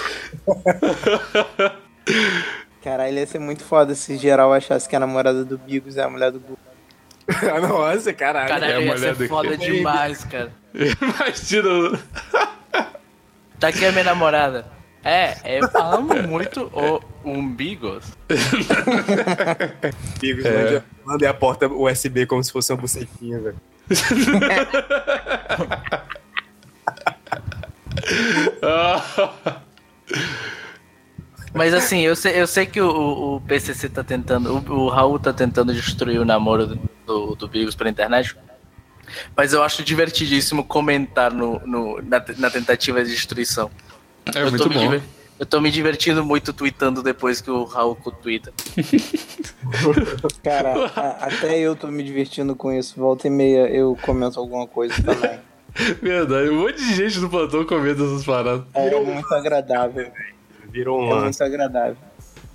Caralho, 2.84 3.18
ia 3.18 3.26
ser 3.26 3.40
muito 3.40 3.64
foda 3.64 3.96
se 3.96 4.18
geral 4.18 4.52
achasse 4.54 4.88
que 4.90 4.96
a 4.96 5.00
namorada 5.00 5.44
do 5.46 5.58
Bigos 5.58 5.98
é 5.98 6.04
a 6.04 6.10
mulher 6.10 6.32
do 6.32 6.40
Gugu. 6.40 6.58
Nossa, 7.68 8.14
caralho. 8.14 8.48
Caralho, 8.50 8.74
É 8.74 8.86
ia 8.86 8.98
ser 8.98 9.16
do 9.16 9.28
foda 9.28 9.58
quê? 9.58 9.72
demais, 9.72 10.24
cara. 10.26 10.52
Imagina. 10.74 12.00
Tá 13.60 13.70
aqui 13.70 13.86
a 13.86 13.92
minha 13.94 14.04
namorada. 14.04 14.66
É, 15.06 15.36
eu 15.58 15.70
amo 15.82 16.22
muito 16.24 16.64
o 16.74 17.00
umbigos. 17.24 18.04
Amigos, 20.22 20.46
É. 20.46 20.52
mande- 20.64 20.84
Mandei 21.06 21.28
a 21.30 21.34
porta 21.34 21.68
USB 21.70 22.26
como 22.26 22.44
se 22.44 22.52
fosse 22.52 22.74
uma 22.74 22.82
bucetinha, 22.82 23.40
velho. 23.40 23.56
Mas 31.54 31.74
assim, 31.74 32.02
eu 32.02 32.16
sei, 32.16 32.42
eu 32.42 32.48
sei 32.48 32.66
que 32.66 32.82
o, 32.82 33.36
o- 33.36 33.42
PCC 33.42 33.88
tá 33.90 34.04
tentando, 34.04 34.52
o, 34.58 34.74
o 34.86 34.90
Raul 34.90 35.20
tá 35.20 35.32
tentando 35.32 35.74
destruir 35.74 36.20
o 36.20 36.26
namoro 36.26 36.66
do, 36.68 36.80
do, 37.06 37.36
do 37.36 37.48
Bigos 37.48 37.76
pela 37.76 37.90
internet. 37.90 38.36
Mas 39.38 39.54
eu 39.54 39.62
acho 39.62 39.84
divertidíssimo 39.84 40.64
comentar 40.64 41.32
no, 41.32 41.60
no- 41.66 42.02
na, 42.02 42.24
na 42.38 42.50
tentativa 42.50 43.04
de 43.04 43.12
destruição. 43.12 43.70
É 44.34 44.42
eu, 44.42 44.50
muito 44.50 44.64
tô 44.64 44.70
me 44.70 44.76
bom. 44.76 44.82
diver- 44.82 45.02
eu 45.40 45.46
tô 45.46 45.60
me 45.62 45.70
divertindo 45.70 46.24
muito 46.24 46.54
tweetando 46.54 47.04
depois 47.04 47.40
que 47.42 47.52
o 47.52 47.64
Raul 47.66 47.96
twitta. 48.22 48.52
Cara, 50.44 50.86
a- 50.96 51.28
até 51.28 51.60
eu 51.60 51.76
tô 51.76 51.88
me 51.88 52.04
divertindo 52.04 52.56
com 52.56 52.72
isso. 52.72 52.96
Volta 53.00 53.28
e 53.28 53.30
meia 53.30 53.68
eu 53.70 53.98
comento 54.02 54.40
alguma 54.40 54.66
coisa 54.68 54.96
também. 55.04 55.40
Verdade, 56.02 56.50
um 56.50 56.62
monte 56.62 56.78
de 56.78 56.94
gente 56.96 57.20
no 57.20 57.30
plantão 57.30 57.66
comendo 57.66 58.06
essas 58.06 58.24
paradas. 58.26 58.64
É 58.76 59.00
muito 59.00 59.34
agradável. 59.34 60.12
Virou 60.74 61.00
um 61.02 61.08
É 61.08 61.14
lance. 61.14 61.24
muito 61.40 61.44
agradável. 61.44 61.98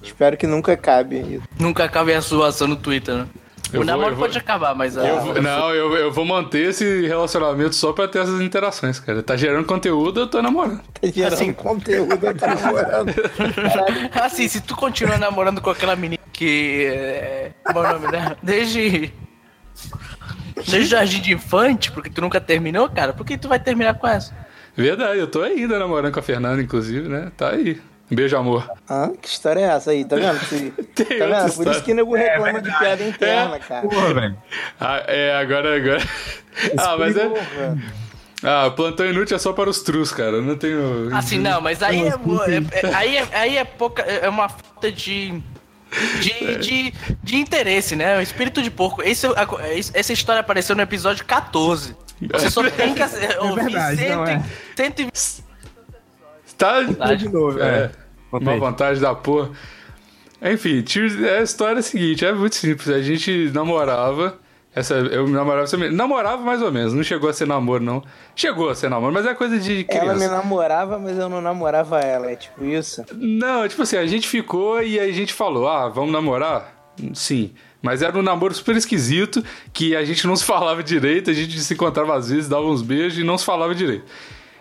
Espero 0.03 0.37
que 0.37 0.47
nunca 0.47 0.73
acabe 0.73 1.17
isso. 1.37 1.43
Nunca 1.59 1.85
acabe 1.85 2.13
a 2.13 2.21
zoação 2.21 2.67
no 2.69 2.77
Twitter, 2.77 3.15
né? 3.15 3.27
Eu 3.73 3.81
o 3.83 3.85
vou- 3.85 3.85
namoro 3.85 4.17
vou- 4.17 4.25
pode 4.27 4.39
acabar, 4.39 4.75
mas 4.75 4.97
a, 4.97 5.07
Eu 5.07 5.21
vou- 5.21 5.43
não, 5.43 5.75
eu, 5.75 5.95
eu 5.95 6.11
vou 6.13 6.25
manter 6.25 6.71
esse 6.71 7.07
relacionamento 7.07 7.75
só 7.75 7.93
pra 7.93 8.09
ter 8.09 8.21
essas 8.21 8.41
interações, 8.41 8.99
cara. 8.99 9.23
Tá 9.23 9.37
gerando 9.37 9.67
conteúdo, 9.67 10.21
eu 10.21 10.27
tô 10.27 10.41
namorando. 10.41 10.81
Tá 11.01 11.07
gerando 11.09 11.33
Assim- 11.35 11.53
conteúdo, 11.53 12.27
eu 12.27 12.35
tô 12.35 12.47
namorando. 12.47 13.13
Assim, 14.23 14.49
se 14.49 14.61
tu 14.63 14.75
continua 14.75 15.19
namorando 15.19 15.61
com 15.61 15.69
aquela 15.71 15.95
menina 15.97 16.23
que. 16.33 16.87
É, 16.87 17.51
como 17.65 17.79
é 17.85 17.91
o 17.91 17.93
nome 17.95 18.11
dela? 18.11 18.37
Desde. 18.43 19.13
Desde 20.57 20.79
o 20.79 20.85
jardim 20.87 21.21
de 21.21 21.33
infante, 21.35 21.93
porque 21.93 22.11
tu 22.11 22.21
nunca 22.21 22.41
terminou, 22.41 22.89
cara, 22.89 23.13
por 23.13 23.25
que 23.25 23.37
tu 23.39 23.49
vai 23.49 23.61
terminar 23.61 23.95
com 23.95 24.07
essa? 24.09 24.35
Verdade, 24.77 25.19
eu 25.21 25.27
tô 25.27 25.43
ainda 25.43 25.79
namorando 25.79 26.13
com 26.13 26.21
a 26.21 26.23
Fernanda, 26.23 26.61
inclusive, 26.63 27.09
né? 27.09 27.31
Tá 27.37 27.51
aí. 27.51 27.81
Beijo, 28.11 28.37
amor. 28.37 28.71
Hã? 28.89 29.13
Que 29.21 29.29
história 29.29 29.61
é 29.61 29.65
essa 29.65 29.91
aí? 29.91 30.05
Tá 30.05 30.17
vendo? 30.17 30.39
Tá 30.95 31.05
vendo? 31.05 31.43
Por 31.43 31.49
história. 31.49 31.71
isso 31.73 31.83
que 31.83 31.95
nego 31.95 32.15
reclama 32.15 32.63
de 32.63 32.79
piada 32.79 33.05
interna, 33.05 33.59
cara. 33.59 33.87
Porra, 33.87 34.15
velho. 34.15 34.37
Ah, 34.81 35.03
é, 35.07 35.37
agora, 35.37 35.77
agora. 35.77 36.03
Ah, 36.79 36.97
mas 36.99 37.17
é. 37.17 37.31
Ah, 38.43 38.71
plantão 38.71 39.07
inútil 39.07 39.37
é 39.37 39.39
só 39.39 39.53
para 39.53 39.69
os 39.69 39.83
trus, 39.83 40.11
cara. 40.13 40.37
Eu 40.37 40.43
não 40.43 40.57
tenho. 40.57 41.15
Assim, 41.15 41.39
não, 41.39 41.61
mas 41.61 41.83
aí 41.83 42.03
é, 42.03 42.09
é- 42.09 42.87
é- 42.89 42.95
aí 42.95 43.17
é, 43.17 43.29
aí 43.33 43.57
é 43.59 43.65
pouca. 43.65 44.03
É 44.03 44.29
uma 44.29 44.49
falta 44.49 44.91
de. 44.91 45.43
De, 46.21 46.57
de, 46.59 46.95
de 47.23 47.37
interesse, 47.37 47.97
né? 47.97 48.19
O 48.19 48.21
espírito 48.21 48.61
de 48.61 48.71
porco. 48.71 49.03
Esse, 49.03 49.27
essa 49.95 50.13
história 50.13 50.41
apareceu 50.41 50.77
no 50.77 50.83
episódio 50.83 51.25
14. 51.25 51.97
Você 52.33 52.51
só 52.51 52.63
tem 52.69 52.95
que 52.95 53.03
é, 53.03 53.41
ouvir 53.41 53.65
verdade, 53.65 54.09
não 54.09 54.27
é. 54.27 54.43
120 54.77 55.13
Tá. 56.59 56.83
De 57.15 57.29
novo, 57.29 57.59
É. 57.63 57.85
é. 57.85 57.91
Uma 58.31 58.59
vantagem 58.59 59.01
da 59.01 59.15
porra. 59.15 59.51
Enfim, 60.43 60.83
tio, 60.83 61.05
a 61.39 61.43
história 61.43 61.77
é 61.77 61.81
a 61.81 61.83
seguinte: 61.83 62.25
é 62.25 62.33
muito 62.33 62.57
simples. 62.57 62.89
A 62.89 63.01
gente 63.01 63.51
namorava. 63.55 64.37
Essa, 64.75 64.95
eu 64.95 65.27
namorava 65.27 65.65
essa 65.65 65.77
menina. 65.77 65.97
Namorava 65.97 66.43
mais 66.43 66.61
ou 66.63 66.71
menos, 66.71 66.93
não 66.93 67.03
chegou 67.03 67.29
a 67.29 67.33
ser 67.33 67.47
namoro, 67.47 67.83
não. 67.83 68.03
Chegou 68.37 68.69
a 68.69 68.75
ser 68.75 68.89
namoro, 68.91 69.13
mas 69.13 69.27
é 69.27 69.35
coisa 69.35 69.59
de 69.59 69.85
Ela 69.89 70.13
me 70.15 70.19
criança. 70.21 70.37
namorava, 70.37 70.99
mas 70.99 71.19
eu 71.19 71.29
não 71.29 71.41
namorava 71.41 71.99
ela. 72.01 72.31
É 72.31 72.37
tipo 72.37 72.65
isso? 72.65 73.03
Não, 73.15 73.67
tipo 73.67 73.83
assim, 73.83 73.97
a 73.97 74.07
gente 74.07 74.29
ficou 74.29 74.81
e 74.83 75.01
a 75.01 75.11
gente 75.11 75.33
falou: 75.33 75.67
ah, 75.69 75.89
vamos 75.89 76.13
namorar? 76.13 76.93
Sim. 77.15 77.53
Mas 77.81 78.03
era 78.03 78.17
um 78.19 78.23
namoro 78.23 78.53
super 78.55 78.77
esquisito, 78.77 79.43
que 79.73 79.97
a 79.97 80.05
gente 80.05 80.27
não 80.27 80.37
se 80.37 80.45
falava 80.45 80.83
direito, 80.83 81.31
a 81.31 81.33
gente 81.33 81.59
se 81.61 81.75
encontrava 81.75 82.15
às 82.17 82.29
vezes, 82.29 82.49
dava 82.49 82.67
uns 82.67 82.83
beijos 82.83 83.19
e 83.19 83.25
não 83.25 83.39
se 83.39 83.45
falava 83.45 83.75
direito. 83.75 84.05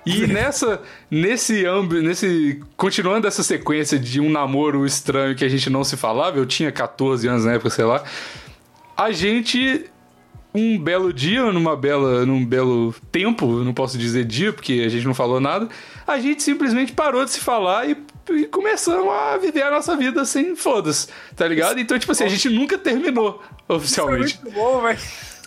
E 0.07 0.25
nessa, 0.31 0.81
nesse 1.11 1.65
âmbito, 1.65 2.01
nesse, 2.01 2.61
continuando 2.77 3.27
essa 3.27 3.43
sequência 3.43 3.99
de 3.99 4.21
um 4.21 4.29
namoro 4.29 4.85
estranho 4.85 5.35
que 5.35 5.43
a 5.43 5.49
gente 5.49 5.69
não 5.69 5.83
se 5.83 5.97
falava, 5.97 6.37
eu 6.37 6.45
tinha 6.45 6.71
14 6.71 7.27
anos 7.27 7.43
na 7.43 7.53
época, 7.53 7.69
sei 7.69 7.83
lá, 7.83 8.03
a 8.95 9.11
gente, 9.11 9.85
um 10.55 10.79
belo 10.79 11.11
dia, 11.11 11.51
numa 11.51 11.75
bela, 11.75 12.25
num 12.25 12.45
belo 12.45 12.95
tempo, 13.11 13.63
não 13.63 13.73
posso 13.73 13.97
dizer 13.97 14.23
dia, 14.23 14.53
porque 14.53 14.83
a 14.85 14.89
gente 14.89 15.05
não 15.05 15.13
falou 15.13 15.41
nada, 15.41 15.67
a 16.07 16.17
gente 16.19 16.41
simplesmente 16.41 16.93
parou 16.93 17.25
de 17.25 17.31
se 17.31 17.41
falar 17.41 17.89
e, 17.89 17.97
e 18.31 18.45
começamos 18.45 19.11
a 19.11 19.37
viver 19.37 19.63
a 19.63 19.71
nossa 19.71 19.95
vida 19.97 20.23
sem 20.23 20.55
foda-se, 20.55 21.09
tá 21.35 21.45
ligado? 21.47 21.79
Então, 21.79 21.99
tipo 21.99 22.11
assim, 22.13 22.23
a 22.23 22.29
gente 22.29 22.49
nunca 22.49 22.77
terminou 22.77 23.43
oficialmente. 23.67 24.39
Muito 24.41 24.55
bom, 24.55 24.81
velho. 24.81 24.99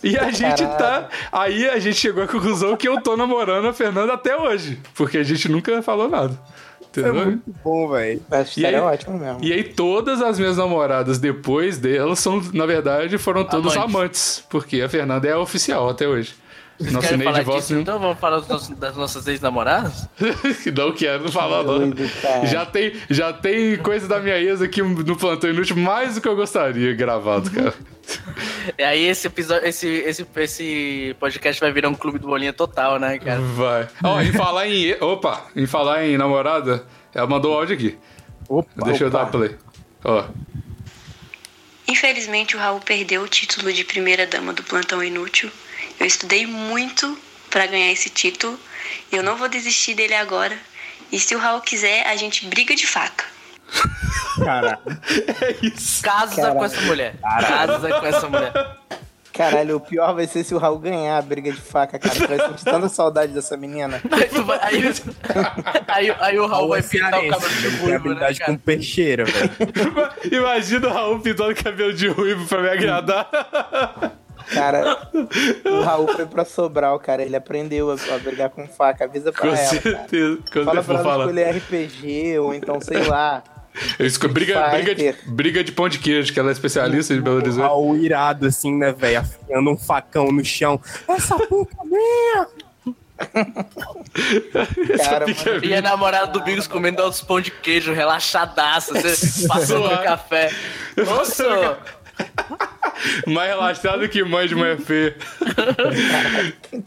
E 0.02 0.16
a 0.18 0.30
gente 0.30 0.62
tá. 0.62 0.76
Caralho. 0.76 1.06
Aí 1.30 1.68
a 1.68 1.78
gente 1.78 1.96
chegou 1.96 2.22
à 2.22 2.26
conclusão 2.28 2.76
que 2.76 2.88
eu 2.88 3.00
tô 3.02 3.16
namorando 3.16 3.66
a 3.68 3.72
Fernanda 3.72 4.14
até 4.14 4.36
hoje. 4.36 4.78
Porque 4.94 5.18
a 5.18 5.22
gente 5.22 5.48
nunca 5.50 5.82
falou 5.82 6.08
nada. 6.08 6.38
É 6.96 7.00
Entendeu? 7.00 7.24
muito 7.26 7.42
bom, 7.62 7.88
velho. 7.88 8.20
Essa 8.30 8.42
história 8.50 8.60
E 8.62 8.66
aí- 8.66 8.74
é 8.74 8.80
ótima 8.82 9.16
mesmo. 9.16 9.38
E 9.42 9.52
aí 9.52 9.62
todas 9.62 10.20
as 10.20 10.38
minhas 10.38 10.56
namoradas 10.56 11.18
depois 11.18 11.78
delas 11.78 12.18
são, 12.18 12.42
na 12.52 12.66
verdade, 12.66 13.16
foram 13.18 13.44
todas 13.44 13.76
Amantes. 13.76 13.94
amantes. 13.94 14.44
Porque 14.50 14.80
a 14.80 14.88
Fernanda 14.88 15.28
é 15.28 15.36
oficial 15.36 15.88
até 15.88 16.08
hoje. 16.08 16.34
Não 16.80 16.86
Querem 16.92 16.98
assinei 17.08 17.24
falar 17.26 17.38
divórcio 17.40 17.60
disso, 17.60 17.72
nenhum. 17.74 17.82
então 17.82 17.98
vamos 17.98 18.18
falar 18.18 18.40
dos 18.40 18.68
das 18.70 18.96
nossas 18.96 19.26
ex-namoradas? 19.28 20.08
não 20.74 20.92
quero 20.92 21.30
falar, 21.30 21.62
não. 21.62 21.92
Já 22.46 22.64
tem, 22.64 22.94
já 23.10 23.34
tem 23.34 23.76
coisa 23.76 24.08
da 24.08 24.18
minha 24.18 24.38
ex 24.38 24.62
aqui 24.62 24.82
no 24.82 25.14
plantão 25.14 25.50
inútil, 25.50 25.76
mais 25.76 26.14
do 26.14 26.22
que 26.22 26.26
eu 26.28 26.34
gostaria 26.34 26.94
gravado, 26.94 27.50
cara. 27.50 27.74
E 28.78 28.82
aí 28.82 29.06
esse 29.06 29.26
episódio, 29.26 29.66
esse, 29.66 29.86
esse, 29.88 30.26
esse 30.36 31.16
podcast 31.18 31.60
vai 31.60 31.72
virar 31.72 31.88
um 31.88 31.94
clube 31.94 32.18
do 32.18 32.26
bolinha 32.26 32.52
total, 32.52 32.98
né, 32.98 33.18
cara? 33.18 33.40
Vai. 33.40 33.88
Ó, 34.02 34.20
em 34.20 34.32
falar 34.32 34.68
em. 34.68 34.92
Opa, 35.02 35.46
em 35.56 35.66
falar 35.66 36.04
em 36.04 36.16
namorada, 36.16 36.86
ela 37.14 37.26
mandou 37.26 37.54
áudio 37.54 37.74
aqui. 37.74 37.98
Opa, 38.48 38.68
Deixa 38.84 39.04
eu 39.04 39.08
opa. 39.08 39.18
dar 39.18 39.30
play. 39.30 39.56
Ó. 40.04 40.24
Infelizmente, 41.88 42.56
o 42.56 42.58
Raul 42.58 42.80
perdeu 42.80 43.22
o 43.22 43.28
título 43.28 43.72
de 43.72 43.84
primeira 43.84 44.26
dama 44.26 44.52
do 44.52 44.62
Plantão 44.62 45.02
Inútil. 45.02 45.50
Eu 45.98 46.06
estudei 46.06 46.46
muito 46.46 47.18
para 47.50 47.66
ganhar 47.66 47.90
esse 47.90 48.08
título 48.08 48.58
e 49.10 49.16
eu 49.16 49.22
não 49.22 49.36
vou 49.36 49.48
desistir 49.48 49.94
dele 49.94 50.14
agora. 50.14 50.56
E 51.10 51.18
se 51.18 51.34
o 51.34 51.38
Raul 51.38 51.60
quiser, 51.60 52.06
a 52.06 52.14
gente 52.14 52.46
briga 52.46 52.74
de 52.76 52.86
faca. 52.86 53.24
Cara, 54.44 54.78
É 55.42 55.56
isso. 55.66 56.02
Casa 56.02 56.36
Caralho. 56.36 56.54
com 56.56 56.64
essa 56.64 56.80
mulher. 56.82 57.14
Casa 57.20 57.88
com 58.00 58.06
essa 58.06 58.28
mulher. 58.28 58.52
Caralho, 59.32 59.76
o 59.76 59.80
pior 59.80 60.14
vai 60.14 60.26
ser 60.26 60.44
se 60.44 60.54
o 60.54 60.58
Raul 60.58 60.78
ganhar 60.78 61.16
a 61.16 61.22
briga 61.22 61.50
de 61.50 61.60
faca, 61.60 61.98
cara. 61.98 62.14
Vai 62.26 62.48
sentir 62.48 62.64
tanta 62.64 62.88
saudade 62.88 63.32
dessa 63.32 63.56
menina. 63.56 64.00
Aí, 64.10 64.28
vai- 64.42 64.58
aí, 64.62 64.94
aí, 65.88 66.16
aí 66.18 66.38
o 66.38 66.46
Raul 66.46 66.68
vai 66.68 66.82
pintar 66.82 67.24
o 67.24 67.28
cabelo 67.28 67.54
de 67.54 67.68
ruivo, 67.76 68.08
né, 68.14 68.34
cara? 68.34 68.52
com 68.52 68.56
peixeira, 68.58 69.24
velho. 69.24 69.50
Imagina 70.30 70.88
o 70.88 70.92
Raul 70.92 71.20
pintando 71.20 71.54
cabelo 71.54 71.92
de 71.92 72.08
ruivo 72.08 72.46
pra 72.46 72.60
me 72.60 72.68
agradar. 72.70 73.30
Cara, 74.52 75.08
o 75.64 75.80
Raul 75.82 76.08
foi 76.08 76.26
pra 76.26 76.44
Sobral, 76.44 76.98
cara. 76.98 77.22
Ele 77.22 77.36
aprendeu 77.36 77.90
a, 77.90 77.94
a 78.14 78.18
brigar 78.18 78.50
com 78.50 78.66
faca. 78.66 79.04
Avisa 79.04 79.32
pra 79.32 79.42
Com 79.42 79.48
ela, 79.48 79.56
cara. 79.56 79.80
certeza. 79.80 80.38
Fala 80.64 80.72
ele 80.78 80.82
pra 80.82 80.94
ela 80.94 81.04
falar. 81.04 81.24
escolher 81.24 81.56
RPG 81.56 82.38
ou 82.40 82.52
então, 82.52 82.80
sei 82.80 83.04
lá. 83.04 83.42
Esco- 83.98 84.28
Briga, 84.28 84.68
briga, 84.68 84.94
de, 84.94 85.14
briga 85.26 85.64
de 85.64 85.72
pão 85.72 85.88
de 85.88 85.98
queijo, 85.98 86.32
que 86.32 86.38
ela 86.40 86.50
é 86.50 86.52
especialista 86.52 87.14
de 87.14 87.20
Belo 87.20 87.36
Horizonte. 87.36 87.64
Raul 87.66 87.96
irado, 87.96 88.46
assim, 88.46 88.76
né, 88.76 88.92
velho? 88.92 89.20
Afiando 89.20 89.70
um 89.70 89.76
facão 89.76 90.30
no 90.30 90.44
chão. 90.44 90.80
Essa 91.08 91.36
puta 91.38 91.76
minha! 91.84 92.46
Cara, 95.04 95.26
é 95.30 95.66
E 95.66 95.74
a 95.74 95.82
namorada 95.82 96.28
do 96.28 96.40
Bigos 96.42 96.66
comendo 96.66 97.02
outros 97.02 97.20
pão 97.22 97.40
de 97.40 97.50
queijo, 97.50 97.92
relaxadaça, 97.92 98.94
você 98.94 99.46
passando 99.46 99.90
no 99.90 99.98
café. 100.02 100.50
Nossa! 100.96 101.78
mais 103.26 103.48
relaxado 103.50 104.08
que 104.08 104.22
mãe 104.24 104.46
de 104.46 104.54
mulher 104.54 104.78
feia. 104.78 105.16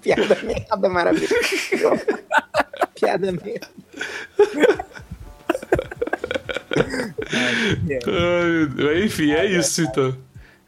piada 0.01 0.37
merda 0.43 0.89
maravilhosa. 0.89 2.19
piada 2.99 3.31
merda. 3.31 3.67
Ai, 8.07 9.03
Enfim, 9.05 9.31
é 9.31 9.45
isso 9.45 9.81
então. 9.81 10.15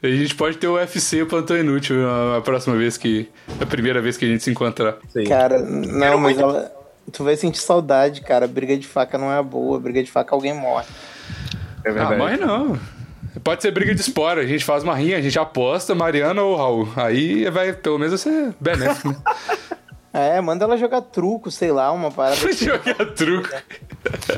A 0.03 0.08
gente 0.08 0.36
pode 0.36 0.58
ter 0.58 0.68
o 0.68 0.76
UFC 0.76 1.26
Plantão 1.26 1.58
Inútil 1.58 2.08
a, 2.08 2.38
a 2.38 2.41
próxima 2.41 2.76
vez 2.76 2.97
que. 2.97 3.28
A 3.60 3.66
primeira 3.66 4.01
vez 4.01 4.18
que 4.18 4.26
a 4.26 4.28
gente 4.28 4.43
se 4.43 4.51
encontrar. 4.51 4.97
Cara, 5.28 5.60
não, 5.60 6.18
mas 6.20 6.38
ela, 6.38 6.72
Tu 7.12 7.24
vai 7.24 7.36
sentir 7.36 7.60
saudade, 7.60 8.22
cara. 8.22 8.47
Briga 8.47 8.78
de 8.78 8.86
faca 8.88 9.18
não 9.18 9.32
é 9.32 9.41
boa. 9.41 9.80
Briga 9.80 10.03
de 10.03 10.12
faca 10.12 10.36
alguém 10.36 10.53
morre. 10.53 10.86
É 11.84 11.89
Ah, 11.89 11.93
verdade. 11.93 12.18
mas 12.18 12.39
não. 12.39 12.80
Pode 13.43 13.62
ser 13.62 13.72
briga 13.72 13.93
de 13.93 13.99
espora, 13.99 14.41
a 14.41 14.45
gente 14.45 14.64
faz 14.64 14.82
uma 14.84 14.95
rinha, 14.95 15.18
a 15.18 15.22
gente 15.22 15.38
aposta, 15.38 15.93
Mariana 15.93 16.41
ou 16.41 16.56
Raul. 16.56 16.88
Aí 16.95 17.49
vai, 17.49 17.74
pelo 17.74 17.99
menos, 17.99 18.24
vai 18.24 18.34
ser 18.34 18.53
benéfico. 18.60 19.10
né? 19.10 19.16
É, 20.18 20.39
manda 20.39 20.64
ela 20.64 20.78
jogar 20.78 21.01
truco, 21.01 21.51
sei 21.51 21.74
lá, 21.74 21.91
uma 21.91 22.10
parada. 22.10 22.38
assim. 22.47 22.68
Jogar 22.68 23.06
truco. 23.14 23.49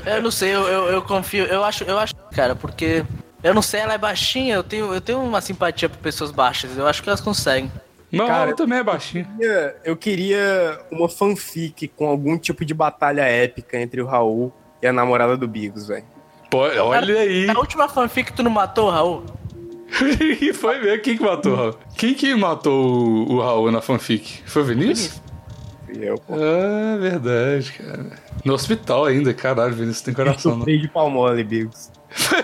Eu 0.05 0.21
não 0.21 0.31
sei, 0.31 0.53
eu, 0.55 0.61
eu, 0.67 0.83
eu 0.89 1.01
confio, 1.01 1.45
eu 1.45 1.63
acho, 1.63 1.83
eu 1.83 1.97
acho, 1.99 2.13
cara, 2.31 2.55
porque 2.55 3.03
eu 3.43 3.53
não 3.53 3.61
sei, 3.61 3.81
ela 3.81 3.93
é 3.93 3.97
baixinha, 3.97 4.55
eu 4.55 4.63
tenho, 4.63 4.93
eu 4.93 5.01
tenho 5.01 5.21
uma 5.21 5.41
simpatia 5.41 5.89
por 5.89 5.97
pessoas 5.99 6.31
baixas, 6.31 6.77
eu 6.77 6.87
acho 6.87 7.01
que 7.03 7.09
elas 7.09 7.21
conseguem. 7.21 7.71
Não, 8.11 8.27
Cara, 8.27 8.45
Raul 8.45 8.55
também 8.55 8.79
é 8.79 8.83
baixinho. 8.83 9.25
queria- 9.37 9.75
Eu 9.83 9.97
queria 9.97 10.79
uma 10.89 11.09
fanfic 11.09 11.89
com 11.89 12.07
algum 12.07 12.37
tipo 12.37 12.63
de 12.63 12.73
batalha 12.73 13.21
épica 13.23 13.77
entre 13.77 14.01
o 14.01 14.05
Raul 14.05 14.53
e 14.81 14.87
a 14.87 14.93
namorada 14.93 15.35
do 15.35 15.45
Bigos, 15.47 15.87
velho. 15.87 16.05
Pô, 16.49 16.59
olha 16.59 17.19
aí. 17.19 17.45
Na 17.45 17.59
última 17.59 17.89
fanfic 17.89 18.31
tu 18.31 18.41
não 18.41 18.51
matou, 18.51 18.89
Raul? 18.89 19.25
E 20.41 20.53
foi 20.55 20.79
ver 20.79 21.01
quem 21.01 21.17
que 21.17 21.23
matou 21.23 21.51
o 21.51 21.55
Raul. 21.57 21.75
Quem 21.97 22.13
que 22.13 22.33
matou 22.33 22.73
o, 22.97 23.33
o 23.33 23.41
Raul 23.41 23.71
na 23.71 23.81
fanfic? 23.81 24.41
Foi 24.45 24.61
o 24.61 24.65
Vinícius? 24.65 25.21
E 25.89 26.03
eu, 26.05 26.17
pô. 26.17 26.33
Ah, 26.35 26.97
verdade, 26.97 27.71
cara. 27.73 28.05
No 28.43 28.53
hospital 28.53 29.05
ainda, 29.05 29.33
caralho, 29.33 29.73
Vinícius 29.73 30.01
tem 30.01 30.13
coração, 30.13 30.51
não. 30.51 30.57
Estuprei 30.59 30.79
de 30.79 30.87
palmole, 30.87 31.43
Bigos. 31.43 31.89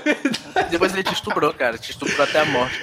Depois 0.69 0.93
ele 0.93 1.03
te 1.03 1.13
estuprou, 1.13 1.53
cara, 1.53 1.77
te 1.77 1.91
estuprou 1.91 2.23
até 2.23 2.39
a 2.41 2.45
morte. 2.45 2.81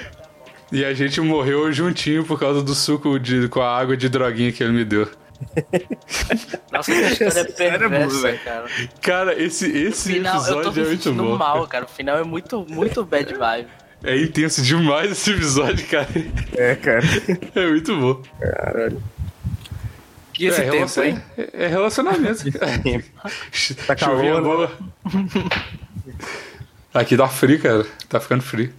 E 0.71 0.85
a 0.85 0.93
gente 0.93 1.19
morreu 1.19 1.71
juntinho 1.71 2.23
por 2.25 2.39
causa 2.39 2.61
do 2.61 2.73
suco 2.73 3.19
de, 3.19 3.47
com 3.49 3.61
a 3.61 3.77
água 3.77 3.97
de 3.97 4.07
droguinha 4.07 4.51
que 4.51 4.63
ele 4.63 4.71
me 4.71 4.85
deu. 4.85 5.07
Nossa, 6.71 6.93
essa 6.93 7.23
história 7.23 7.39
é 7.39 7.41
é 7.41 7.45
perversa, 7.45 8.33
cara. 8.43 8.65
Cara, 9.01 9.41
esse, 9.41 9.65
esse 9.69 10.13
Final, 10.13 10.45
eu 10.45 10.61
tô 10.61 10.69
episódio 10.69 10.83
é 10.83 10.87
muito 10.87 11.13
bom. 11.13 11.37
mal, 11.37 11.67
cara. 11.67 11.85
O 11.85 11.87
final 11.87 12.17
é 12.19 12.23
muito, 12.23 12.65
muito 12.69 13.03
bad 13.03 13.33
vibe. 13.33 13.67
É 14.03 14.17
intenso 14.19 14.61
demais 14.61 15.11
esse 15.11 15.31
episódio, 15.31 15.85
cara. 15.87 16.07
É, 16.55 16.75
cara. 16.75 17.01
É 17.53 17.67
muito 17.67 17.95
bom. 17.97 18.21
Que 20.33 20.45
esse 20.45 20.61
é, 20.61 20.63
tempo, 20.63 20.75
relacion- 20.77 21.03
hein? 21.03 21.21
é- 21.37 21.65
é 21.65 21.67
relacionamento. 21.67 22.43
Tá 23.87 23.97
Chuvinha 23.97 24.33
calor, 24.35 24.41
boa. 24.41 24.71
Aqui 26.93 27.15
tá 27.17 27.27
frio, 27.27 27.61
cara. 27.61 27.85
Tá 28.09 28.19
ficando 28.19 28.43
frio. 28.43 28.73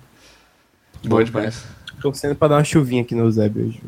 Boa 1.05 1.25
demais. 1.25 1.65
Torcendo 2.01 2.35
pra 2.35 2.49
dar 2.49 2.57
uma 2.57 2.65
chuvinha 2.65 3.03
aqui 3.03 3.15
no 3.15 3.31
Zeb 3.31 3.57
hoje. 3.59 3.81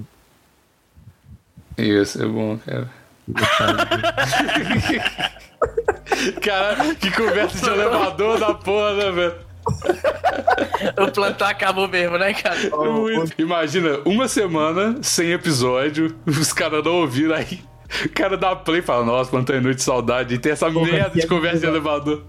Isso, 1.76 2.22
é 2.22 2.26
bom, 2.26 2.56
cara. 2.58 2.88
Cara, 6.42 6.94
que 6.94 7.10
conversa 7.10 7.58
de 7.58 7.68
elevador 7.70 8.38
da 8.38 8.54
porra, 8.54 8.94
né, 8.94 9.10
velho? 9.10 9.34
O 10.98 11.10
plantão 11.10 11.48
acabou 11.48 11.88
mesmo, 11.88 12.18
né, 12.18 12.34
cara? 12.34 12.58
Muito. 12.76 13.32
Imagina, 13.40 14.00
uma 14.04 14.28
semana 14.28 14.98
sem 15.02 15.32
episódio, 15.32 16.14
os 16.26 16.52
caras 16.52 16.84
não 16.84 16.96
ouviram, 16.96 17.34
aí 17.34 17.60
o 18.04 18.08
cara 18.10 18.36
dá 18.36 18.54
play 18.56 18.80
e 18.80 18.82
fala, 18.82 19.04
nossa, 19.04 19.30
plantão 19.30 19.56
inútil, 19.56 19.80
saudade, 19.80 20.34
e 20.34 20.38
tem 20.38 20.52
essa 20.52 20.68
merda 20.70 21.18
de 21.18 21.26
conversa 21.26 21.60
de 21.60 21.66
é 21.66 21.68
elevador. 21.68 22.24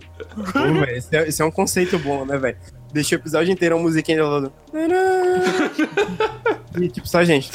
Pô, 0.53 0.83
esse, 0.89 1.15
é, 1.15 1.27
esse 1.27 1.41
é 1.41 1.45
um 1.45 1.51
conceito 1.51 1.97
bom, 1.99 2.25
né, 2.25 2.37
velho? 2.37 2.57
Deixa 2.93 3.15
o 3.15 3.19
episódio 3.19 3.51
inteiro 3.51 3.75
uma 3.75 3.83
musiquinha 3.83 4.17
de 4.17 4.23
elevador. 4.23 4.51
E 6.77 6.89
tipo, 6.89 7.07
só 7.07 7.23
gente. 7.23 7.49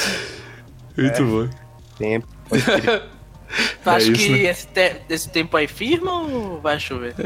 Muito 0.97 1.25
bom. 1.27 1.49
Tempo. 1.99 2.27
Tu 3.83 3.91
acha 3.91 4.11
isso, 4.11 4.13
que 4.13 4.29
né? 4.31 4.39
esse, 4.51 4.67
te- 4.67 4.97
esse 5.09 5.29
tempo 5.31 5.57
aí 5.57 5.67
firma 5.67 6.13
ou 6.23 6.61
vai 6.61 6.79
chover? 6.79 7.15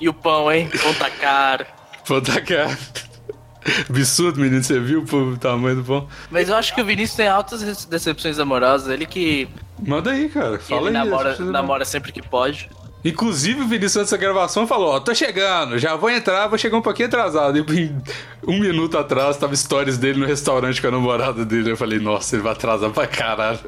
E 0.00 0.08
o 0.08 0.12
pão, 0.12 0.50
hein? 0.52 0.68
Pão 0.82 0.92
tá 0.94 1.08
caro. 1.10 1.64
Pô, 2.06 2.20
tá 2.20 2.40
cara. 2.40 2.76
Absurdo, 3.88 4.38
menino, 4.40 4.62
você 4.62 4.78
viu 4.78 5.02
o 5.02 5.36
tamanho 5.38 5.76
do 5.76 5.84
pão? 5.84 6.06
Mas 6.30 6.48
eu 6.50 6.56
acho 6.56 6.74
que 6.74 6.82
o 6.82 6.84
Vinícius 6.84 7.16
tem 7.16 7.28
altas 7.28 7.86
decepções 7.86 8.38
amorosas. 8.38 8.88
Ele 8.92 9.06
que, 9.06 9.48
Manda 9.78 10.10
aí, 10.10 10.28
cara. 10.28 10.58
Fala 10.58 10.88
ele 10.90 10.98
aí. 10.98 11.04
namora, 11.04 11.36
namora 11.38 11.84
sempre 11.86 12.12
que 12.12 12.20
pode. 12.20 12.68
Inclusive, 13.04 13.60
o 13.60 13.68
Vinícius 13.68 13.98
antes 13.98 14.10
da 14.12 14.16
gravação 14.16 14.66
falou: 14.66 14.94
Ó, 14.94 15.00
tô 15.00 15.14
chegando, 15.14 15.78
já 15.78 15.94
vou 15.94 16.08
entrar, 16.08 16.48
vou 16.48 16.56
chegar 16.56 16.78
um 16.78 16.82
pouquinho 16.82 17.08
atrasado. 17.08 17.58
E 17.58 17.92
um 18.46 18.58
minuto 18.58 18.96
atrás 18.96 19.36
tava 19.36 19.54
stories 19.54 19.98
dele 19.98 20.20
no 20.20 20.26
restaurante 20.26 20.80
com 20.80 20.88
a 20.88 20.90
namorada 20.90 21.44
dele. 21.44 21.72
Eu 21.72 21.76
falei: 21.76 21.98
Nossa, 21.98 22.34
ele 22.34 22.42
vai 22.42 22.52
atrasar 22.52 22.90
pra 22.90 23.06
caralho. 23.06 23.60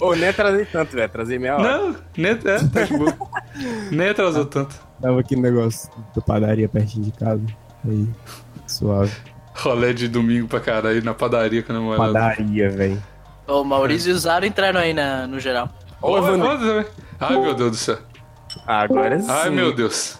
Ô, 0.00 0.12
nem 0.14 0.28
atrasei 0.28 0.64
tanto, 0.64 0.92
velho. 0.92 1.04
Atrasei 1.04 1.38
meia 1.38 1.56
hora. 1.56 1.78
Não, 1.78 1.96
nem, 2.16 2.32
é, 2.32 2.36
tá 2.36 2.82
de 2.82 2.96
boa. 2.98 3.16
nem 3.92 4.08
atrasou 4.08 4.44
tanto. 4.44 4.74
Tava 5.00 5.20
aqui 5.20 5.36
no 5.36 5.42
negócio 5.42 5.88
da 6.14 6.20
padaria 6.20 6.68
pertinho 6.68 7.04
de 7.04 7.12
casa. 7.12 7.44
Aí, 7.88 8.08
suave. 8.66 9.12
Rolé 9.54 9.92
de 9.92 10.08
domingo 10.08 10.48
pra 10.48 10.58
caralho 10.58 11.04
na 11.04 11.14
padaria 11.14 11.62
com 11.62 11.70
a 11.70 11.74
namorada. 11.76 12.12
Padaria, 12.12 12.70
velho. 12.70 13.00
O 13.46 13.62
Maurício 13.62 14.10
e 14.10 14.14
o 14.14 14.18
Zaro 14.18 14.44
entraram 14.44 14.80
aí 14.80 14.92
na, 14.92 15.28
no 15.28 15.38
geral. 15.38 15.68
Ô, 16.02 16.12
Ô. 16.12 16.18
Evandro. 16.18 16.84
Ai, 17.20 17.38
meu 17.38 17.54
Deus 17.54 17.70
do 17.70 17.76
céu. 17.76 17.98
Agora 18.66 19.18
sim. 19.20 19.26
Ai, 19.30 19.50
meu 19.50 19.72
Deus. 19.74 20.18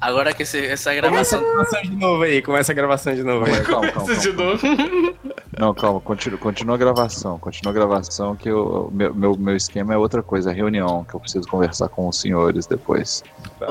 Agora 0.00 0.34
que 0.34 0.42
esse- 0.42 0.66
essa 0.66 0.90
Começa 0.94 1.36
a 1.36 1.40
gravação. 1.40 1.40
gravação 1.40 1.82
de 1.82 1.96
novo 1.96 2.22
aí. 2.24 2.42
Começa 2.42 2.72
a 2.72 2.74
gravação 2.74 3.14
de 3.14 3.22
novo 3.22 3.46
aí. 3.46 3.52
Calma, 3.62 3.90
calma, 3.90 3.92
Começa 3.92 4.20
de 4.20 4.32
calma. 4.36 4.50
novo. 4.52 5.14
Não, 5.58 5.72
calma, 5.74 6.00
continua, 6.00 6.38
continua 6.38 6.74
a 6.74 6.78
gravação. 6.78 7.38
Continua 7.38 7.70
a 7.70 7.74
gravação 7.74 8.36
que 8.36 8.50
o 8.52 8.90
meu, 8.92 9.14
meu, 9.14 9.36
meu 9.38 9.56
esquema 9.56 9.94
é 9.94 9.96
outra 9.96 10.22
coisa, 10.22 10.50
é 10.50 10.54
reunião, 10.54 11.04
que 11.04 11.14
eu 11.14 11.20
preciso 11.20 11.48
conversar 11.48 11.88
com 11.88 12.06
os 12.08 12.20
senhores 12.20 12.66
depois. 12.66 13.22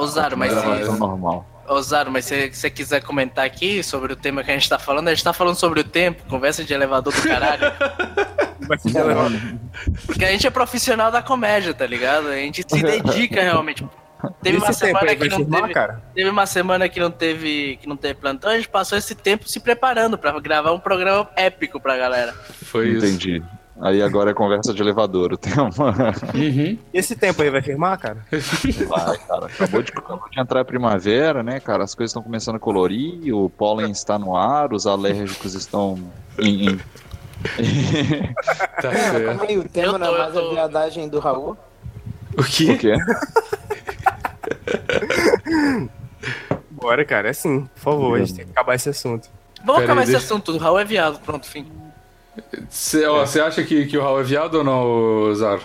Zaro, 0.08 0.36
mas 0.38 0.52
gravação 0.54 0.98
normal. 0.98 1.46
Zaro, 1.82 2.12
mas 2.12 2.26
se 2.26 2.52
você 2.52 2.70
quiser 2.70 3.02
comentar 3.02 3.46
aqui 3.46 3.84
sobre 3.84 4.14
o 4.14 4.16
tema 4.16 4.44
que 4.44 4.52
a 4.52 4.54
gente 4.54 4.70
tá 4.70 4.78
falando, 4.78 5.08
a 5.08 5.14
gente 5.14 5.24
tá 5.24 5.34
falando 5.34 5.56
sobre 5.56 5.80
o 5.80 5.84
tempo, 5.84 6.24
conversa 6.28 6.64
de 6.64 6.74
elevador 6.74 7.14
do 7.14 7.22
caralho. 7.22 7.72
Porque 10.06 10.26
a 10.26 10.32
gente 10.32 10.48
é 10.48 10.50
profissional 10.50 11.12
da 11.12 11.22
comédia, 11.22 11.74
tá 11.74 11.86
ligado? 11.86 12.28
A 12.28 12.36
gente 12.36 12.64
se 12.68 12.82
dedica 12.82 13.42
realmente. 13.42 13.86
Teve 14.42 14.58
uma 14.58 14.70
Esse 14.70 14.80
semana 14.80 15.16
que 15.16 15.28
não 15.28 15.44
teve. 15.44 15.74
cara? 15.74 16.02
Teve 16.16 16.30
uma 16.30 16.46
semana 16.46 16.88
que 16.88 17.00
não 17.00 17.12
teve, 17.12 17.78
que 17.82 17.88
não 17.88 17.98
teve 17.98 18.16
plantão, 18.16 18.52
a 18.52 18.56
gente 18.56 18.70
passou 18.70 18.98
esse 18.98 19.16
tempo 19.16 19.50
se 19.50 19.60
preparando 19.60 20.18
pra 20.18 20.38
gravar 20.40 20.72
um 20.72 20.80
programa 20.80 21.30
épico 21.36 21.80
pra 21.80 21.98
galera. 21.98 22.34
Foi 22.64 22.90
isso. 22.90 23.06
Entendi. 23.06 23.44
Aí 23.82 24.02
agora 24.04 24.32
é 24.32 24.34
conversa 24.34 24.74
de 24.74 24.82
elevador 24.82 25.34
o 25.34 25.38
tema. 25.38 25.70
Uhum. 26.36 26.78
Esse 26.94 27.16
tempo 27.16 27.42
aí 27.42 27.50
vai 27.50 27.62
firmar, 27.62 27.98
cara? 28.00 28.18
Vai, 28.88 29.18
cara. 29.18 29.46
Acabou 29.48 29.82
de, 29.82 29.92
acabou 29.92 30.30
de 30.30 30.40
entrar 30.40 30.60
a 30.62 30.66
primavera, 30.66 31.42
né, 31.44 31.60
cara? 31.60 31.84
As 31.84 31.96
coisas 31.96 32.12
estão 32.12 32.22
começando 32.22 32.56
a 32.56 32.60
colorir, 32.60 33.34
o 33.36 33.50
pólen 33.50 33.90
está 33.92 34.18
no 34.20 34.36
ar, 34.38 34.72
os 34.74 34.86
alérgicos 34.86 35.56
estão 35.56 35.98
em. 36.40 36.68
em- 36.70 36.78
Tá 38.82 38.82
Calma 38.82 38.98
certo. 39.00 39.44
aí, 39.50 39.58
o 39.58 39.68
tema 39.68 39.98
não 39.98 40.00
tô- 40.00 40.06
é 40.06 40.16
eu 40.16 40.20
mais 40.20 40.34
tô- 40.34 40.40
a 40.40 40.54
viadagem 40.54 41.10
do 41.10 41.20
Raul. 41.20 41.58
O 42.38 42.42
O 42.42 42.44
quê? 42.46 42.78
quê? 42.78 42.94
Bora, 46.72 47.04
cara. 47.06 47.28
É 47.28 47.32
assim, 47.32 47.66
por 47.76 47.80
favor. 47.82 48.16
A 48.16 48.20
gente 48.20 48.36
tem 48.36 48.46
que 48.46 48.52
acabar 48.52 48.76
esse 48.76 48.90
assunto. 48.90 49.30
Vamos 49.60 49.82
Pera 49.82 49.86
acabar 49.86 50.02
aí, 50.02 50.04
esse 50.04 50.12
deixa- 50.14 50.26
assunto. 50.26 50.52
O 50.52 50.58
Raul 50.58 50.80
é 50.80 50.86
viado, 50.86 51.20
pronto, 51.20 51.46
fim. 51.48 51.66
Você 52.70 53.08
você 53.08 53.40
acha 53.40 53.64
que, 53.64 53.86
que 53.86 53.98
o 53.98 54.02
Raul 54.02 54.20
é 54.22 54.24
viado 54.24 54.56
ou 54.56 54.64
não, 54.64 55.34
Zaro? 55.36 55.62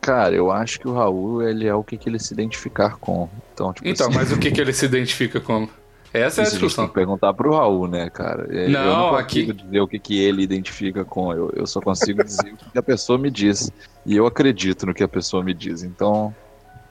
Cara, 0.00 0.34
eu 0.34 0.50
acho 0.50 0.80
que 0.80 0.88
o 0.88 0.92
Raul, 0.94 1.42
ele 1.42 1.66
é 1.66 1.74
o 1.74 1.84
que, 1.84 1.96
que 1.96 2.08
ele 2.08 2.18
se 2.18 2.34
identificar 2.34 2.96
com. 2.98 3.28
Então, 3.54 3.72
tipo 3.72 3.88
Então, 3.88 4.08
assim, 4.08 4.16
mas 4.16 4.32
o 4.32 4.38
que, 4.38 4.50
que 4.50 4.60
ele 4.60 4.72
se 4.74 4.84
identifica 4.84 5.40
como? 5.40 5.68
Essa 6.12 6.18
é 6.18 6.20
a 6.20 6.28
isso 6.28 6.40
a 6.40 6.44
gente 6.44 6.50
tem 6.50 6.58
discussão. 6.68 6.88
que 6.88 6.94
perguntar 6.94 7.32
pro 7.32 7.52
Raul, 7.56 7.86
né, 7.88 8.10
cara? 8.10 8.46
É, 8.50 8.66
eu 8.66 8.70
Não, 8.70 8.84
não 8.84 9.08
consigo 9.10 9.52
aqui- 9.52 9.62
dizer 9.62 9.80
o 9.80 9.88
que, 9.88 9.98
que 9.98 10.18
ele 10.20 10.42
identifica 10.42 11.04
com. 11.04 11.32
Eu, 11.32 11.50
eu 11.54 11.66
só 11.66 11.80
consigo 11.80 12.22
dizer 12.22 12.52
o 12.52 12.70
que 12.70 12.78
a 12.78 12.82
pessoa 12.82 13.18
me 13.18 13.30
diz. 13.30 13.70
E 14.04 14.16
eu 14.16 14.26
acredito 14.26 14.84
no 14.86 14.92
que 14.92 15.02
a 15.02 15.08
pessoa 15.08 15.42
me 15.42 15.54
diz. 15.54 15.82
Então, 15.82 16.34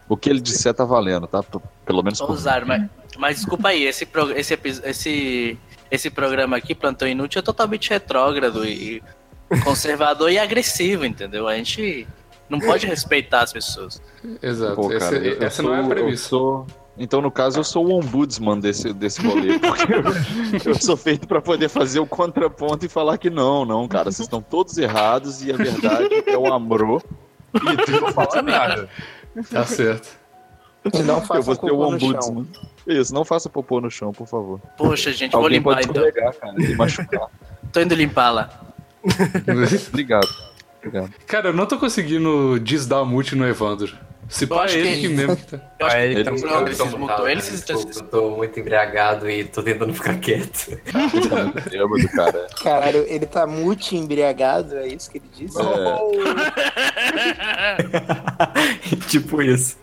o 0.10 0.16
que 0.18 0.30
ele 0.30 0.39
disser 0.41 0.74
tá 0.74 0.86
valendo, 0.86 1.28
tá? 1.28 1.43
Pelo 1.86 2.02
menos 2.02 2.20
mim. 2.22 2.36
Zaro, 2.36 2.66
mas, 2.66 2.89
mas 3.18 3.36
desculpa 3.38 3.68
aí, 3.68 3.84
esse, 3.84 4.06
pro- 4.06 4.32
esse, 4.32 4.58
esse, 4.86 5.58
esse 5.91 6.09
programa 6.09 6.57
aqui, 6.57 6.73
Plantão 6.73 7.07
Inútil, 7.07 7.39
é 7.39 7.41
totalmente 7.43 7.89
retrógrado 7.89 8.65
e 8.65 9.03
conservador 9.63 10.31
e 10.31 10.39
agressivo, 10.39 11.05
entendeu? 11.05 11.47
A 11.47 11.55
gente 11.57 12.07
não 12.49 12.59
pode 12.59 12.87
respeitar 12.87 13.41
as 13.41 13.51
pessoas. 13.53 14.01
Exato. 14.41 14.75
Pô, 14.75 14.91
Essa- 14.91 15.11
cara, 15.11 15.17
eu- 15.17 15.33
eu 15.35 15.43
essa 15.47 15.61
não 15.61 15.75
é 15.75 15.81
a 15.81 15.87
premissa. 15.87 16.29
sou- 16.29 16.65
Então, 16.97 17.21
no 17.21 17.31
caso, 17.31 17.57
eu 17.59 17.63
sou 17.63 17.87
o 17.87 17.93
ombudsman 17.97 18.59
desse, 18.59 18.93
desse 18.93 19.25
rolê, 19.25 19.57
porque 19.59 19.93
eu, 20.67 20.71
eu 20.73 20.75
sou 20.75 20.95
feito 20.97 21.27
pra 21.27 21.41
poder 21.41 21.69
fazer 21.69 21.99
o 21.99 22.05
contraponto 22.05 22.85
e 22.85 22.89
falar 22.89 23.17
que 23.17 23.29
não, 23.29 23.65
não, 23.65 23.87
cara, 23.87 24.11
vocês 24.11 24.27
estão 24.27 24.41
todos 24.41 24.77
errados 24.77 25.41
e 25.43 25.51
a 25.51 25.55
verdade 25.57 26.23
é 26.27 26.37
o 26.37 26.51
amor. 26.53 27.01
E 27.53 27.77
tu 27.85 27.91
não 27.99 28.13
fala 28.13 28.41
nada. 28.41 28.89
Tá 29.49 29.65
certo. 29.65 30.07
E 30.93 31.03
não 31.03 31.15
Eu 31.17 31.21
faça 31.21 31.41
vou 31.41 31.55
ser 31.55 31.65
o 31.65 31.69
cocô 31.69 31.91
no 31.91 31.99
chão. 31.99 32.09
ombudsman. 32.09 32.47
Isso, 32.88 33.13
não 33.13 33.23
faça 33.23 33.47
popô 33.49 33.79
no 33.79 33.91
chão, 33.91 34.11
por 34.11 34.25
favor. 34.27 34.59
Poxa, 34.77 35.13
gente, 35.13 35.32
vou 35.34 35.43
Alguém 35.43 35.59
limpar 35.59 35.75
pode 35.86 35.89
então. 35.89 36.11
cara, 36.39 36.55
e 36.61 36.75
machucar. 36.75 37.27
Tô 37.71 37.79
indo 37.82 37.93
limpar 37.95 38.32
lá. 38.32 38.49
Obrigado. 39.89 40.27
ligado? 40.84 41.13
Cara, 41.27 41.49
eu 41.49 41.53
não 41.53 41.65
tô 41.67 41.77
conseguindo 41.77 42.59
desdar 42.59 43.05
mute 43.05 43.36
no 43.36 43.47
Evandro. 43.47 43.95
Se 44.27 44.45
Eu 44.45 44.49
pá, 44.49 44.61
é 44.61 44.65
acho 44.65 44.77
ele 44.77 44.95
que- 44.95 45.01
que 45.01 45.07
mesmo 45.09 45.36
que 45.36 45.43
tá. 45.45 45.59
Eu 45.79 45.86
acho 45.88 45.95
que 45.95 46.01
Ele 46.03 46.13
ele, 46.15 46.23
tá 46.23 46.32
mutado, 46.86 47.27
ele 47.27 47.41
se 47.41 47.57
se 47.57 47.73
eu, 47.73 47.79
eu 47.79 48.03
tô 48.03 48.29
muito 48.32 48.57
embriagado 48.59 49.29
e 49.29 49.43
tô 49.43 49.61
tentando 49.61 49.93
ficar 49.93 50.17
quieto. 50.19 50.79
Bêbado, 51.69 52.09
cara. 52.15 52.47
Caralho, 52.63 53.03
ele 53.09 53.25
tá 53.25 53.45
multi 53.45 53.97
embriagado, 53.97 54.77
é 54.77 54.88
isso 54.88 55.11
que 55.11 55.17
ele 55.17 55.25
disse? 55.36 55.57
tipo 59.09 59.41
isso. 59.41 59.75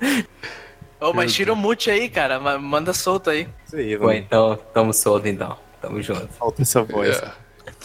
Ô, 1.01 1.13
mas 1.13 1.33
tira 1.33 1.53
o 1.53 1.57
mute 1.57 1.91
aí, 1.91 2.09
cara. 2.09 2.41
ma- 2.41 2.59
Manda 2.59 2.93
solto 2.93 3.31
aí. 3.31 3.49
Isso 3.67 3.77
aí, 3.77 3.97
Bom, 3.97 4.07
mano. 4.07 4.19
então, 4.19 4.59
tamo 4.75 4.93
solto 4.93 5.29
então. 5.29 5.57
Tamo 5.81 6.03
junto. 6.03 6.27
Falta 6.39 6.63
essa 6.63 6.83
voz. 6.83 7.17
É. 7.23 7.31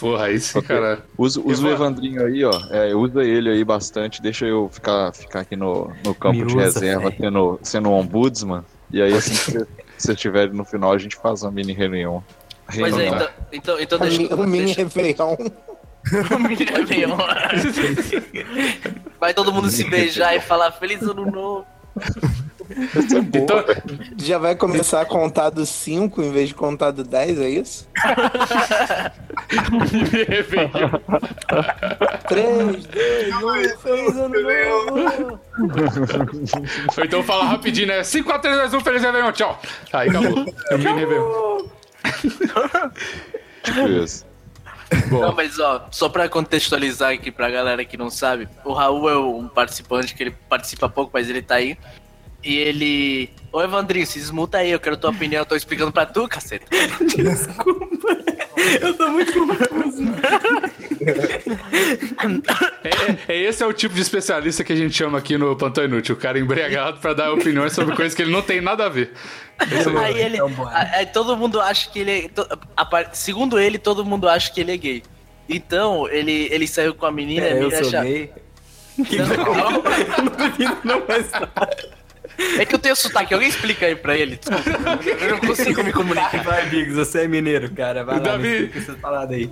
Porra, 0.00 0.24
aí 0.24 0.40
sim, 0.40 0.60
cara. 0.62 1.00
Usa, 1.16 1.40
usa 1.40 1.62
o 1.62 1.66
Evan- 1.70 1.74
Evandrinho 1.86 2.26
aí, 2.26 2.44
ó. 2.44 2.52
É, 2.70 2.92
usa 2.94 3.22
ele 3.22 3.48
aí 3.50 3.62
bastante. 3.64 4.20
Deixa 4.20 4.44
eu 4.44 4.68
ficar, 4.72 5.12
ficar 5.12 5.40
aqui 5.40 5.54
no, 5.54 5.92
no 6.04 6.12
campo 6.14 6.38
Me 6.40 6.46
de 6.46 6.56
usa, 6.56 6.80
reserva, 6.80 7.12
sendo, 7.16 7.60
sendo 7.62 7.88
um 7.90 7.92
ombudsman. 7.92 8.64
E 8.90 9.00
aí, 9.00 9.12
assim 9.14 9.52
que 9.52 9.66
você- 9.96 10.12
estiver 10.12 10.52
no 10.52 10.64
final, 10.64 10.92
a 10.92 10.98
gente 10.98 11.14
faz 11.14 11.42
uma 11.42 11.52
mini 11.52 11.72
reunião. 11.72 12.24
Pois 12.66 12.98
é, 12.98 13.10
Reunião. 13.10 13.14
então, 13.16 13.28
então, 13.52 13.80
então 13.80 13.98
O 13.98 14.00
deixa 14.00 14.18
mi- 14.22 14.28
o 14.32 14.46
mini 14.46 14.64
deixa- 14.74 14.82
Réveillon. 14.82 15.36
o 16.34 16.38
mini 16.40 16.64
Réveillon. 16.64 17.16
Vai 19.20 19.32
todo 19.34 19.52
mundo 19.52 19.70
se 19.70 19.84
beijar 19.88 20.34
e 20.34 20.40
falar 20.40 20.72
Feliz 20.72 21.02
Ano 21.02 21.30
Novo. 21.30 21.66
Então, 23.34 23.64
Já 24.16 24.38
vai 24.38 24.54
começar 24.56 25.00
a 25.00 25.04
contar 25.04 25.50
do 25.50 25.66
5 25.66 26.22
em 26.22 26.32
vez 26.32 26.48
de 26.48 26.54
contar 26.54 26.90
do 26.90 27.04
10, 27.04 27.40
é 27.40 27.48
isso? 27.48 27.88
Réveillon. 30.28 30.90
3, 32.28 32.86
2, 32.86 33.72
1, 33.72 33.78
feliz 33.78 34.16
ano 34.16 34.42
novo! 34.42 35.40
Ou 36.96 37.04
então 37.04 37.22
fala 37.22 37.44
rapidinho, 37.44 37.88
né? 37.88 38.02
5, 38.02 38.24
4, 38.24 38.42
3, 38.42 38.70
2, 38.70 38.74
1, 38.74 38.80
feliz 38.84 39.02
Réveillon, 39.02 39.32
tchau. 39.32 39.60
Aí 39.92 40.08
acabou. 40.08 40.46
É 40.70 40.74
o 40.74 40.78
mini 40.78 41.00
Réveillon. 41.00 41.68
Tipo 43.62 43.88
isso. 43.88 44.26
Não, 45.10 45.32
mas 45.32 45.58
ó, 45.58 45.88
só 45.90 46.08
pra 46.08 46.28
contextualizar 46.28 47.12
aqui 47.12 47.30
pra 47.30 47.50
galera 47.50 47.84
que 47.84 47.96
não 47.96 48.10
sabe, 48.10 48.48
o 48.64 48.72
Raul 48.72 49.10
é 49.10 49.18
um 49.18 49.48
participante 49.48 50.14
que 50.14 50.22
ele 50.22 50.36
participa 50.48 50.88
pouco, 50.88 51.10
mas 51.12 51.28
ele 51.28 51.42
tá 51.42 51.56
aí. 51.56 51.76
E 52.44 52.56
ele. 52.58 53.30
Ô 53.50 53.62
Evandrinho, 53.62 54.06
se 54.06 54.18
desmuta 54.18 54.58
aí, 54.58 54.70
eu 54.70 54.80
quero 54.80 54.96
tua 54.96 55.10
opinião, 55.10 55.40
eu 55.42 55.46
tô 55.46 55.54
explicando 55.56 55.90
pra 55.92 56.04
tu, 56.04 56.26
caceta. 56.28 56.66
Eu 58.80 58.94
tô 58.94 59.08
muito 59.10 59.32
confuso. 59.32 60.02
É, 63.28 63.32
é, 63.32 63.42
esse 63.42 63.62
é 63.62 63.66
o 63.66 63.72
tipo 63.72 63.94
de 63.94 64.00
especialista 64.00 64.64
que 64.64 64.72
a 64.72 64.76
gente 64.76 64.94
chama 64.94 65.18
aqui 65.18 65.38
no 65.38 65.54
Plantão 65.56 65.84
Inútil. 65.84 66.14
O 66.14 66.18
cara 66.18 66.38
embriagado 66.38 66.98
pra 66.98 67.12
dar 67.14 67.32
opiniões 67.32 67.72
sobre 67.72 67.94
coisas 67.94 68.14
que 68.14 68.22
ele 68.22 68.32
não 68.32 68.42
tem 68.42 68.60
nada 68.60 68.86
a 68.86 68.88
ver. 68.88 69.12
Aí 70.02 70.20
ele. 70.20 70.38
a- 70.40 70.90
Aí 70.96 71.06
todo 71.06 71.36
mundo 71.36 71.60
acha 71.60 71.88
que 71.90 71.98
ele 72.00 72.10
é. 72.26 72.28
to- 72.28 72.46
a 72.76 73.04
Segundo 73.14 73.58
ele, 73.58 73.78
todo 73.78 74.04
mundo 74.04 74.28
acha 74.28 74.52
que 74.52 74.60
ele 74.60 74.72
é 74.72 74.76
gay. 74.76 75.02
Então, 75.48 76.08
ele, 76.08 76.48
ele 76.50 76.66
saiu 76.66 76.94
com 76.94 77.06
a 77.06 77.12
menina. 77.12 77.46
a 77.46 77.48
É, 77.50 77.52
eu 77.52 77.68
menina 77.68 77.78
sou 77.84 77.88
acha- 77.88 78.02
gay. 78.04 78.30
Não, 80.84 81.02
É 82.58 82.64
que 82.64 82.74
eu 82.74 82.78
tenho 82.78 82.96
sotaque, 82.96 83.32
alguém 83.34 83.48
explica 83.48 83.86
aí 83.86 83.94
pra 83.96 84.16
ele. 84.16 84.36
Desculpa. 84.36 84.98
Eu 85.20 85.30
não 85.32 85.38
consigo 85.40 85.82
me 85.84 85.92
comunicar. 85.92 86.42
Vai, 86.42 86.66
Bigos, 86.66 86.94
você 86.94 87.22
é 87.22 87.28
mineiro, 87.28 87.70
cara. 87.70 88.04
Vai 88.04 88.16
lá, 88.16 88.20
Davi- 88.22 88.70
essa 88.76 88.94
parada 88.94 89.34
aí. 89.34 89.48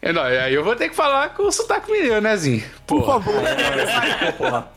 É, 0.00 0.12
não, 0.12 0.22
aí 0.22 0.52
eu 0.54 0.64
vou 0.64 0.74
ter 0.74 0.88
que 0.88 0.96
falar 0.96 1.30
com 1.34 1.44
o 1.44 1.52
sotaque 1.52 1.90
mineiro, 1.92 2.20
né, 2.20 2.36
Zinho? 2.36 2.62
Por 2.86 3.04
favor. 3.06 3.34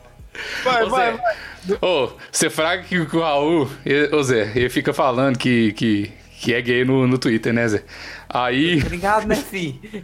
Vai, 0.66 0.86
vai, 0.89 1.13
vai. 1.13 1.78
Ô, 1.82 2.09
você 2.30 2.49
fraga 2.49 2.84
que 2.84 3.05
que 3.05 3.16
o 3.16 3.22
Raul, 3.22 3.70
ele- 3.86 4.13
ô 4.13 4.22
Zé, 4.22 4.51
ele 4.53 4.70
fica 4.70 4.93
falando 4.93 5.38
que, 5.38 5.72
que, 5.72 6.11
que 6.41 6.53
é 6.53 6.61
gay 6.61 6.84
no, 6.84 7.07
no 7.07 7.18
Twitter, 7.18 7.53
né, 7.53 7.66
Zé? 7.70 7.84
Aí. 8.28 8.82
Obrigado, 8.82 9.26
né, 9.28 9.36
fi? 9.36 9.80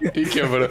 e 0.14 0.24
quebrou. 0.24 0.70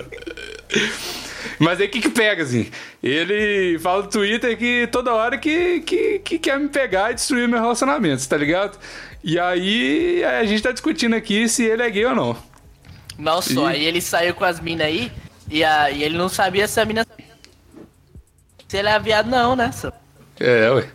Mas 1.66 1.82
aí 1.82 1.88
o 1.88 1.89
que 1.89 1.99
que 1.99 2.09
pega, 2.11 2.43
assim? 2.43 2.70
Ele 3.01 3.80
fala 3.80 4.03
no 4.03 4.07
Twitter 4.07 4.55
que 4.55 4.88
toda 4.91 5.16
hora 5.16 5.36
que, 5.36 5.80
que, 5.80 6.20
que 6.20 6.38
quer 6.38 6.59
me 6.59 6.70
pegar 6.70 7.09
e 7.09 7.16
destruir 7.16 7.47
meu 7.47 7.59
relacionamento, 7.59 8.30
tá 8.30 8.38
ligado? 8.38 8.78
E 9.24 9.39
aí 9.39 10.24
a 10.24 10.45
gente 10.45 10.61
tá 10.61 10.72
discutindo 10.72 11.16
aqui 11.16 11.49
se 11.49 11.63
ele 11.63 11.82
é 11.82 11.89
gay 11.89 12.05
ou 12.05 12.13
não. 12.13 12.38
Não 13.18 13.41
só, 13.41 13.72
Ih. 13.72 13.74
aí 13.74 13.84
ele 13.84 13.99
saiu 13.99 14.36
com 14.36 14.45
as 14.45 14.59
minas 14.59 14.86
aí 14.86 15.11
e, 15.49 15.63
a, 15.63 15.89
e 15.89 16.03
ele 16.03 16.16
não 16.16 16.30
sabia 16.30 16.68
se 16.68 16.80
a 16.80 16.86
mina. 16.86 17.03
Se 18.68 18.78
ele 18.78 18.89
é 18.89 18.99
viado, 18.99 19.28
não, 19.28 19.55
né? 19.55 19.72
só. 19.72 19.91
É, 20.39 20.70
ué. 20.70 20.88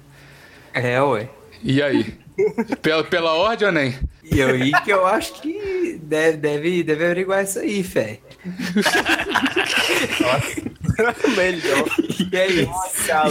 É, 0.72 1.02
ué. 1.02 1.28
E 1.64 1.82
aí? 1.82 2.14
pela, 2.80 3.02
pela 3.02 3.32
ordem 3.32 3.66
ou 3.66 3.72
nem? 3.74 3.98
E 4.22 4.40
aí 4.40 4.70
que 4.84 4.92
eu 4.92 5.04
acho 5.04 5.32
que 5.42 5.98
deve, 6.00 6.36
deve, 6.36 6.82
deve 6.84 7.04
averiguar 7.04 7.42
isso 7.42 7.58
aí, 7.58 7.82
fé. 7.82 8.20
Melhor. 11.36 11.84
E 12.32 12.36
é 12.36 12.46
isso. 12.48 12.72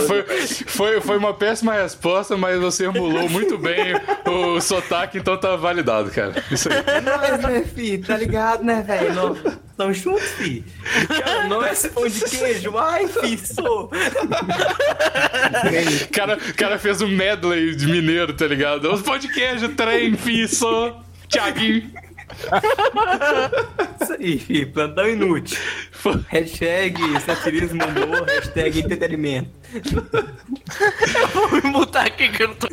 Foi, 0.07 0.23
foi, 0.67 1.01
foi 1.01 1.17
uma 1.17 1.33
péssima 1.33 1.73
resposta, 1.73 2.37
mas 2.37 2.59
você 2.59 2.85
emulou 2.85 3.27
muito 3.29 3.57
bem 3.57 3.95
o 4.27 4.61
sotaque, 4.61 5.17
então 5.17 5.37
tá 5.37 5.55
validado, 5.55 6.11
cara. 6.11 6.43
Isso 6.51 6.69
aí. 6.71 6.83
É 6.85 7.01
nóis, 7.01 7.41
né, 7.41 7.63
fi? 7.63 7.97
Tá 7.97 8.15
ligado, 8.17 8.63
né, 8.63 8.81
velho? 8.81 9.13
Nós 9.13 9.39
Tamo 9.79 9.93
juntos, 9.93 10.27
fi. 10.31 10.61
Cara, 11.07 11.47
não 11.47 11.65
é 11.65 11.71
esse 11.71 11.87
pão 11.87 12.05
de 12.05 12.19
queijo. 12.19 12.77
Ai, 12.77 13.07
fi, 13.07 13.37
sou. 13.37 13.89
O 15.49 16.11
cara, 16.11 16.37
cara 16.57 16.77
fez 16.77 17.01
um 17.01 17.07
medley 17.07 17.73
de 17.75 17.87
mineiro, 17.87 18.33
tá 18.33 18.45
ligado? 18.45 18.91
Os 18.91 19.01
pão 19.01 19.17
de 19.17 19.29
queijo, 19.29 19.69
trem, 19.69 20.17
fiço, 20.17 20.93
Thiaguinho. 21.29 21.89
Isso 24.01 24.13
aí, 24.13 24.39
fi. 24.39 24.65
Plantão 24.65 25.07
inútil. 25.07 25.57
Hashtag 26.27 27.01
satirismo 27.21 27.83
humor, 27.83 28.25
hashtag 28.27 28.79
entretenimento. 28.79 29.49
Vou 31.33 31.51
me 31.51 31.61
mutar 31.69 32.07
aqui 32.07 32.29
que 32.29 32.43
eu 32.43 32.47
não 32.49 32.55
tô. 32.55 32.67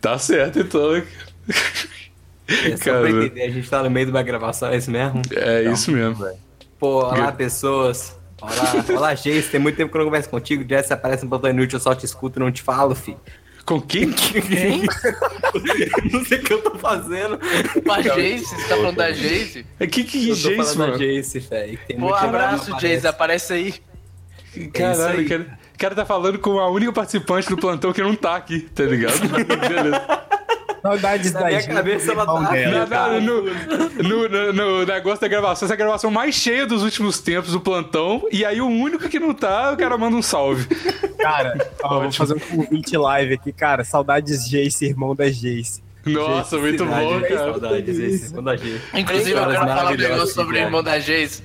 Tá 0.00 0.18
certo, 0.18 0.58
então. 0.60 0.96
É 0.96 2.76
só 2.76 2.84
Cara. 2.84 3.00
pra 3.00 3.10
entender, 3.10 3.42
a 3.42 3.50
gente 3.50 3.70
tá 3.70 3.82
no 3.82 3.90
meio 3.90 4.06
de 4.06 4.12
uma 4.12 4.22
gravação, 4.22 4.68
é 4.68 4.76
isso 4.76 4.90
mesmo? 4.90 5.22
É 5.30 5.62
isso 5.62 5.90
mesmo. 5.90 6.26
Pô, 6.78 7.04
olá, 7.04 7.30
pessoas. 7.32 8.18
Olá, 8.40 8.84
olá, 8.96 9.14
Jace. 9.14 9.48
Tem 9.50 9.60
muito 9.60 9.76
tempo 9.76 9.92
que 9.92 9.96
eu 9.96 10.00
não 10.00 10.06
converso 10.06 10.28
contigo. 10.28 10.68
Jess 10.68 10.90
aparece 10.90 11.22
no 11.22 11.30
plantão 11.30 11.50
inútil, 11.50 11.76
eu 11.76 11.80
só 11.80 11.94
te 11.94 12.04
escuto 12.04 12.38
e 12.38 12.40
não 12.40 12.50
te 12.50 12.60
falo, 12.60 12.94
fi. 12.94 13.16
Com 13.64 13.80
quem? 13.80 14.10
Quem? 14.12 14.82
não 16.12 16.24
sei 16.24 16.38
o 16.38 16.42
que 16.42 16.52
eu 16.52 16.62
tô 16.62 16.76
fazendo. 16.78 17.38
Com 17.84 17.92
a 17.92 18.00
Jace? 18.00 18.44
Você 18.44 18.68
tá 18.68 18.76
falando 18.76 18.96
da 18.96 19.10
Jace? 19.12 19.66
É 19.78 19.86
que 19.86 20.04
que 20.04 20.28
Eu 20.28 20.34
tô 20.36 20.40
Jace, 20.40 20.56
falando 20.56 20.78
da 20.78 20.86
mano? 20.86 20.98
Jace, 20.98 21.38
velho. 21.38 21.78
Que 21.86 21.94
abraço, 21.94 22.78
Jace. 22.80 23.06
aparece. 23.06 23.52
Aí. 23.52 23.74
Caralho, 24.72 25.20
aí. 25.20 25.26
o 25.26 25.28
cara, 25.28 25.58
o 25.74 25.78
cara 25.78 25.94
tá 25.94 26.04
falando 26.04 26.38
com 26.38 26.58
a 26.58 26.68
única 26.68 26.92
participante 26.92 27.48
do 27.48 27.56
plantão 27.56 27.92
que 27.92 28.02
não 28.02 28.14
tá 28.14 28.36
aqui, 28.36 28.60
tá 28.60 28.82
ligado? 28.84 29.20
Beleza. 29.28 30.22
Saudades 30.82 31.30
da 31.32 31.44
minha 31.44 31.62
cabeça 31.66 32.12
ela 32.12 32.26
tá- 32.26 32.50
dela. 32.50 33.20
Não, 33.20 33.42
não, 33.44 33.44
no, 34.02 34.02
no, 34.02 34.28
no- 34.28 34.52
no 34.52 34.84
negócio 34.86 35.20
da 35.20 35.28
gravação, 35.28 35.66
essa 35.66 35.74
é 35.74 35.76
a 35.76 35.78
gravação 35.78 36.10
mais 36.10 36.34
cheia 36.34 36.66
dos 36.66 36.82
últimos 36.82 37.20
tempos 37.20 37.52
do 37.52 37.60
plantão. 37.60 38.26
E 38.32 38.44
aí 38.44 38.60
o 38.60 38.66
único 38.66 39.08
que 39.08 39.20
não 39.20 39.32
tá, 39.32 39.72
o 39.72 39.76
cara 39.76 39.96
manda 39.96 40.16
um 40.16 40.22
salve. 40.22 40.66
Cara, 41.18 41.70
ó, 41.84 42.00
vou 42.02 42.12
fazer 42.12 42.34
um 42.34 42.38
convite 42.40 42.96
live 42.96 43.34
aqui, 43.34 43.52
cara. 43.52 43.84
Saudades 43.84 44.48
Jace, 44.48 44.84
irmão 44.86 45.14
da 45.14 45.30
Jace. 45.30 45.82
Nossa, 46.04 46.58
muito 46.58 46.84
bom, 46.84 47.20
cara. 47.20 47.52
Saudades, 47.52 47.98
esse 47.98 48.24
irmão 48.26 48.42
da 48.42 48.56
Jace. 48.56 48.80
Inclusive, 48.92 49.30
eu 49.30 49.46
quero 49.46 49.54
falar 49.54 49.92
um 49.92 49.96
negócio 49.96 50.34
sobre 50.34 50.58
o 50.58 50.60
irmão 50.62 50.82
da 50.82 50.98
Jace. 50.98 51.42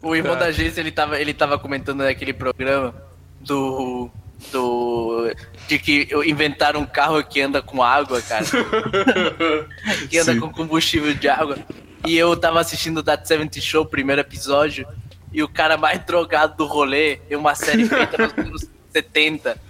O 0.00 0.16
irmão 0.16 0.34
da 0.36 0.50
Jace, 0.50 0.80
ele 0.80 0.90
tava, 0.92 1.20
ele 1.20 1.34
tava 1.34 1.58
comentando 1.58 1.98
naquele 1.98 2.32
programa 2.32 2.94
do. 3.40 4.08
do. 4.50 5.30
De 5.68 5.78
que 5.78 6.08
inventaram 6.26 6.80
um 6.80 6.86
carro 6.86 7.22
que 7.22 7.40
anda 7.40 7.60
com 7.62 7.82
água, 7.82 8.20
cara. 8.22 8.44
que 10.08 10.18
anda 10.18 10.32
Sim. 10.32 10.40
com 10.40 10.50
combustível 10.50 11.12
de 11.14 11.28
água. 11.28 11.58
E 12.06 12.16
eu 12.16 12.34
tava 12.36 12.58
assistindo 12.60 12.98
o 12.98 13.02
That 13.02 13.26
70 13.28 13.60
Show, 13.60 13.84
primeiro 13.84 14.20
episódio, 14.22 14.86
e 15.32 15.42
o 15.42 15.48
cara 15.48 15.76
mais 15.76 15.98
drogado 16.04 16.56
do 16.56 16.66
rolê, 16.66 17.20
em 17.30 17.36
uma 17.36 17.54
série 17.54 17.86
feita 17.86 18.16
nos 18.16 18.32
anos 18.38 18.66
70. 18.92 19.60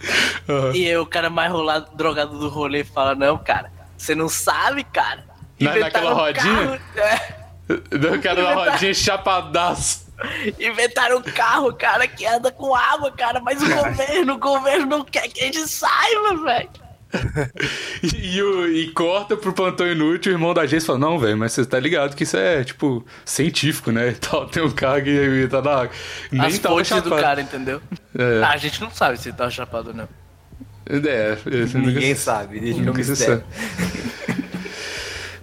Aham. 0.49 0.72
E 0.74 0.86
aí 0.88 0.96
o 0.96 1.05
cara 1.07 1.28
mais 1.28 1.51
rolado, 1.51 1.90
drogado 1.96 2.38
do 2.38 2.49
rolê 2.49 2.84
fala, 2.84 3.14
não, 3.16 3.36
cara, 3.36 3.72
você 3.96 4.14
não 4.14 4.28
sabe, 4.28 4.84
cara. 4.84 5.24
Na- 5.59 5.74
naquela 5.76 6.12
um 6.12 6.14
rodinha? 6.14 6.80
carro- 6.94 7.09
é. 7.09 7.38
O 7.68 8.22
cara 8.22 8.42
na 8.42 8.55
rodinha 8.55 8.94
chapadaço. 8.94 10.07
Inventaram 10.58 11.18
um 11.18 11.22
carro, 11.22 11.72
cara, 11.72 12.06
que 12.08 12.26
anda 12.26 12.50
com 12.50 12.74
água, 12.74 13.10
cara, 13.12 13.40
mas 13.40 13.62
o 13.62 13.66
governo, 13.72 14.34
o 14.34 14.38
governo 14.38 14.86
não 14.86 15.04
quer 15.04 15.28
que 15.28 15.40
a 15.40 15.44
gente 15.44 15.68
saiba, 15.68 16.36
velho. 16.44 16.68
E, 18.02 18.38
e 18.38 18.82
e 18.82 18.90
corta 18.92 19.34
pro 19.36 19.52
plantão 19.52 19.86
inútil, 19.86 20.30
o 20.30 20.34
irmão 20.34 20.52
da 20.52 20.66
Jace 20.66 20.86
fala, 20.86 20.98
não, 20.98 21.18
velho, 21.18 21.36
mas 21.38 21.52
você 21.52 21.64
tá 21.64 21.80
ligado 21.80 22.14
que 22.14 22.22
isso 22.24 22.36
é, 22.36 22.62
tipo, 22.62 23.04
científico, 23.24 23.90
né? 23.90 24.14
Tal, 24.20 24.46
tem 24.46 24.62
um 24.62 24.70
cara 24.70 25.00
que 25.00 25.48
tá 25.50 25.62
na... 25.62 25.88
Nem 26.30 26.46
As 26.46 26.58
tava 26.58 26.82
do 27.00 27.16
cara, 27.16 27.40
entendeu? 27.40 27.80
É. 28.16 28.42
Ah, 28.44 28.50
a 28.50 28.56
gente 28.58 28.80
não 28.80 28.90
sabe 28.90 29.16
se 29.18 29.30
ele 29.30 29.36
tava 29.36 29.50
chapado 29.50 29.88
ou 29.88 29.94
não. 29.94 30.08
É, 30.86 31.36
Ninguém 31.74 32.10
nunca- 32.10 32.20
sabe, 32.20 32.60
nunca 32.74 33.02
se 33.02 33.10
mistério. 33.10 33.44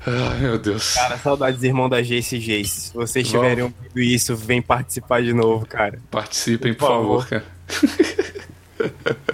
Ai, 0.08 0.40
meu 0.40 0.58
Deus. 0.60 0.94
Cara, 0.94 1.18
saudades, 1.18 1.64
irmão 1.64 1.90
da 1.90 2.02
Jace 2.02 2.36
e 2.38 2.40
Jace. 2.40 2.70
Se 2.90 2.94
vocês 2.94 3.28
Vamos. 3.32 3.42
tiverem 3.50 3.64
ouvido 3.64 4.00
isso, 4.00 4.36
vem 4.36 4.62
participar 4.62 5.24
de 5.24 5.34
novo, 5.34 5.66
cara. 5.66 6.00
Participem, 6.12 6.74
por, 6.74 6.88
Por 6.88 6.94
favor, 6.94 7.28
favor. 7.28 7.30
cara. 7.30 7.46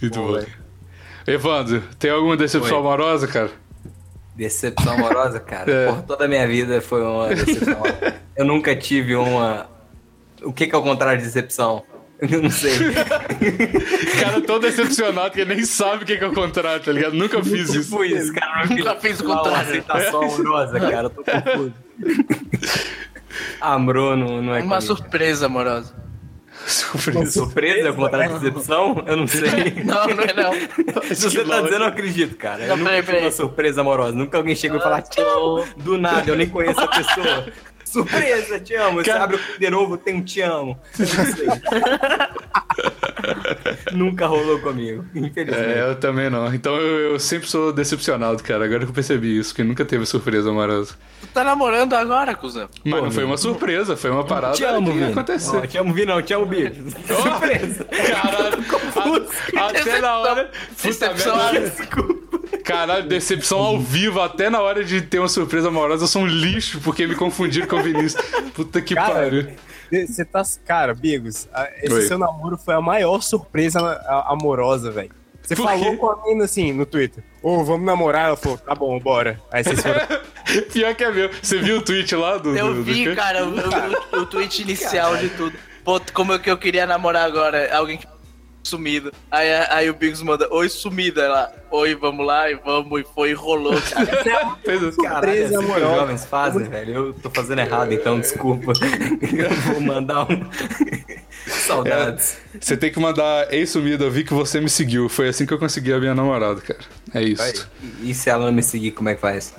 Muito 0.00 0.10
bom. 0.18 0.42
Evandro, 1.26 1.82
tem 1.98 2.10
alguma 2.10 2.36
decepção 2.36 2.78
Oi. 2.78 2.80
amorosa, 2.80 3.26
cara? 3.26 3.50
Decepção 4.34 4.94
amorosa, 4.94 5.38
cara. 5.38 5.70
É. 5.70 5.86
Por 5.92 6.02
toda 6.02 6.24
a 6.24 6.28
minha 6.28 6.46
vida 6.46 6.80
foi 6.80 7.02
uma 7.02 7.28
decepção 7.28 7.74
amorosa. 7.74 8.14
Eu 8.36 8.44
nunca 8.46 8.74
tive 8.74 9.14
uma. 9.14 9.68
O 10.42 10.52
que, 10.52 10.66
que 10.66 10.74
é 10.74 10.78
o 10.78 10.82
contrário 10.82 11.18
de 11.20 11.26
decepção? 11.26 11.84
Eu 12.22 12.42
não 12.42 12.50
sei. 12.50 12.72
O 12.76 12.92
cara 14.20 14.40
tão 14.42 14.58
decepcionado 14.60 15.30
que 15.30 15.44
nem 15.44 15.64
sabe 15.64 16.02
o 16.02 16.06
que 16.06 16.12
é 16.14 16.26
o 16.26 16.32
contrário, 16.34 16.82
tá 16.84 16.92
ligado? 16.92 17.14
Nunca 17.14 17.42
fiz 17.42 17.70
isso. 17.70 17.82
Tipo 17.90 18.04
isso, 18.04 18.32
cara. 18.32 18.64
Eu 18.64 18.76
Nunca 18.76 18.96
fiz 18.96 19.20
o 19.20 19.24
Uma 19.26 19.36
contrário. 19.38 19.60
aceitação 19.68 20.22
amorosa, 20.22 20.80
cara. 20.80 21.02
Eu 21.06 21.10
tô 21.10 21.24
confuso. 21.24 21.74
Amor 23.60 24.16
não, 24.16 24.42
não 24.42 24.54
é 24.54 24.60
Uma 24.62 24.76
comigo. 24.78 24.80
surpresa 24.82 25.46
amorosa. 25.46 25.94
Surpresa. 26.66 27.30
Surpresa 27.30 27.88
é 27.88 27.90
o 27.90 27.94
contrário 27.94 28.38
de 28.38 28.50
decepção? 28.50 29.02
Eu 29.06 29.16
não 29.16 29.26
sei. 29.26 29.48
Não, 29.84 30.06
não 30.08 30.24
é 30.24 30.34
não. 30.34 30.52
Se 31.14 31.22
você 31.30 31.42
tá 31.44 31.62
dizendo, 31.62 31.84
eu 31.84 31.88
acredito, 31.88 32.36
cara. 32.36 32.62
Eu 32.64 32.68
Não, 32.68 32.76
nunca 32.78 32.90
peraí, 32.90 33.02
peraí. 33.02 33.22
uma 33.24 33.30
surpresa 33.30 33.80
amorosa. 33.80 34.12
Nunca 34.12 34.36
alguém 34.36 34.54
chegou 34.54 34.78
e 34.78 35.02
te 35.02 35.20
amo. 35.22 35.64
Do 35.78 35.96
nada, 35.96 36.30
eu 36.30 36.36
nem 36.36 36.48
conheço 36.48 36.80
a 36.80 36.88
pessoa. 36.88 37.46
Surpresa, 37.90 38.60
te 38.60 38.74
amo. 38.74 39.02
Você 39.02 39.10
abre 39.10 39.36
o 39.36 39.40
de 39.58 39.70
novo, 39.70 39.96
tem 39.96 40.14
um 40.16 40.22
te 40.22 40.40
amo. 40.40 40.78
Eu 40.98 41.06
não 41.06 41.36
sei. 41.36 41.46
nunca 43.92 44.26
rolou 44.26 44.58
comigo, 44.60 45.04
infelizmente. 45.14 45.68
É, 45.78 45.82
eu 45.90 45.96
também 45.96 46.30
não. 46.30 46.52
Então 46.54 46.76
eu, 46.76 47.12
eu 47.12 47.20
sempre 47.20 47.48
sou 47.48 47.72
decepcionado, 47.72 48.42
cara. 48.42 48.64
Agora 48.64 48.80
que 48.80 48.90
eu 48.90 48.92
percebi 48.94 49.38
isso, 49.38 49.54
que 49.54 49.62
nunca 49.62 49.84
teve 49.84 50.06
surpresa 50.06 50.50
amorosa. 50.50 50.94
Tu 51.20 51.26
tá 51.28 51.44
namorando 51.44 51.94
agora, 51.94 52.34
cuzão. 52.34 52.68
Mas 52.84 53.02
não 53.02 53.10
foi 53.10 53.24
uma 53.24 53.36
surpresa, 53.36 53.96
foi 53.96 54.10
uma 54.10 54.24
parada 54.24 54.54
te 54.54 54.64
amo, 54.64 54.90
que 54.92 54.98
Vini. 54.98 55.10
aconteceu. 55.12 55.54
Não, 55.54 55.66
te 55.66 55.78
amo, 55.78 55.92
Vi, 55.94 56.06
não. 56.06 56.22
Te 56.22 56.32
amo, 56.34 56.46
Bi. 56.46 56.72
Surpresa. 57.06 57.84
Caralho, 57.84 58.64
a- 59.56 59.66
até 59.68 60.00
na 60.00 60.18
hora. 60.18 60.50
Decepção. 60.82 61.32
Puta 61.38 61.52
merda. 61.52 62.29
Caralho, 62.64 63.08
decepção 63.08 63.58
ao 63.58 63.78
vivo, 63.80 64.20
até 64.20 64.48
na 64.50 64.60
hora 64.60 64.84
de 64.84 65.00
ter 65.02 65.18
uma 65.18 65.28
surpresa 65.28 65.68
amorosa, 65.68 66.04
eu 66.04 66.08
sou 66.08 66.22
um 66.22 66.26
lixo 66.26 66.80
porque 66.82 67.06
me 67.06 67.14
confundiram 67.14 67.66
com 67.66 67.76
o 67.76 67.82
Vinícius. 67.82 68.22
Puta 68.54 68.80
que 68.80 68.94
Cara, 68.94 69.14
pariu. 69.14 69.48
Você 70.06 70.24
tá. 70.24 70.42
Cara, 70.66 70.94
Bigos, 70.94 71.48
esse 71.82 71.92
Oi. 71.94 72.02
seu 72.02 72.18
namoro 72.18 72.56
foi 72.56 72.74
a 72.74 72.80
maior 72.80 73.20
surpresa 73.22 73.80
amorosa, 74.26 74.90
velho. 74.90 75.10
Você 75.42 75.56
Por 75.56 75.66
falou 75.66 75.90
quê? 75.92 75.96
com 75.96 76.10
a 76.10 76.22
menina 76.22 76.44
assim 76.44 76.72
no 76.72 76.86
Twitter: 76.86 77.24
Ô, 77.42 77.64
vamos 77.64 77.84
namorar? 77.84 78.26
Ela 78.28 78.36
falou: 78.36 78.58
tá 78.58 78.74
bom, 78.74 78.98
bora. 79.00 79.40
Aí 79.50 79.64
vocês 79.64 79.80
foram. 79.82 80.00
Pior 80.72 80.94
que 80.94 81.02
é 81.02 81.10
meu. 81.10 81.30
Você 81.42 81.58
viu 81.58 81.78
o 81.78 81.82
tweet 81.82 82.14
lá 82.14 82.36
do. 82.36 82.56
Eu 82.56 82.68
do- 82.68 82.74
do 82.74 82.82
vi, 82.84 83.04
quê? 83.04 83.14
cara, 83.16 83.44
o, 83.44 83.54
o, 84.18 84.20
o 84.20 84.26
tweet 84.26 84.62
inicial 84.62 85.16
de 85.16 85.30
tudo. 85.30 85.56
Pô, 85.82 86.00
como 86.12 86.34
é 86.34 86.38
que 86.38 86.50
eu 86.50 86.58
queria 86.58 86.86
namorar 86.86 87.24
agora? 87.24 87.74
Alguém 87.74 87.96
que 87.96 88.06
sumido. 88.62 89.12
Aí, 89.30 89.48
aí 89.70 89.90
o 89.90 89.94
Biggs 89.94 90.24
manda, 90.24 90.48
oi 90.52 90.68
sumida. 90.68 91.22
Ela, 91.22 91.52
oi, 91.70 91.94
vamos 91.94 92.26
lá, 92.26 92.50
e 92.50 92.54
vamos, 92.54 93.00
e 93.00 93.04
foi, 93.14 93.30
e 93.30 93.32
rolou, 93.32 93.80
cara. 93.82 94.10
É 94.70 95.44
assim 95.44 95.58
que 95.58 95.74
os 95.74 95.80
jovens 95.80 96.24
fazem, 96.24 96.64
velho. 96.64 96.94
Eu 96.94 97.12
tô 97.14 97.30
fazendo 97.30 97.60
errado, 97.60 97.92
então 97.92 98.20
desculpa. 98.20 98.72
Eu 99.22 99.50
vou 99.72 99.80
mandar 99.80 100.22
um. 100.30 100.50
Saudades. 101.46 102.38
Você 102.60 102.76
tem 102.76 102.92
que 102.92 103.00
mandar, 103.00 103.52
ei 103.52 103.66
sumida, 103.66 104.04
eu 104.04 104.10
vi 104.10 104.24
que 104.24 104.34
você 104.34 104.60
me 104.60 104.68
seguiu. 104.68 105.08
Foi 105.08 105.28
assim 105.28 105.46
que 105.46 105.54
eu 105.54 105.58
consegui 105.58 105.92
a 105.92 105.98
minha 105.98 106.14
namorada, 106.14 106.60
cara. 106.60 106.80
É 107.14 107.22
isso. 107.22 107.68
E, 108.02 108.10
e 108.10 108.14
se 108.14 108.28
ela 108.28 108.44
não 108.44 108.52
me 108.52 108.62
seguir, 108.62 108.90
como 108.90 109.08
é 109.08 109.14
que 109.14 109.20
faz? 109.20 109.54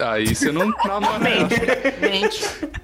Aí 0.00 0.34
você 0.34 0.50
não 0.52 0.68
namora. 0.84 1.18
Mente. 2.00 2.44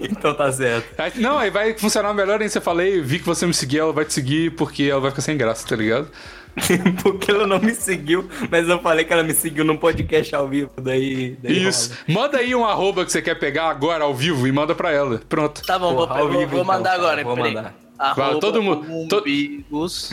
Então 0.00 0.32
tá 0.32 0.52
certo. 0.52 0.94
Aí- 0.96 1.12
Não, 1.16 1.36
aí 1.38 1.50
vai 1.50 1.76
funcionar 1.76 2.14
melhor 2.14 2.34
ainda. 2.40 2.48
Você 2.48 2.60
falei, 2.60 3.00
vi 3.00 3.18
que 3.18 3.26
você 3.26 3.44
me 3.46 3.52
seguiu, 3.52 3.82
ela 3.82 3.92
vai 3.92 4.04
te 4.04 4.12
seguir 4.14 4.52
porque 4.52 4.84
ela 4.84 5.00
vai 5.00 5.10
ficar 5.10 5.22
sem 5.22 5.36
graça, 5.36 5.66
tá 5.66 5.74
ligado? 5.74 6.08
Porque 7.02 7.30
ela 7.32 7.46
não 7.48 7.58
me 7.60 7.74
seguiu, 7.74 8.30
mas 8.50 8.66
eu 8.68 8.78
falei 8.80 9.04
que 9.04 9.12
ela 9.12 9.22
me 9.24 9.34
seguiu 9.34 9.62
num 9.64 9.76
podcast 9.76 10.34
ao 10.36 10.46
vivo, 10.48 10.70
daí. 10.80 11.36
daí 11.42 11.66
Isso. 11.66 11.90
rola. 12.08 12.20
Manda 12.20 12.38
aí 12.38 12.54
um 12.54 12.64
arroba 12.64 13.04
que 13.04 13.10
você 13.12 13.20
quer 13.20 13.34
pegar 13.38 13.68
agora 13.68 14.04
ao 14.04 14.14
vivo 14.14 14.46
e 14.46 14.52
manda 14.52 14.74
pra 14.74 14.90
ela. 14.92 15.20
Pronto. 15.28 15.60
Tá 15.66 15.78
bom, 15.78 15.94
vou, 15.94 16.06
Porra, 16.08 16.20
ao 16.20 16.28
vou, 16.30 16.38
vivo, 16.38 16.50
vou 16.52 16.60
então, 16.62 16.74
mandar 16.74 16.92
agora, 16.94 17.22
vou 17.24 17.34
peraí. 17.34 17.54
mandar. 17.54 17.74
Arroba 17.98 18.38
todo 18.40 18.62
mundo- 18.62 19.08
to- 19.08 19.18
umbigos. 19.18 20.10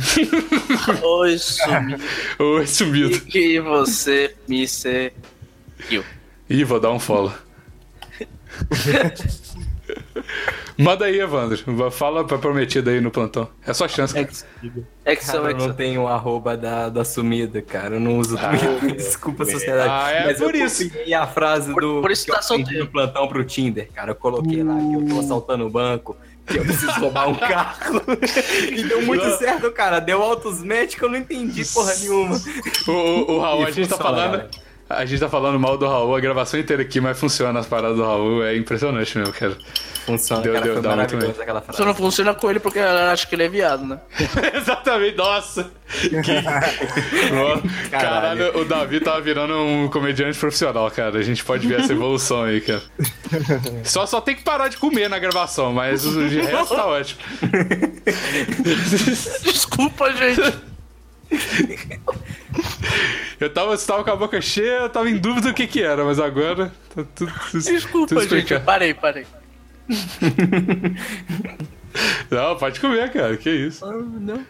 oi, 1.01 1.37
sumido. 1.37 2.03
Oi, 2.39 2.67
sumido. 2.67 3.15
E 3.15 3.19
que 3.21 3.59
você 3.61 4.35
me 4.47 4.67
seguiu. 4.67 6.03
Ih, 6.49 6.63
vou 6.63 6.79
dar 6.79 6.91
um 6.91 6.99
follow. 6.99 7.33
Manda 10.77 11.05
aí, 11.05 11.19
Evandro. 11.19 11.91
Fala 11.91 12.25
pra 12.25 12.37
prometida 12.37 12.91
aí 12.91 12.99
no 12.99 13.11
plantão. 13.11 13.47
É 13.65 13.73
sua 13.73 13.87
chance. 13.87 14.13
cara. 14.13 14.27
É 15.05 15.15
que 15.15 15.25
Cara, 15.25 15.49
é 15.49 15.53
eu 15.53 15.57
não 15.57 15.73
tenho 15.73 16.01
o 16.03 16.07
arroba 16.07 16.57
da, 16.57 16.89
da 16.89 17.05
sumida, 17.05 17.61
cara. 17.61 17.95
Eu 17.95 17.99
não 17.99 18.17
uso 18.17 18.37
Twitter. 18.37 18.95
Desculpa, 18.95 19.45
sociedade. 19.45 19.89
Ah, 19.89 20.11
é 20.11 20.25
mas 20.25 20.37
por 20.39 20.55
eu 20.55 20.65
isso. 20.65 20.89
a 21.15 21.27
frase 21.27 21.71
Por- 21.73 21.81
do 21.81 22.01
por 22.01 22.11
isso 22.11 22.25
que 22.25 22.31
tá 22.31 22.41
solteiro. 22.41 22.85
no 22.85 22.91
plantão 22.91 23.27
pro 23.27 23.43
Tinder, 23.43 23.87
cara. 23.93 24.11
Eu 24.11 24.15
coloquei 24.15 24.63
lá 24.63 24.75
que 24.77 24.93
eu 24.95 25.05
tô 25.07 25.19
assaltando 25.19 25.67
o 25.67 25.69
banco, 25.69 26.17
que 26.47 26.57
eu 26.57 26.63
preciso 26.63 26.91
roubar 26.93 27.29
um 27.29 27.35
carro. 27.35 28.01
e 28.71 28.83
deu 28.83 29.01
muito 29.03 29.29
certo, 29.37 29.71
cara. 29.71 29.99
Deu 29.99 30.21
altos 30.23 30.61
que 30.95 31.03
eu 31.03 31.09
não 31.09 31.17
entendi 31.17 31.63
porra 31.65 31.93
nenhuma. 31.95 32.41
O, 32.87 32.91
o, 32.91 33.31
o 33.35 33.39
Raul, 33.41 33.65
a 33.65 33.71
gente 33.71 33.89
tá 33.89 33.97
falando. 33.97 34.31
galera. 34.31 34.49
A 34.97 35.05
gente 35.05 35.19
tá 35.19 35.29
falando 35.29 35.59
mal 35.59 35.77
do 35.77 35.87
Raul 35.87 36.15
a 36.15 36.19
gravação 36.19 36.59
inteira 36.59 36.81
aqui, 36.81 36.99
mas 37.01 37.19
funciona 37.19 37.59
as 37.59 37.65
paradas 37.65 37.97
do 37.97 38.03
Raul. 38.03 38.43
É 38.43 38.55
impressionante 38.55 39.17
mesmo, 39.17 39.33
cara. 39.33 39.57
Funciona, 40.05 40.41
Deu- 40.41 40.53
cara. 40.53 40.65
deu- 40.65 40.73
foi 40.73 40.81
dá 40.83 40.95
muito 40.97 41.15
bem. 41.17 41.33
Só 41.71 41.85
não 41.85 41.95
funciona 41.95 42.33
com 42.33 42.49
ele 42.49 42.59
porque 42.59 42.77
ela 42.79 43.13
acha 43.13 43.25
que 43.25 43.35
ele 43.35 43.43
é 43.43 43.47
viado, 43.47 43.85
né? 43.85 43.99
Exatamente, 44.53 45.15
nossa! 45.15 45.71
Que... 45.99 46.31
Ó, 47.33 47.61
Caralho, 47.89 48.59
o 48.59 48.65
Davi 48.65 48.99
tava 48.99 49.21
virando 49.21 49.55
um 49.57 49.87
comediante 49.87 50.37
profissional, 50.37 50.91
cara. 50.91 51.17
A 51.19 51.23
gente 51.23 51.41
pode 51.43 51.65
ver 51.67 51.79
essa 51.79 51.93
evolução 51.93 52.43
aí, 52.43 52.59
cara. 52.59 52.81
Só, 53.85 54.05
só 54.05 54.19
tem 54.19 54.35
que 54.35 54.43
parar 54.43 54.67
de 54.67 54.75
comer 54.75 55.09
na 55.09 55.19
gravação, 55.19 55.71
mas 55.71 56.05
o 56.05 56.27
de 56.27 56.41
resto 56.41 56.75
tá 56.75 56.85
ótimo. 56.85 57.21
Desculpa, 59.43 60.11
gente. 60.11 60.72
Eu 63.39 63.51
tava, 63.53 63.77
tava 63.77 64.03
com 64.03 64.11
a 64.11 64.15
boca 64.15 64.41
cheia, 64.41 64.81
eu 64.81 64.89
tava 64.89 65.09
em 65.09 65.17
dúvida 65.17 65.49
do 65.49 65.53
que 65.53 65.67
que 65.67 65.81
era, 65.81 66.03
mas 66.05 66.19
agora 66.19 66.71
tá 66.95 67.03
tudo, 67.15 67.31
tudo, 67.51 67.63
Desculpa, 67.63 68.15
tudo 68.15 68.39
gente. 68.39 68.59
Parei, 68.59 68.93
parei. 68.93 69.25
Não, 72.29 72.55
pode 72.57 72.79
comer, 72.79 73.11
cara, 73.11 73.35
que 73.37 73.49
isso. 73.49 73.85
Não. 73.85 74.43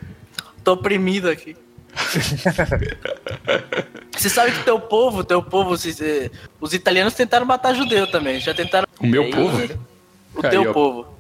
Tô 0.64 0.74
oprimido 0.74 1.30
aqui. 1.30 1.56
Você 4.16 4.30
sabe 4.30 4.52
que 4.52 4.64
teu 4.64 4.80
povo, 4.80 5.24
teu 5.24 5.42
povo, 5.44 5.76
se- 5.78 6.32
os 6.62 6.74
italianos 6.74 7.14
tentaram 7.14 7.46
matar 7.46 7.74
judeu 7.76 8.10
também. 8.10 8.40
Já 8.40 8.54
tentaram. 8.54 8.88
O 9.00 9.06
meu 9.06 9.24
Aí, 9.24 9.32
povo? 9.32 9.58
O 10.36 10.46
Aí, 10.46 10.50
teu 10.50 10.74
povo. 10.74 11.14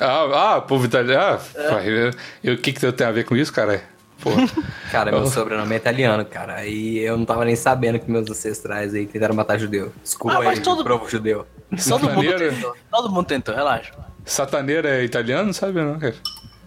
Ah, 0.00 0.54
ah, 0.56 0.60
povo 0.60 0.86
italiano. 0.86 1.40
Ah, 1.56 1.68
pai, 1.70 1.88
eu- 1.88 2.10
eu- 2.42 2.54
O 2.54 2.58
que 2.58 2.72
que 2.72 2.92
tem 2.92 3.06
a 3.06 3.10
ver 3.10 3.24
com 3.24 3.36
isso, 3.36 3.52
cara? 3.52 3.82
Porra. 4.22 4.46
Cara, 4.90 5.12
meu 5.12 5.26
sobrenome 5.26 5.74
é 5.74 5.76
italiano, 5.76 6.24
cara. 6.24 6.56
Aí 6.56 6.98
eu 6.98 7.16
não 7.16 7.24
tava 7.24 7.44
nem 7.44 7.54
sabendo 7.54 7.98
que 7.98 8.10
meus 8.10 8.28
ancestrais 8.30 8.94
aí 8.94 9.06
tentaram 9.06 9.34
matar 9.34 9.58
judeu. 9.58 9.92
Desculpa 10.02 10.38
Ah, 10.38 10.42
mas 10.42 10.58
aí, 10.58 10.64
todo- 10.64 10.82
provo 10.82 11.08
judeu. 11.08 11.46
Todo 11.88 12.08
mundo 12.10 12.34
tentou. 12.36 12.74
Todo 12.90 13.10
mundo 13.10 13.26
tentou, 13.26 13.54
relaxa. 13.54 13.92
Sataneira 14.24 15.00
é 15.00 15.04
italiano? 15.04 15.46
Não 15.46 15.52
sabe 15.52 15.80
não, 15.82 15.98
cara. 15.98 16.14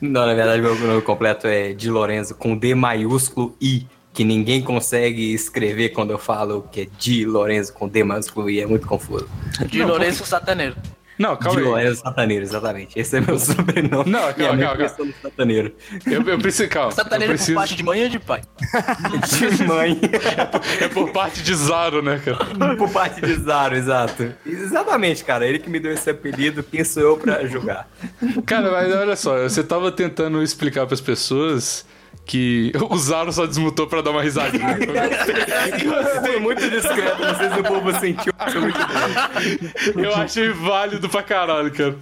Não, 0.00 0.26
na 0.26 0.34
verdade, 0.34 0.62
meu 0.62 0.74
nome 0.78 1.02
completo 1.02 1.46
é 1.46 1.72
Di 1.72 1.90
Lorenzo 1.90 2.34
com 2.34 2.56
D 2.56 2.74
maiúsculo 2.74 3.56
I, 3.60 3.86
que 4.12 4.24
ninguém 4.24 4.62
consegue 4.62 5.32
escrever 5.34 5.90
quando 5.90 6.10
eu 6.10 6.18
falo 6.18 6.66
que 6.70 6.82
é 6.82 6.86
Di 6.98 7.24
Lorenzo 7.24 7.72
com 7.72 7.88
D 7.88 8.04
maiúsculo 8.04 8.48
I, 8.50 8.60
é 8.60 8.66
muito 8.66 8.86
confuso. 8.86 9.28
De 9.66 9.82
Lourenço 9.82 10.24
Sataneiro. 10.24 10.76
Não, 11.18 11.36
calma 11.36 11.60
aí. 11.60 11.64
Lorenzo 11.66 12.00
Sataneiro, 12.02 12.44
exatamente. 12.44 12.98
Esse 12.98 13.16
é 13.16 13.20
meu 13.20 13.38
sobrenome. 13.40 14.10
Não, 14.10 14.20
Minha 14.20 14.34
calma, 14.34 14.54
mãe 14.56 14.66
calma, 14.66 14.94
no 14.98 15.14
Sataneiro. 15.22 15.72
Eu, 16.06 16.22
eu 16.22 16.38
preciso, 16.38 16.68
calma. 16.70 16.90
Eu 16.90 16.94
Sataneiro 16.96 17.32
por 17.32 17.36
preciso, 17.36 17.58
parte 17.58 17.74
de 17.74 17.82
mãe 17.82 18.02
ou 18.02 18.08
de 18.08 18.18
pai? 18.18 18.42
De 19.56 19.64
mãe. 19.64 20.00
é 20.80 20.88
por 20.88 21.10
parte 21.12 21.42
de 21.42 21.54
Zaro, 21.54 22.02
né, 22.02 22.20
cara? 22.24 22.76
Por 22.76 22.90
parte 22.90 23.20
de 23.20 23.34
Zaro, 23.34 23.76
exato. 23.76 24.34
Exatamente, 24.44 25.24
cara. 25.24 25.46
Ele 25.46 25.58
que 25.58 25.70
me 25.70 25.80
deu 25.80 25.92
esse 25.92 26.10
apelido, 26.10 26.62
quem 26.62 26.84
sou 26.84 27.02
eu 27.02 27.16
pra 27.16 27.44
julgar? 27.46 27.88
Cara, 28.44 28.70
mas 28.70 28.94
olha 28.94 29.16
só, 29.16 29.42
você 29.42 29.62
tava 29.62 29.90
tentando 29.90 30.42
explicar 30.42 30.86
pras 30.86 31.00
pessoas 31.00 31.84
que 32.26 32.72
o 32.90 32.98
Zaro 32.98 33.32
só 33.32 33.46
desmutou 33.46 33.86
pra 33.86 34.02
dar 34.02 34.10
uma 34.10 34.22
risadinha. 34.22 34.76
Foi 36.20 36.40
muito 36.40 36.68
discreto, 36.68 37.22
não 37.22 37.34
sei 37.36 37.50
se 37.50 37.60
o 37.60 37.62
povo 37.62 37.98
sentiu. 37.98 38.32
Eu 39.96 40.14
achei 40.14 40.48
válido 40.50 41.08
pra 41.08 41.22
caralho, 41.22 41.72
cara. 41.72 41.96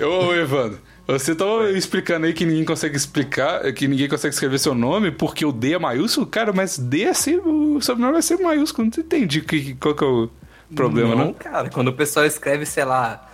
Ô, 0.00 0.26
ô, 0.26 0.34
Evandro, 0.34 0.78
você 1.06 1.34
tava 1.34 1.70
explicando 1.70 2.26
aí 2.26 2.34
que 2.34 2.44
ninguém 2.44 2.64
consegue 2.64 2.96
explicar, 2.96 3.72
que 3.72 3.88
ninguém 3.88 4.08
consegue 4.08 4.34
escrever 4.34 4.58
seu 4.58 4.74
nome 4.74 5.10
porque 5.10 5.44
o 5.44 5.50
D 5.50 5.72
é 5.72 5.78
maiúsculo? 5.78 6.26
Cara, 6.26 6.52
mas 6.52 6.78
D 6.78 7.04
é 7.04 7.14
sempre, 7.14 7.48
o 7.48 7.80
sobrenome 7.80 8.12
vai 8.12 8.22
ser 8.22 8.38
maiúsculo, 8.38 8.90
não 8.94 9.02
entendi 9.02 9.40
que, 9.40 9.74
qual 9.76 9.94
que 9.94 10.04
é 10.04 10.06
o 10.06 10.30
problema, 10.76 11.14
não, 11.14 11.24
não? 11.26 11.32
cara, 11.32 11.70
quando 11.70 11.88
o 11.88 11.94
pessoal 11.94 12.26
escreve, 12.26 12.66
sei 12.66 12.84
lá, 12.84 13.27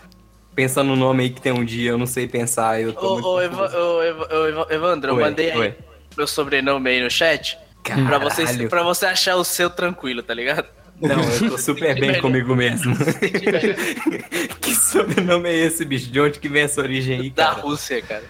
pensando 0.54 0.88
no 0.88 0.96
nome 0.96 1.24
aí 1.24 1.30
que 1.30 1.40
tem 1.40 1.52
um 1.52 1.64
dia, 1.64 1.90
eu 1.90 1.98
não 1.98 2.06
sei 2.06 2.26
pensar, 2.28 2.80
eu 2.80 2.92
tô 2.92 3.06
Ô, 3.08 3.14
muito 3.14 3.28
ô. 3.28 3.40
Eva- 3.40 3.76
ô, 3.76 4.02
Eva- 4.02 4.28
ô, 4.32 4.46
Eva- 4.46 4.66
Evandro, 4.70 5.10
eu 5.10 5.16
Oi, 5.16 5.22
mandei 5.22 5.50
aí 5.50 5.58
oi. 5.58 5.74
meu 6.16 6.26
sobrenome 6.26 6.90
aí 6.90 7.02
no 7.02 7.10
chat. 7.10 7.58
Pra 8.06 8.18
você, 8.18 8.66
pra 8.66 8.82
você 8.82 9.04
achar 9.06 9.36
o 9.36 9.44
seu 9.44 9.68
tranquilo, 9.68 10.22
tá 10.22 10.32
ligado? 10.32 10.66
Não, 11.00 11.20
eu 11.22 11.50
tô 11.50 11.58
super 11.58 11.98
bem 11.98 12.18
comigo 12.20 12.54
mesmo. 12.54 12.94
que 14.62 14.74
sobrenome 14.74 15.48
é 15.50 15.54
esse, 15.66 15.84
bicho? 15.84 16.10
De 16.10 16.18
onde 16.20 16.38
que 16.38 16.48
vem 16.48 16.62
essa 16.62 16.80
origem 16.80 17.20
aí, 17.20 17.30
Da 17.30 17.46
cara? 17.48 17.60
Rússia, 17.60 18.00
cara. 18.00 18.24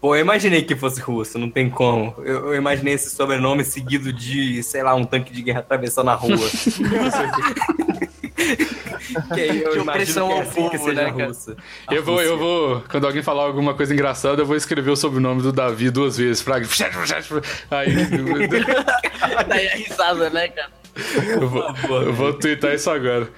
Pô, 0.00 0.14
eu 0.14 0.20
imaginei 0.20 0.62
que 0.62 0.76
fosse 0.76 1.00
russo, 1.00 1.36
não 1.38 1.50
tem 1.50 1.68
como. 1.68 2.14
Eu, 2.18 2.48
eu 2.48 2.54
imaginei 2.54 2.94
esse 2.94 3.10
sobrenome 3.10 3.64
seguido 3.64 4.12
de, 4.12 4.62
sei 4.62 4.82
lá, 4.84 4.94
um 4.94 5.04
tanque 5.04 5.32
de 5.32 5.42
guerra 5.42 5.58
atravessando 5.60 6.10
a 6.10 6.14
rua. 6.14 6.36
que 9.34 9.40
aí 9.40 9.62
eu 9.62 9.76
imagino 9.76 9.90
opressão 9.90 10.28
que 10.28 10.32
é 10.32 10.36
ao 10.36 10.42
assim 10.42 10.68
que 10.68 10.78
povo, 10.78 10.84
seja 10.84 11.02
né, 11.02 11.08
a 11.08 11.12
cara? 11.12 11.32
Eu 11.90 12.04
vou, 12.04 12.22
eu 12.22 12.38
vou, 12.38 12.84
quando 12.90 13.06
alguém 13.06 13.22
falar 13.22 13.44
alguma 13.44 13.74
coisa 13.74 13.92
engraçada, 13.92 14.42
eu 14.42 14.46
vou 14.46 14.56
escrever 14.56 14.90
o 14.90 14.96
sobrenome 14.96 15.42
do 15.42 15.52
Davi 15.52 15.90
duas 15.90 16.16
vezes. 16.16 16.42
Pra... 16.42 16.56
Aí, 17.70 17.94
Daí 19.48 19.68
a 19.68 19.76
risada, 19.76 20.30
né, 20.30 20.48
cara? 20.48 20.70
eu 21.40 21.48
vou, 21.48 22.02
eu 22.02 22.12
vou 22.12 22.32
twittar 22.34 22.74
isso 22.74 22.90
agora. 22.90 23.28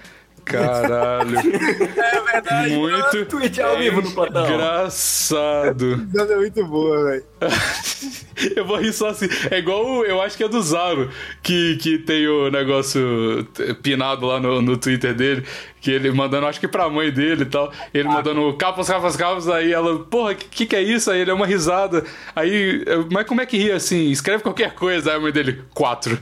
Caralho. 0.45 1.39
É 1.97 2.21
verdade. 2.21 2.71
Muito 2.75 3.25
Tweet 3.27 3.61
ao 3.63 3.79
vivo 3.79 4.03
no 4.03 4.11
Platão. 4.13 4.45
engraçado. 4.47 6.07
É 6.19 6.37
muito 6.37 6.65
boa, 6.67 7.05
velho. 7.05 7.25
Eu 8.57 8.65
vou 8.67 8.77
rir 8.79 8.93
só 8.93 9.09
assim. 9.11 9.29
É 9.51 9.59
igual, 9.59 9.87
o- 9.87 10.05
eu 10.05 10.21
acho 10.21 10.37
que 10.37 10.43
é 10.43 10.49
do 10.49 10.61
Zaro, 10.61 11.09
que, 11.41 11.77
que 11.77 11.99
tem 11.99 12.27
o 12.27 12.51
negócio 12.51 13.47
pinado 13.81 14.27
lá 14.27 14.41
no, 14.41 14.61
no 14.61 14.77
Twitter 14.77 15.15
dele, 15.15 15.45
que 15.81 15.93
ele 15.93 16.11
mandando, 16.11 16.47
acho 16.47 16.59
que 16.59 16.67
pra 16.67 16.91
mãe 16.91 17.13
dele 17.13 17.43
e 17.43 17.47
tal, 17.47 17.73
ele 17.95 18.09
mandando 18.09 18.53
capas, 18.55 18.89
capas, 18.89 19.15
capas, 19.17 19.49
aí 19.49 19.73
ela, 19.73 20.01
porra, 20.01 20.35
que, 20.35 20.47
que 20.49 20.67
que 20.67 20.75
é 20.77 20.83
isso? 20.83 21.13
Aí 21.13 21.21
ele 21.21 21.31
é 21.31 21.35
uma 21.35 21.47
risada. 21.47 22.05
Aí, 22.35 22.83
eu, 22.87 23.07
mas 23.11 23.25
como 23.25 23.41
é 23.41 23.47
que 23.47 23.57
ri 23.57 23.71
assim? 23.71 24.11
Escreve 24.11 24.43
qualquer 24.43 24.75
coisa. 24.75 25.13
Aí 25.13 25.17
a 25.17 25.21
mãe 25.21 25.31
dele, 25.33 25.63
quatro. 25.73 26.19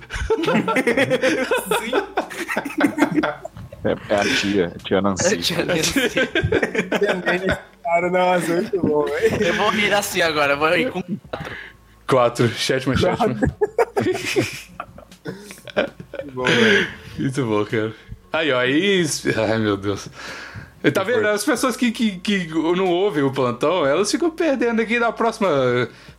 É, 3.85 3.97
é 4.13 4.17
a 4.17 4.25
tia, 4.37 4.73
a 4.75 4.79
tia 4.79 5.01
Nancy. 5.01 5.39
Cara, 7.83 8.11
nossa, 8.11 8.55
muito 8.55 8.81
bom. 8.81 9.07
Eu 9.41 9.55
vou 9.55 9.71
rir 9.71 9.93
assim 9.93 10.23
agora, 10.23 10.57
vou 10.57 10.69
rir 10.69 10.91
com 10.91 11.03
Quatro. 12.07 12.49
Chatman, 12.49 12.97
Chatman. 12.97 13.41
Muito 16.23 16.33
bom, 16.35 16.45
velho. 16.45 16.89
Muito 17.19 17.47
bom, 17.47 17.65
cara. 17.65 17.93
Aí, 18.33 18.53
ó, 18.53 18.59
aí. 18.59 19.05
Ai, 19.37 19.59
meu 19.59 19.77
Deus. 19.77 20.09
Tá 20.91 21.05
vendo? 21.05 21.27
As 21.29 21.45
pessoas 21.45 21.77
que, 21.77 21.93
que, 21.93 22.19
que 22.19 22.49
não 22.49 22.89
ouvem 22.89 23.23
o 23.23 23.31
plantão, 23.31 23.87
elas 23.87 24.11
ficam 24.11 24.31
perdendo 24.31 24.83
aqui 24.83 24.99
na 24.99 25.13
próxima, 25.13 25.49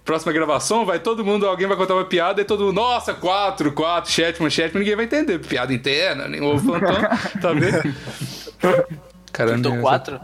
próxima 0.05 0.31
gravação. 0.31 0.85
Vai 0.85 0.99
todo 0.99 1.25
mundo, 1.25 1.45
alguém 1.45 1.67
vai 1.67 1.75
contar 1.75 1.95
uma 1.95 2.05
piada 2.05 2.41
e 2.41 2.45
todo 2.45 2.65
mundo, 2.65 2.75
nossa, 2.75 3.13
quatro, 3.13 3.73
quatro, 3.73 4.09
Chatman, 4.09 4.49
Chatman, 4.49 4.79
ninguém 4.79 4.95
vai 4.95 5.05
entender. 5.05 5.39
Piada 5.39 5.73
interna, 5.73 6.29
nem 6.29 6.39
ouve 6.41 6.65
o 6.65 6.71
plantão, 6.71 6.95
tá 7.41 7.51
vendo? 7.53 7.93
Caramba. 9.33 9.69
Tô 9.69 9.81
quatro? 9.81 10.21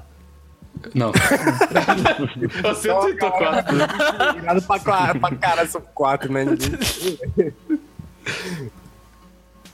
Não. 0.94 1.12
Você 2.64 2.94
tweetou 2.94 3.32
quatro. 3.32 3.76
Virado 4.36 4.62
pra, 4.62 5.16
pra 5.16 5.36
cara, 5.36 5.68
são 5.68 5.82
quatro, 5.94 6.32
né? 6.32 6.46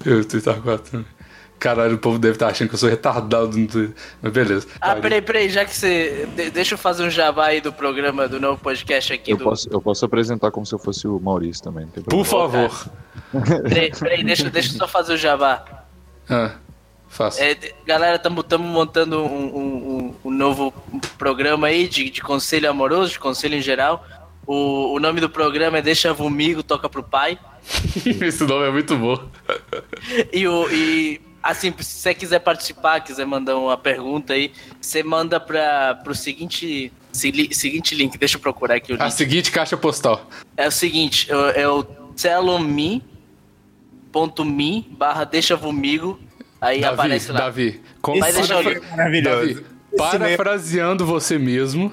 Eu 0.04 0.26
tweetar 0.26 0.60
quatro. 0.62 1.06
Caralho, 1.66 1.96
o 1.96 1.98
povo 1.98 2.20
deve 2.20 2.34
estar 2.36 2.48
achando 2.48 2.68
que 2.70 2.76
eu 2.76 2.80
sou 2.80 2.88
retardado 2.88 3.58
no 3.58 3.68
Twitter. 3.68 3.92
Mas 4.22 4.32
beleza. 4.32 4.68
Ah, 4.80 4.94
Tá, 4.94 5.02
peraí, 5.02 5.20
peraí, 5.22 5.50
já 5.50 5.66
que 5.66 5.76
você. 5.76 6.28
de- 6.36 6.52
deixa 6.52 6.76
eu 6.76 6.78
fazer 6.78 7.04
um 7.04 7.10
jabá 7.10 7.48
aí 7.48 7.60
do 7.60 7.74
programa, 7.74 8.28
do 8.28 8.40
novo 8.40 8.62
podcast 8.62 9.12
aqui 9.14 9.32
Eu 9.32 9.38
do. 9.38 9.44
posso, 9.46 9.68
eu 9.72 9.82
posso 9.82 10.06
apresentar 10.06 10.52
como 10.52 10.64
se 10.64 10.74
eu 10.76 10.78
fosse 10.80 11.08
o 11.08 11.20
Maurício 11.20 11.64
também. 11.64 11.88
Por 11.88 12.24
favor. 12.24 12.70
Peraí, 13.68 13.92
peraí, 14.00 14.24
deixa, 14.24 14.48
deixa 14.50 14.74
eu 14.74 14.78
só 14.78 14.88
fazer 14.88 15.14
o 15.14 15.18
jabá. 15.18 15.66
Ah, 16.30 16.52
faça. 17.08 17.44
É, 17.44 17.58
galera, 17.86 18.18
estamos 18.18 18.46
montando 18.60 19.24
um, 19.24 19.26
um- 19.58 19.96
um- 19.98 20.16
um 20.26 20.32
novo 20.32 20.72
programa 21.18 21.66
aí 21.68 21.88
de, 21.88 22.12
de 22.12 22.22
conselho 22.22 22.70
amoroso, 22.70 23.14
de 23.14 23.20
conselho 23.20 23.56
em 23.56 23.62
geral. 23.62 24.06
O, 24.46 24.94
o 24.96 25.00
nome 25.00 25.20
do 25.20 25.30
programa 25.32 25.80
é 25.80 25.82
Deixa 25.82 26.14
Vomigo, 26.14 26.62
Toca 26.62 26.88
Pro 26.88 27.02
Pai. 27.02 27.40
Esse 28.22 28.44
nome 28.44 28.68
é 28.68 28.72
muito 28.72 28.96
bom. 28.96 29.20
E, 30.32 30.48
o, 30.48 30.70
e 30.72 31.20
assim, 31.52 31.74
se 31.78 31.84
você 31.84 32.14
quiser 32.14 32.40
participar, 32.40 33.00
quiser 33.02 33.26
mandar 33.26 33.56
uma 33.58 33.78
pergunta 33.78 34.34
aí, 34.34 34.52
você 34.82 35.04
manda 35.04 35.40
para 35.40 35.96
pro 36.04 36.14
seguinte, 36.16 36.92
segui- 37.12 37.54
seguinte 37.54 37.94
link. 37.96 38.18
Deixa 38.18 38.38
eu 38.38 38.42
procurar 38.42 38.76
aqui 38.76 38.94
o 38.94 38.96
A 39.02 39.06
link. 39.06 39.14
seguinte 39.16 39.52
caixa 39.52 39.78
postal. 39.78 40.28
É 40.58 40.68
o 40.68 40.72
seguinte, 40.72 41.28
é, 41.32 41.62
é 41.62 41.70
o 41.70 41.86
celomi.me 42.16 43.02
barra 44.98 45.24
deixa 45.24 45.56
vomigo. 45.56 46.20
Aí 46.60 46.82
Davi, 46.82 46.94
aparece 46.94 47.32
lá. 47.32 47.40
Davi, 47.42 47.82
com... 48.02 48.18
Mas 48.18 48.36
deixa 48.36 48.54
eu 48.56 48.64
Foi 48.64 48.80
maravilhoso. 48.90 49.54
Davi, 49.54 49.66
parafraseando 49.98 51.06
você 51.06 51.38
mesmo, 51.38 51.92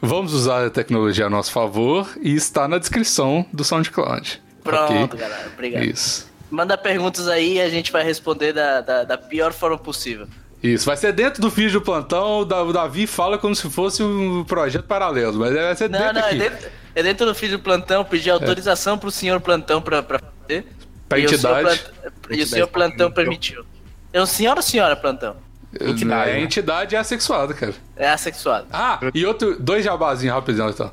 vamos 0.00 0.34
usar 0.34 0.66
a 0.66 0.70
tecnologia 0.70 1.26
a 1.26 1.30
nosso 1.30 1.50
favor 1.52 2.08
e 2.20 2.34
está 2.34 2.68
na 2.68 2.76
descrição 2.78 3.46
do 3.52 3.64
SoundCloud. 3.64 4.42
Pronto, 4.62 4.92
Ok? 5.16 5.18
galera. 5.20 5.50
Obrigado. 5.54 5.84
Isso. 5.84 6.29
Manda 6.50 6.76
perguntas 6.76 7.28
aí 7.28 7.54
e 7.54 7.60
a 7.60 7.68
gente 7.68 7.92
vai 7.92 8.02
responder 8.02 8.52
da, 8.52 8.80
da, 8.80 9.04
da 9.04 9.18
pior 9.18 9.52
forma 9.52 9.78
possível. 9.78 10.26
Isso, 10.62 10.84
vai 10.84 10.96
ser 10.96 11.12
dentro 11.12 11.40
do 11.40 11.48
vídeo 11.48 11.80
do 11.80 11.80
plantão, 11.80 12.40
o 12.40 12.44
Da- 12.44 12.62
o 12.62 12.72
Davi 12.72 13.06
fala 13.06 13.38
como 13.38 13.54
se 13.54 13.70
fosse 13.70 14.02
um 14.02 14.44
projeto 14.44 14.84
paralelo, 14.84 15.38
mas 15.38 15.54
vai 15.54 15.74
ser 15.76 15.88
Não, 15.88 15.98
dentro 15.98 16.14
não, 16.14 16.20
é 16.20 16.26
aqui. 16.26 16.38
dentro, 16.38 16.68
é 16.94 17.02
dentro 17.02 17.26
do 17.26 17.34
filho 17.34 17.56
do 17.56 17.62
plantão, 17.62 18.04
pedir 18.04 18.30
autorização 18.30 18.98
pro 18.98 19.10
senhor 19.10 19.40
plantão 19.40 19.80
pra, 19.80 20.02
pra 20.02 20.18
fazer. 20.42 20.66
Pra 21.08 21.18
E 21.18 21.24
o 21.24 21.28
senhor 21.38 21.58
entidade. 21.60 21.80
plant- 22.02 22.14
E 22.38 22.42
o 22.42 22.46
senhor 22.46 22.66
plantão 22.68 23.10
permitiu. 23.10 23.64
É 24.12 24.20
um 24.20 24.26
senhor 24.26 24.56
ou 24.56 24.62
senhora 24.62 24.94
plantão? 24.96 25.36
Entidade. 25.80 26.30
A 26.32 26.40
entidade 26.40 26.96
é 26.96 26.98
assexuada, 26.98 27.54
cara. 27.54 27.74
É 27.96 28.08
assexuado. 28.10 28.66
Ah, 28.72 28.98
e 29.14 29.24
outro, 29.24 29.56
dois 29.58 29.84
jabazinhos 29.84 30.34
rapidão 30.34 30.68
então. 30.68 30.90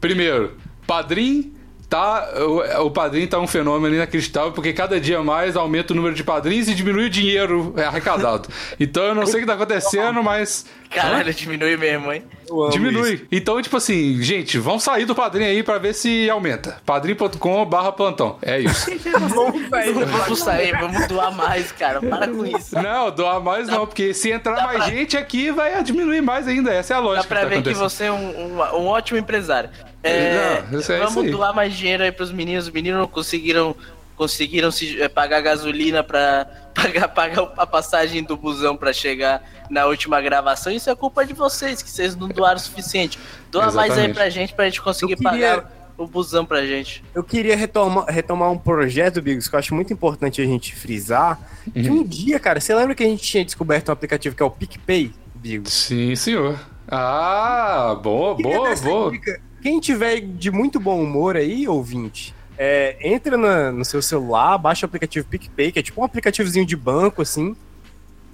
Primeiro, 0.00 0.56
padrinho 0.86 1.52
tá. 1.90 2.32
O, 2.36 2.86
o 2.86 2.90
padrinho 2.90 3.28
tá 3.28 3.38
um 3.38 3.46
fenômeno 3.46 3.94
inacreditável, 3.94 4.52
porque 4.52 4.72
cada 4.72 4.98
dia 4.98 5.22
mais 5.22 5.56
aumenta 5.56 5.92
o 5.92 5.96
número 5.96 6.14
de 6.14 6.24
padrinhos 6.24 6.68
e 6.68 6.74
diminui 6.74 7.06
o 7.06 7.10
dinheiro 7.10 7.74
arrecadado. 7.76 8.48
Então 8.78 9.02
eu 9.02 9.14
não 9.14 9.26
sei 9.26 9.38
o 9.38 9.40
que 9.40 9.46
tá 9.46 9.54
acontecendo, 9.54 10.22
mas. 10.22 10.64
Caralho, 10.90 11.32
diminui 11.32 11.76
mesmo, 11.76 12.12
hein? 12.12 12.24
Diminui. 12.72 13.14
isso. 13.14 13.24
Então, 13.30 13.62
tipo 13.62 13.76
assim, 13.76 14.20
gente, 14.22 14.58
vamos 14.58 14.82
sair 14.82 15.04
do 15.04 15.14
padrinho 15.14 15.48
aí 15.48 15.62
pra 15.62 15.78
ver 15.78 15.94
se 15.94 16.28
aumenta. 16.28 16.78
padrim.com 16.84 17.64
barra 17.64 17.92
plantão. 17.92 18.38
É 18.42 18.58
isso. 18.58 18.90
Vamos 19.30 20.38
sair, 20.40 20.72
vamos 20.78 21.06
doar 21.06 21.32
mais, 21.34 21.70
cara. 21.72 22.00
Para 22.00 22.26
com 22.28 22.44
isso. 22.44 22.74
não, 22.80 23.10
doar 23.10 23.40
mais 23.40 23.68
não, 23.68 23.86
porque 23.86 24.12
se 24.12 24.30
entrar 24.30 24.64
mais 24.66 24.84
gente 24.86 25.16
aqui, 25.16 25.50
vai 25.50 25.82
diminuir 25.82 26.20
mais 26.20 26.46
ainda. 26.48 26.72
Essa 26.72 26.94
é 26.94 26.96
a 26.96 27.00
lógica. 27.00 27.22
Dá 27.22 27.28
pra 27.28 27.48
que 27.48 27.54
tá 27.56 27.60
ver 27.62 27.62
que 27.62 27.78
você 27.78 28.04
é 28.04 28.12
um, 28.12 28.16
um- 28.56 28.60
um 28.82 28.86
ótimo 28.86 29.18
empresário. 29.18 29.70
É, 30.02 30.62
Não, 30.70 30.80
isso 30.80 30.90
é 30.92 30.96
vamos 30.98 31.12
isso 31.12 31.20
aí. 31.20 31.30
doar 31.30 31.54
mais 31.54 31.74
dinheiro 31.74 32.02
aí 32.02 32.10
pros 32.12 32.32
meninos. 32.32 32.66
Os 32.66 32.72
meninos 32.72 32.98
não 33.00 33.06
conseguiram, 33.06 33.76
conseguiram 34.20 34.70
se, 34.70 35.00
é, 35.00 35.08
pagar 35.08 35.40
gasolina 35.40 36.04
pra 36.04 36.46
pagar, 36.76 37.08
pagar 37.08 37.52
a 37.56 37.66
passagem 37.66 38.22
do 38.22 38.36
busão 38.36 38.76
pra 38.76 38.92
chegar 38.92 39.42
na 39.70 39.86
última 39.86 40.20
gravação. 40.20 40.70
Isso 40.70 40.90
é 40.90 40.94
culpa 40.94 41.24
de 41.24 41.32
vocês, 41.32 41.80
que 41.80 41.88
vocês 41.88 42.14
não 42.14 42.28
doaram 42.28 42.58
o 42.58 42.60
suficiente. 42.60 43.18
Doa 43.50 43.72
mais 43.72 43.78
aí 43.78 43.84
Exatamente. 43.86 44.14
pra 44.14 44.28
gente, 44.28 44.52
pra 44.54 44.64
gente 44.66 44.82
conseguir 44.82 45.16
queria- 45.16 45.30
pagar 45.30 45.80
o 45.96 46.06
busão 46.06 46.44
pra 46.44 46.66
gente. 46.66 47.02
Eu 47.14 47.24
queria 47.24 47.56
retomar, 47.56 48.04
retomar 48.08 48.50
um 48.52 48.58
projeto, 48.58 49.22
Bigos, 49.22 49.48
que 49.48 49.54
eu 49.54 49.58
acho 49.58 49.74
muito 49.74 49.90
importante 49.90 50.42
a 50.42 50.44
gente 50.44 50.74
frisar. 50.76 51.38
Uhum. 51.74 51.82
Que 51.82 51.90
um 51.90 52.04
dia, 52.04 52.38
cara, 52.38 52.60
você 52.60 52.74
lembra 52.74 52.94
que 52.94 53.02
a 53.02 53.06
gente 53.06 53.22
tinha 53.22 53.42
descoberto 53.44 53.88
um 53.88 53.92
aplicativo 53.92 54.36
que 54.36 54.42
é 54.42 54.46
o 54.46 54.50
PicPay, 54.50 55.12
Bigos? 55.34 55.72
Sim, 55.72 56.14
senhor. 56.14 56.58
Ah, 56.86 57.98
boa, 58.02 58.34
boa, 58.34 58.74
boa. 58.76 59.10
dica. 59.12 59.40
Quem 59.62 59.80
tiver 59.80 60.20
de 60.20 60.50
muito 60.50 60.78
bom 60.78 61.02
humor 61.02 61.36
aí, 61.36 61.66
ouvinte, 61.66 62.34
é, 62.62 62.96
entra 63.00 63.38
na- 63.38 63.72
no 63.72 63.84
seu 63.86 64.02
celular, 64.02 64.58
baixa 64.58 64.84
o 64.84 64.86
aplicativo 64.88 65.26
PicPay, 65.26 65.72
que 65.72 65.78
é 65.78 65.82
tipo 65.82 65.98
um 66.00 66.04
aplicativozinho 66.04 66.66
de 66.66 66.76
banco, 66.76 67.22
assim. 67.22 67.56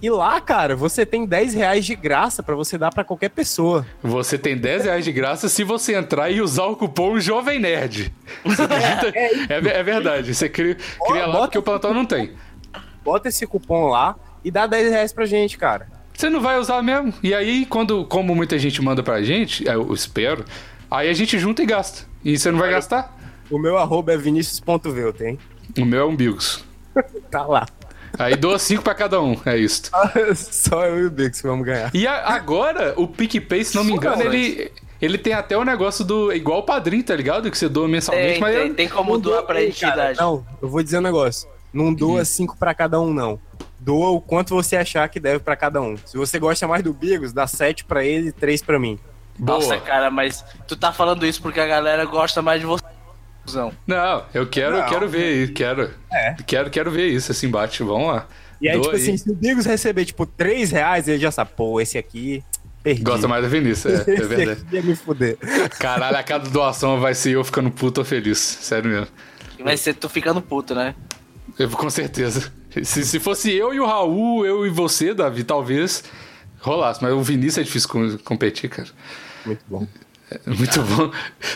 E 0.02 0.10
lá, 0.10 0.40
cara, 0.40 0.74
você 0.76 1.06
tem 1.06 1.24
10 1.24 1.54
reais 1.54 1.86
de 1.86 1.94
graça 1.94 2.42
pra 2.42 2.54
você 2.56 2.76
dar 2.76 2.92
pra 2.92 3.02
qualquer 3.04 3.30
pessoa. 3.30 3.86
Você 4.02 4.36
tem 4.36 4.56
10 4.56 4.84
reais 4.84 5.04
de 5.04 5.12
graça 5.12 5.48
se 5.48 5.62
você 5.64 5.94
entrar 5.94 6.28
e 6.30 6.40
usar 6.42 6.64
o 6.64 6.76
cupom 6.76 7.18
Jovem 7.20 7.58
Nerd. 7.60 8.12
É, 9.48 9.60
ve- 9.60 9.70
é 9.70 9.82
verdade. 9.82 10.34
Você 10.34 10.48
cria, 10.48 10.76
cria 11.06 11.26
lá 11.26 11.40
porque 11.42 11.56
o 11.58 11.62
plantão 11.62 11.94
não 11.94 12.04
tem. 12.04 12.32
Bota 13.04 13.28
esse 13.28 13.46
cupom 13.46 13.86
lá 13.86 14.16
e 14.44 14.50
dá 14.50 14.66
10 14.66 14.90
reais 14.90 15.12
pra 15.12 15.24
gente, 15.24 15.56
cara. 15.56 15.86
Você 16.12 16.28
não 16.28 16.40
vai 16.40 16.58
usar 16.58 16.82
mesmo. 16.82 17.12
E 17.22 17.32
aí, 17.34 17.64
quando, 17.66 18.04
como 18.04 18.34
muita 18.34 18.58
gente 18.58 18.82
manda 18.82 19.02
pra 19.02 19.22
gente, 19.22 19.64
eu 19.66 19.92
espero, 19.94 20.44
aí 20.90 21.08
a 21.08 21.12
gente 21.14 21.38
junta 21.38 21.62
e 21.62 21.66
gasta. 21.66 22.02
E 22.24 22.38
você 22.38 22.50
não 22.50 22.58
vai 22.58 22.70
gastar? 22.70 23.15
O 23.50 23.58
meu 23.58 23.76
arroba 23.78 24.12
é 24.12 24.16
vinicius.veu, 24.16 25.12
tem? 25.12 25.38
O 25.78 25.84
meu 25.84 26.00
é 26.00 26.04
um 26.04 26.16
Bigos. 26.16 26.64
Tá 27.30 27.42
lá. 27.44 27.66
Aí 28.18 28.34
doa 28.34 28.58
5 28.58 28.82
pra 28.82 28.94
cada 28.94 29.20
um, 29.20 29.36
é 29.44 29.58
isso. 29.58 29.90
Só 30.34 30.86
eu 30.86 31.00
e 31.00 31.04
o 31.06 31.10
Bix 31.10 31.42
vamos 31.42 31.66
ganhar. 31.66 31.90
E 31.94 32.06
a- 32.06 32.28
agora, 32.28 32.94
o 32.96 33.06
PicPay, 33.06 33.62
se 33.64 33.74
não 33.76 33.84
me 33.84 33.92
engano, 33.92 34.22
ele, 34.22 34.72
ele 35.02 35.18
tem 35.18 35.34
até 35.34 35.58
o 35.58 35.64
negócio 35.64 36.02
do. 36.02 36.32
igual 36.32 36.60
o 36.60 36.62
padrinho, 36.62 37.04
tá 37.04 37.14
ligado? 37.14 37.50
Que 37.50 37.58
você 37.58 37.68
doa 37.68 37.86
mensalmente, 37.86 38.32
Tem, 38.32 38.40
mas. 38.40 38.54
tem, 38.56 38.68
eu- 38.68 38.74
tem 38.74 38.88
como 38.88 39.18
doar 39.18 39.42
pra 39.42 39.60
Ei, 39.60 39.70
cara, 39.72 39.88
entidade. 40.12 40.18
Não, 40.18 40.46
eu 40.62 40.68
vou 40.70 40.82
dizer 40.82 40.98
um 40.98 41.02
negócio. 41.02 41.46
Não 41.72 41.92
doa 41.92 42.24
5 42.24 42.56
pra 42.56 42.72
cada 42.72 42.98
um, 42.98 43.12
não. 43.12 43.38
Doa 43.78 44.08
o 44.08 44.20
quanto 44.22 44.54
você 44.54 44.76
achar 44.76 45.06
que 45.10 45.20
deve 45.20 45.40
pra 45.40 45.54
cada 45.54 45.82
um. 45.82 45.94
Se 46.06 46.16
você 46.16 46.38
gosta 46.38 46.66
mais 46.66 46.82
do 46.82 46.94
Bigos, 46.94 47.34
dá 47.34 47.46
7 47.46 47.84
pra 47.84 48.02
ele 48.02 48.28
e 48.28 48.32
3 48.32 48.62
pra 48.62 48.78
mim. 48.78 48.98
Nossa, 49.38 49.76
cara, 49.76 50.10
mas 50.10 50.42
tu 50.66 50.74
tá 50.74 50.90
falando 50.90 51.26
isso 51.26 51.42
porque 51.42 51.60
a 51.60 51.66
galera 51.66 52.06
gosta 52.06 52.40
mais 52.40 52.58
de 52.60 52.66
você. 52.66 52.82
Cuzão. 53.46 53.72
Não, 53.86 54.24
eu 54.34 54.46
quero, 54.46 54.76
eu 54.76 54.80
Não. 54.82 54.88
quero 54.88 55.08
ver, 55.08 55.52
quero. 55.52 55.90
Quero, 56.46 56.70
quero 56.70 56.90
ver 56.90 57.06
isso, 57.08 57.30
esse 57.32 57.46
embate. 57.46 57.82
Vamos 57.82 58.08
lá. 58.08 58.26
E 58.60 58.68
aí, 58.68 58.80
tipo 58.80 58.94
assim, 58.94 59.16
se 59.16 59.30
o 59.30 59.34
Bigos 59.34 59.64
receber, 59.66 60.04
tipo, 60.04 60.24
3 60.26 60.70
reais, 60.70 61.06
ele 61.08 61.18
já 61.18 61.30
sabe, 61.30 61.50
pô, 61.56 61.80
esse 61.80 61.98
aqui, 61.98 62.42
perdi. 62.82 63.02
Gosta 63.02 63.28
mais 63.28 63.42
da 63.42 63.48
Vinícius, 63.48 64.06
é, 64.08 64.12
é 64.14 64.20
verdade. 64.22 64.62
aqui 64.62 64.76
ia 64.76 64.82
me 64.82 64.96
fuder. 64.96 65.36
Caralho, 65.78 66.16
a 66.16 66.22
cada 66.22 66.48
doação 66.48 66.98
vai 66.98 67.14
ser 67.14 67.32
eu 67.32 67.44
ficando 67.44 67.70
puto 67.70 68.00
ou 68.00 68.04
feliz. 68.04 68.38
Sério 68.38 68.90
mesmo. 68.90 69.08
Vai 69.62 69.76
ser 69.76 69.94
tu 69.94 70.08
ficando 70.08 70.40
puto, 70.42 70.74
né? 70.74 70.94
Eu, 71.58 71.68
com 71.70 71.88
certeza. 71.90 72.52
Se, 72.82 73.04
se 73.06 73.18
fosse 73.20 73.52
eu 73.52 73.72
e 73.72 73.80
o 73.80 73.86
Raul, 73.86 74.44
eu 74.44 74.66
e 74.66 74.70
você, 74.70 75.14
Davi, 75.14 75.44
talvez 75.44 76.04
rolasse. 76.60 77.02
Mas 77.02 77.12
o 77.12 77.22
Vinícius 77.22 77.58
é 77.58 77.62
difícil 77.62 77.88
com- 77.88 78.18
competir, 78.18 78.68
cara. 78.68 78.88
Muito 79.46 79.62
bom. 79.68 79.86
É 80.30 80.50
muito 80.50 80.82
bom. 80.82 81.10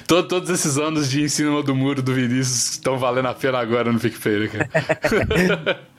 To- 0.06 0.22
todos 0.28 0.48
esses 0.50 0.78
anos 0.78 1.10
de 1.10 1.22
ensino 1.22 1.62
do 1.62 1.74
muro 1.74 2.00
do 2.02 2.14
Vinícius 2.14 2.70
estão 2.72 2.98
valendo 2.98 3.26
a 3.26 3.34
pena 3.34 3.58
agora 3.58 3.92
no 3.92 3.98
PicPay, 3.98 4.48
cara? 4.48 5.80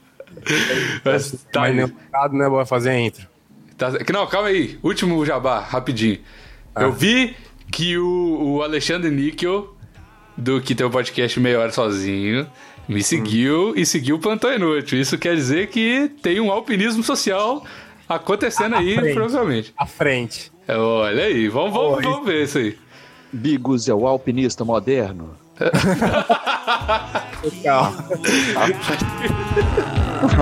Mas 1.04 1.32
tá 1.52 1.62
Mas 1.62 1.76
nem 1.76 1.86
mercado, 1.88 2.36
né, 2.36 2.48
bora 2.50 2.66
fazer 2.66 2.92
a 2.92 3.00
intro. 3.00 3.28
Tá- 3.78 3.92
Não, 4.14 4.26
calma 4.28 4.48
aí. 4.50 4.80
Último 4.82 5.26
jabá, 5.26 5.60
rapidinho. 5.60 6.20
Eu 6.76 6.92
vi 6.94 7.36
que 7.70 7.98
o, 7.98 8.38
o 8.58 8.64
Alexandre 8.64 9.10
Níquel, 9.12 9.76
do 10.38 10.62
que 10.62 10.74
tem 10.74 10.86
o 10.86 10.90
podcast 10.90 11.40
Meia 11.40 11.60
Hora 11.60 11.72
Sozinho, 11.72 12.48
me 12.88 13.04
seguiu 13.04 13.74
e 13.76 13.86
seguiu 13.86 14.16
o 14.16 14.20
Plantão 14.20 14.54
Inútil. 14.54 15.00
Isso 15.00 15.18
quer 15.18 15.36
dizer 15.36 15.68
que 15.68 16.10
tem 16.22 16.40
um 16.40 16.52
alpinismo 16.52 17.04
social 17.04 17.66
acontecendo 18.08 18.76
aí, 18.76 18.96
frente. 18.96 19.14
provavelmente. 19.14 19.74
À 19.78 19.86
frente. 19.86 20.51
Olha 20.68 21.24
aí, 21.24 21.48
vamos, 21.48 21.72
vamos, 21.74 21.98
Oi. 21.98 22.04
vamos 22.04 22.26
ver 22.26 22.44
isso 22.44 22.58
aí. 22.58 22.78
Bigos 23.32 23.88
é 23.88 23.94
o 23.94 24.08
alpinista 24.08 24.66
moderno. 24.66 25.30
Calma. 27.64 28.04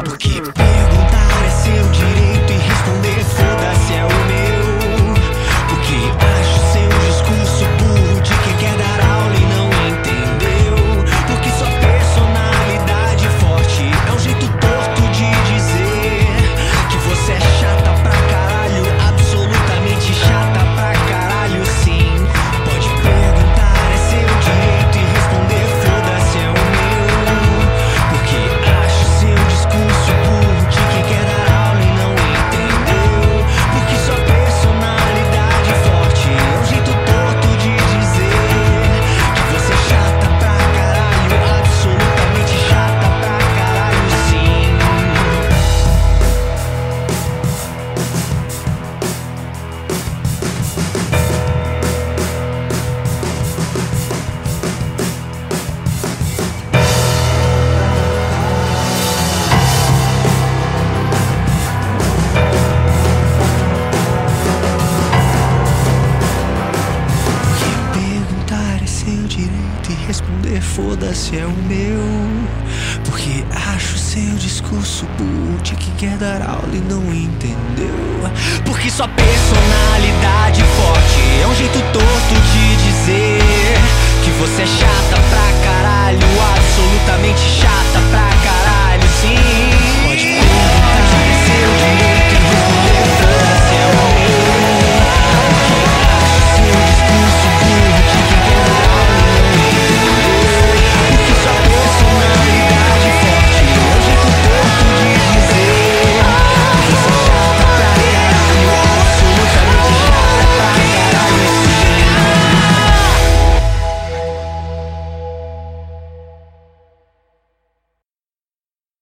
Porque 0.04 0.42
perguntar 0.42 1.46
é 1.46 1.50
seu 1.50 1.92
direito 1.92 2.52
e 2.52 2.58
responder 2.58 3.24
foda-se 3.24 3.94
é 3.94 4.06
o 4.06 4.10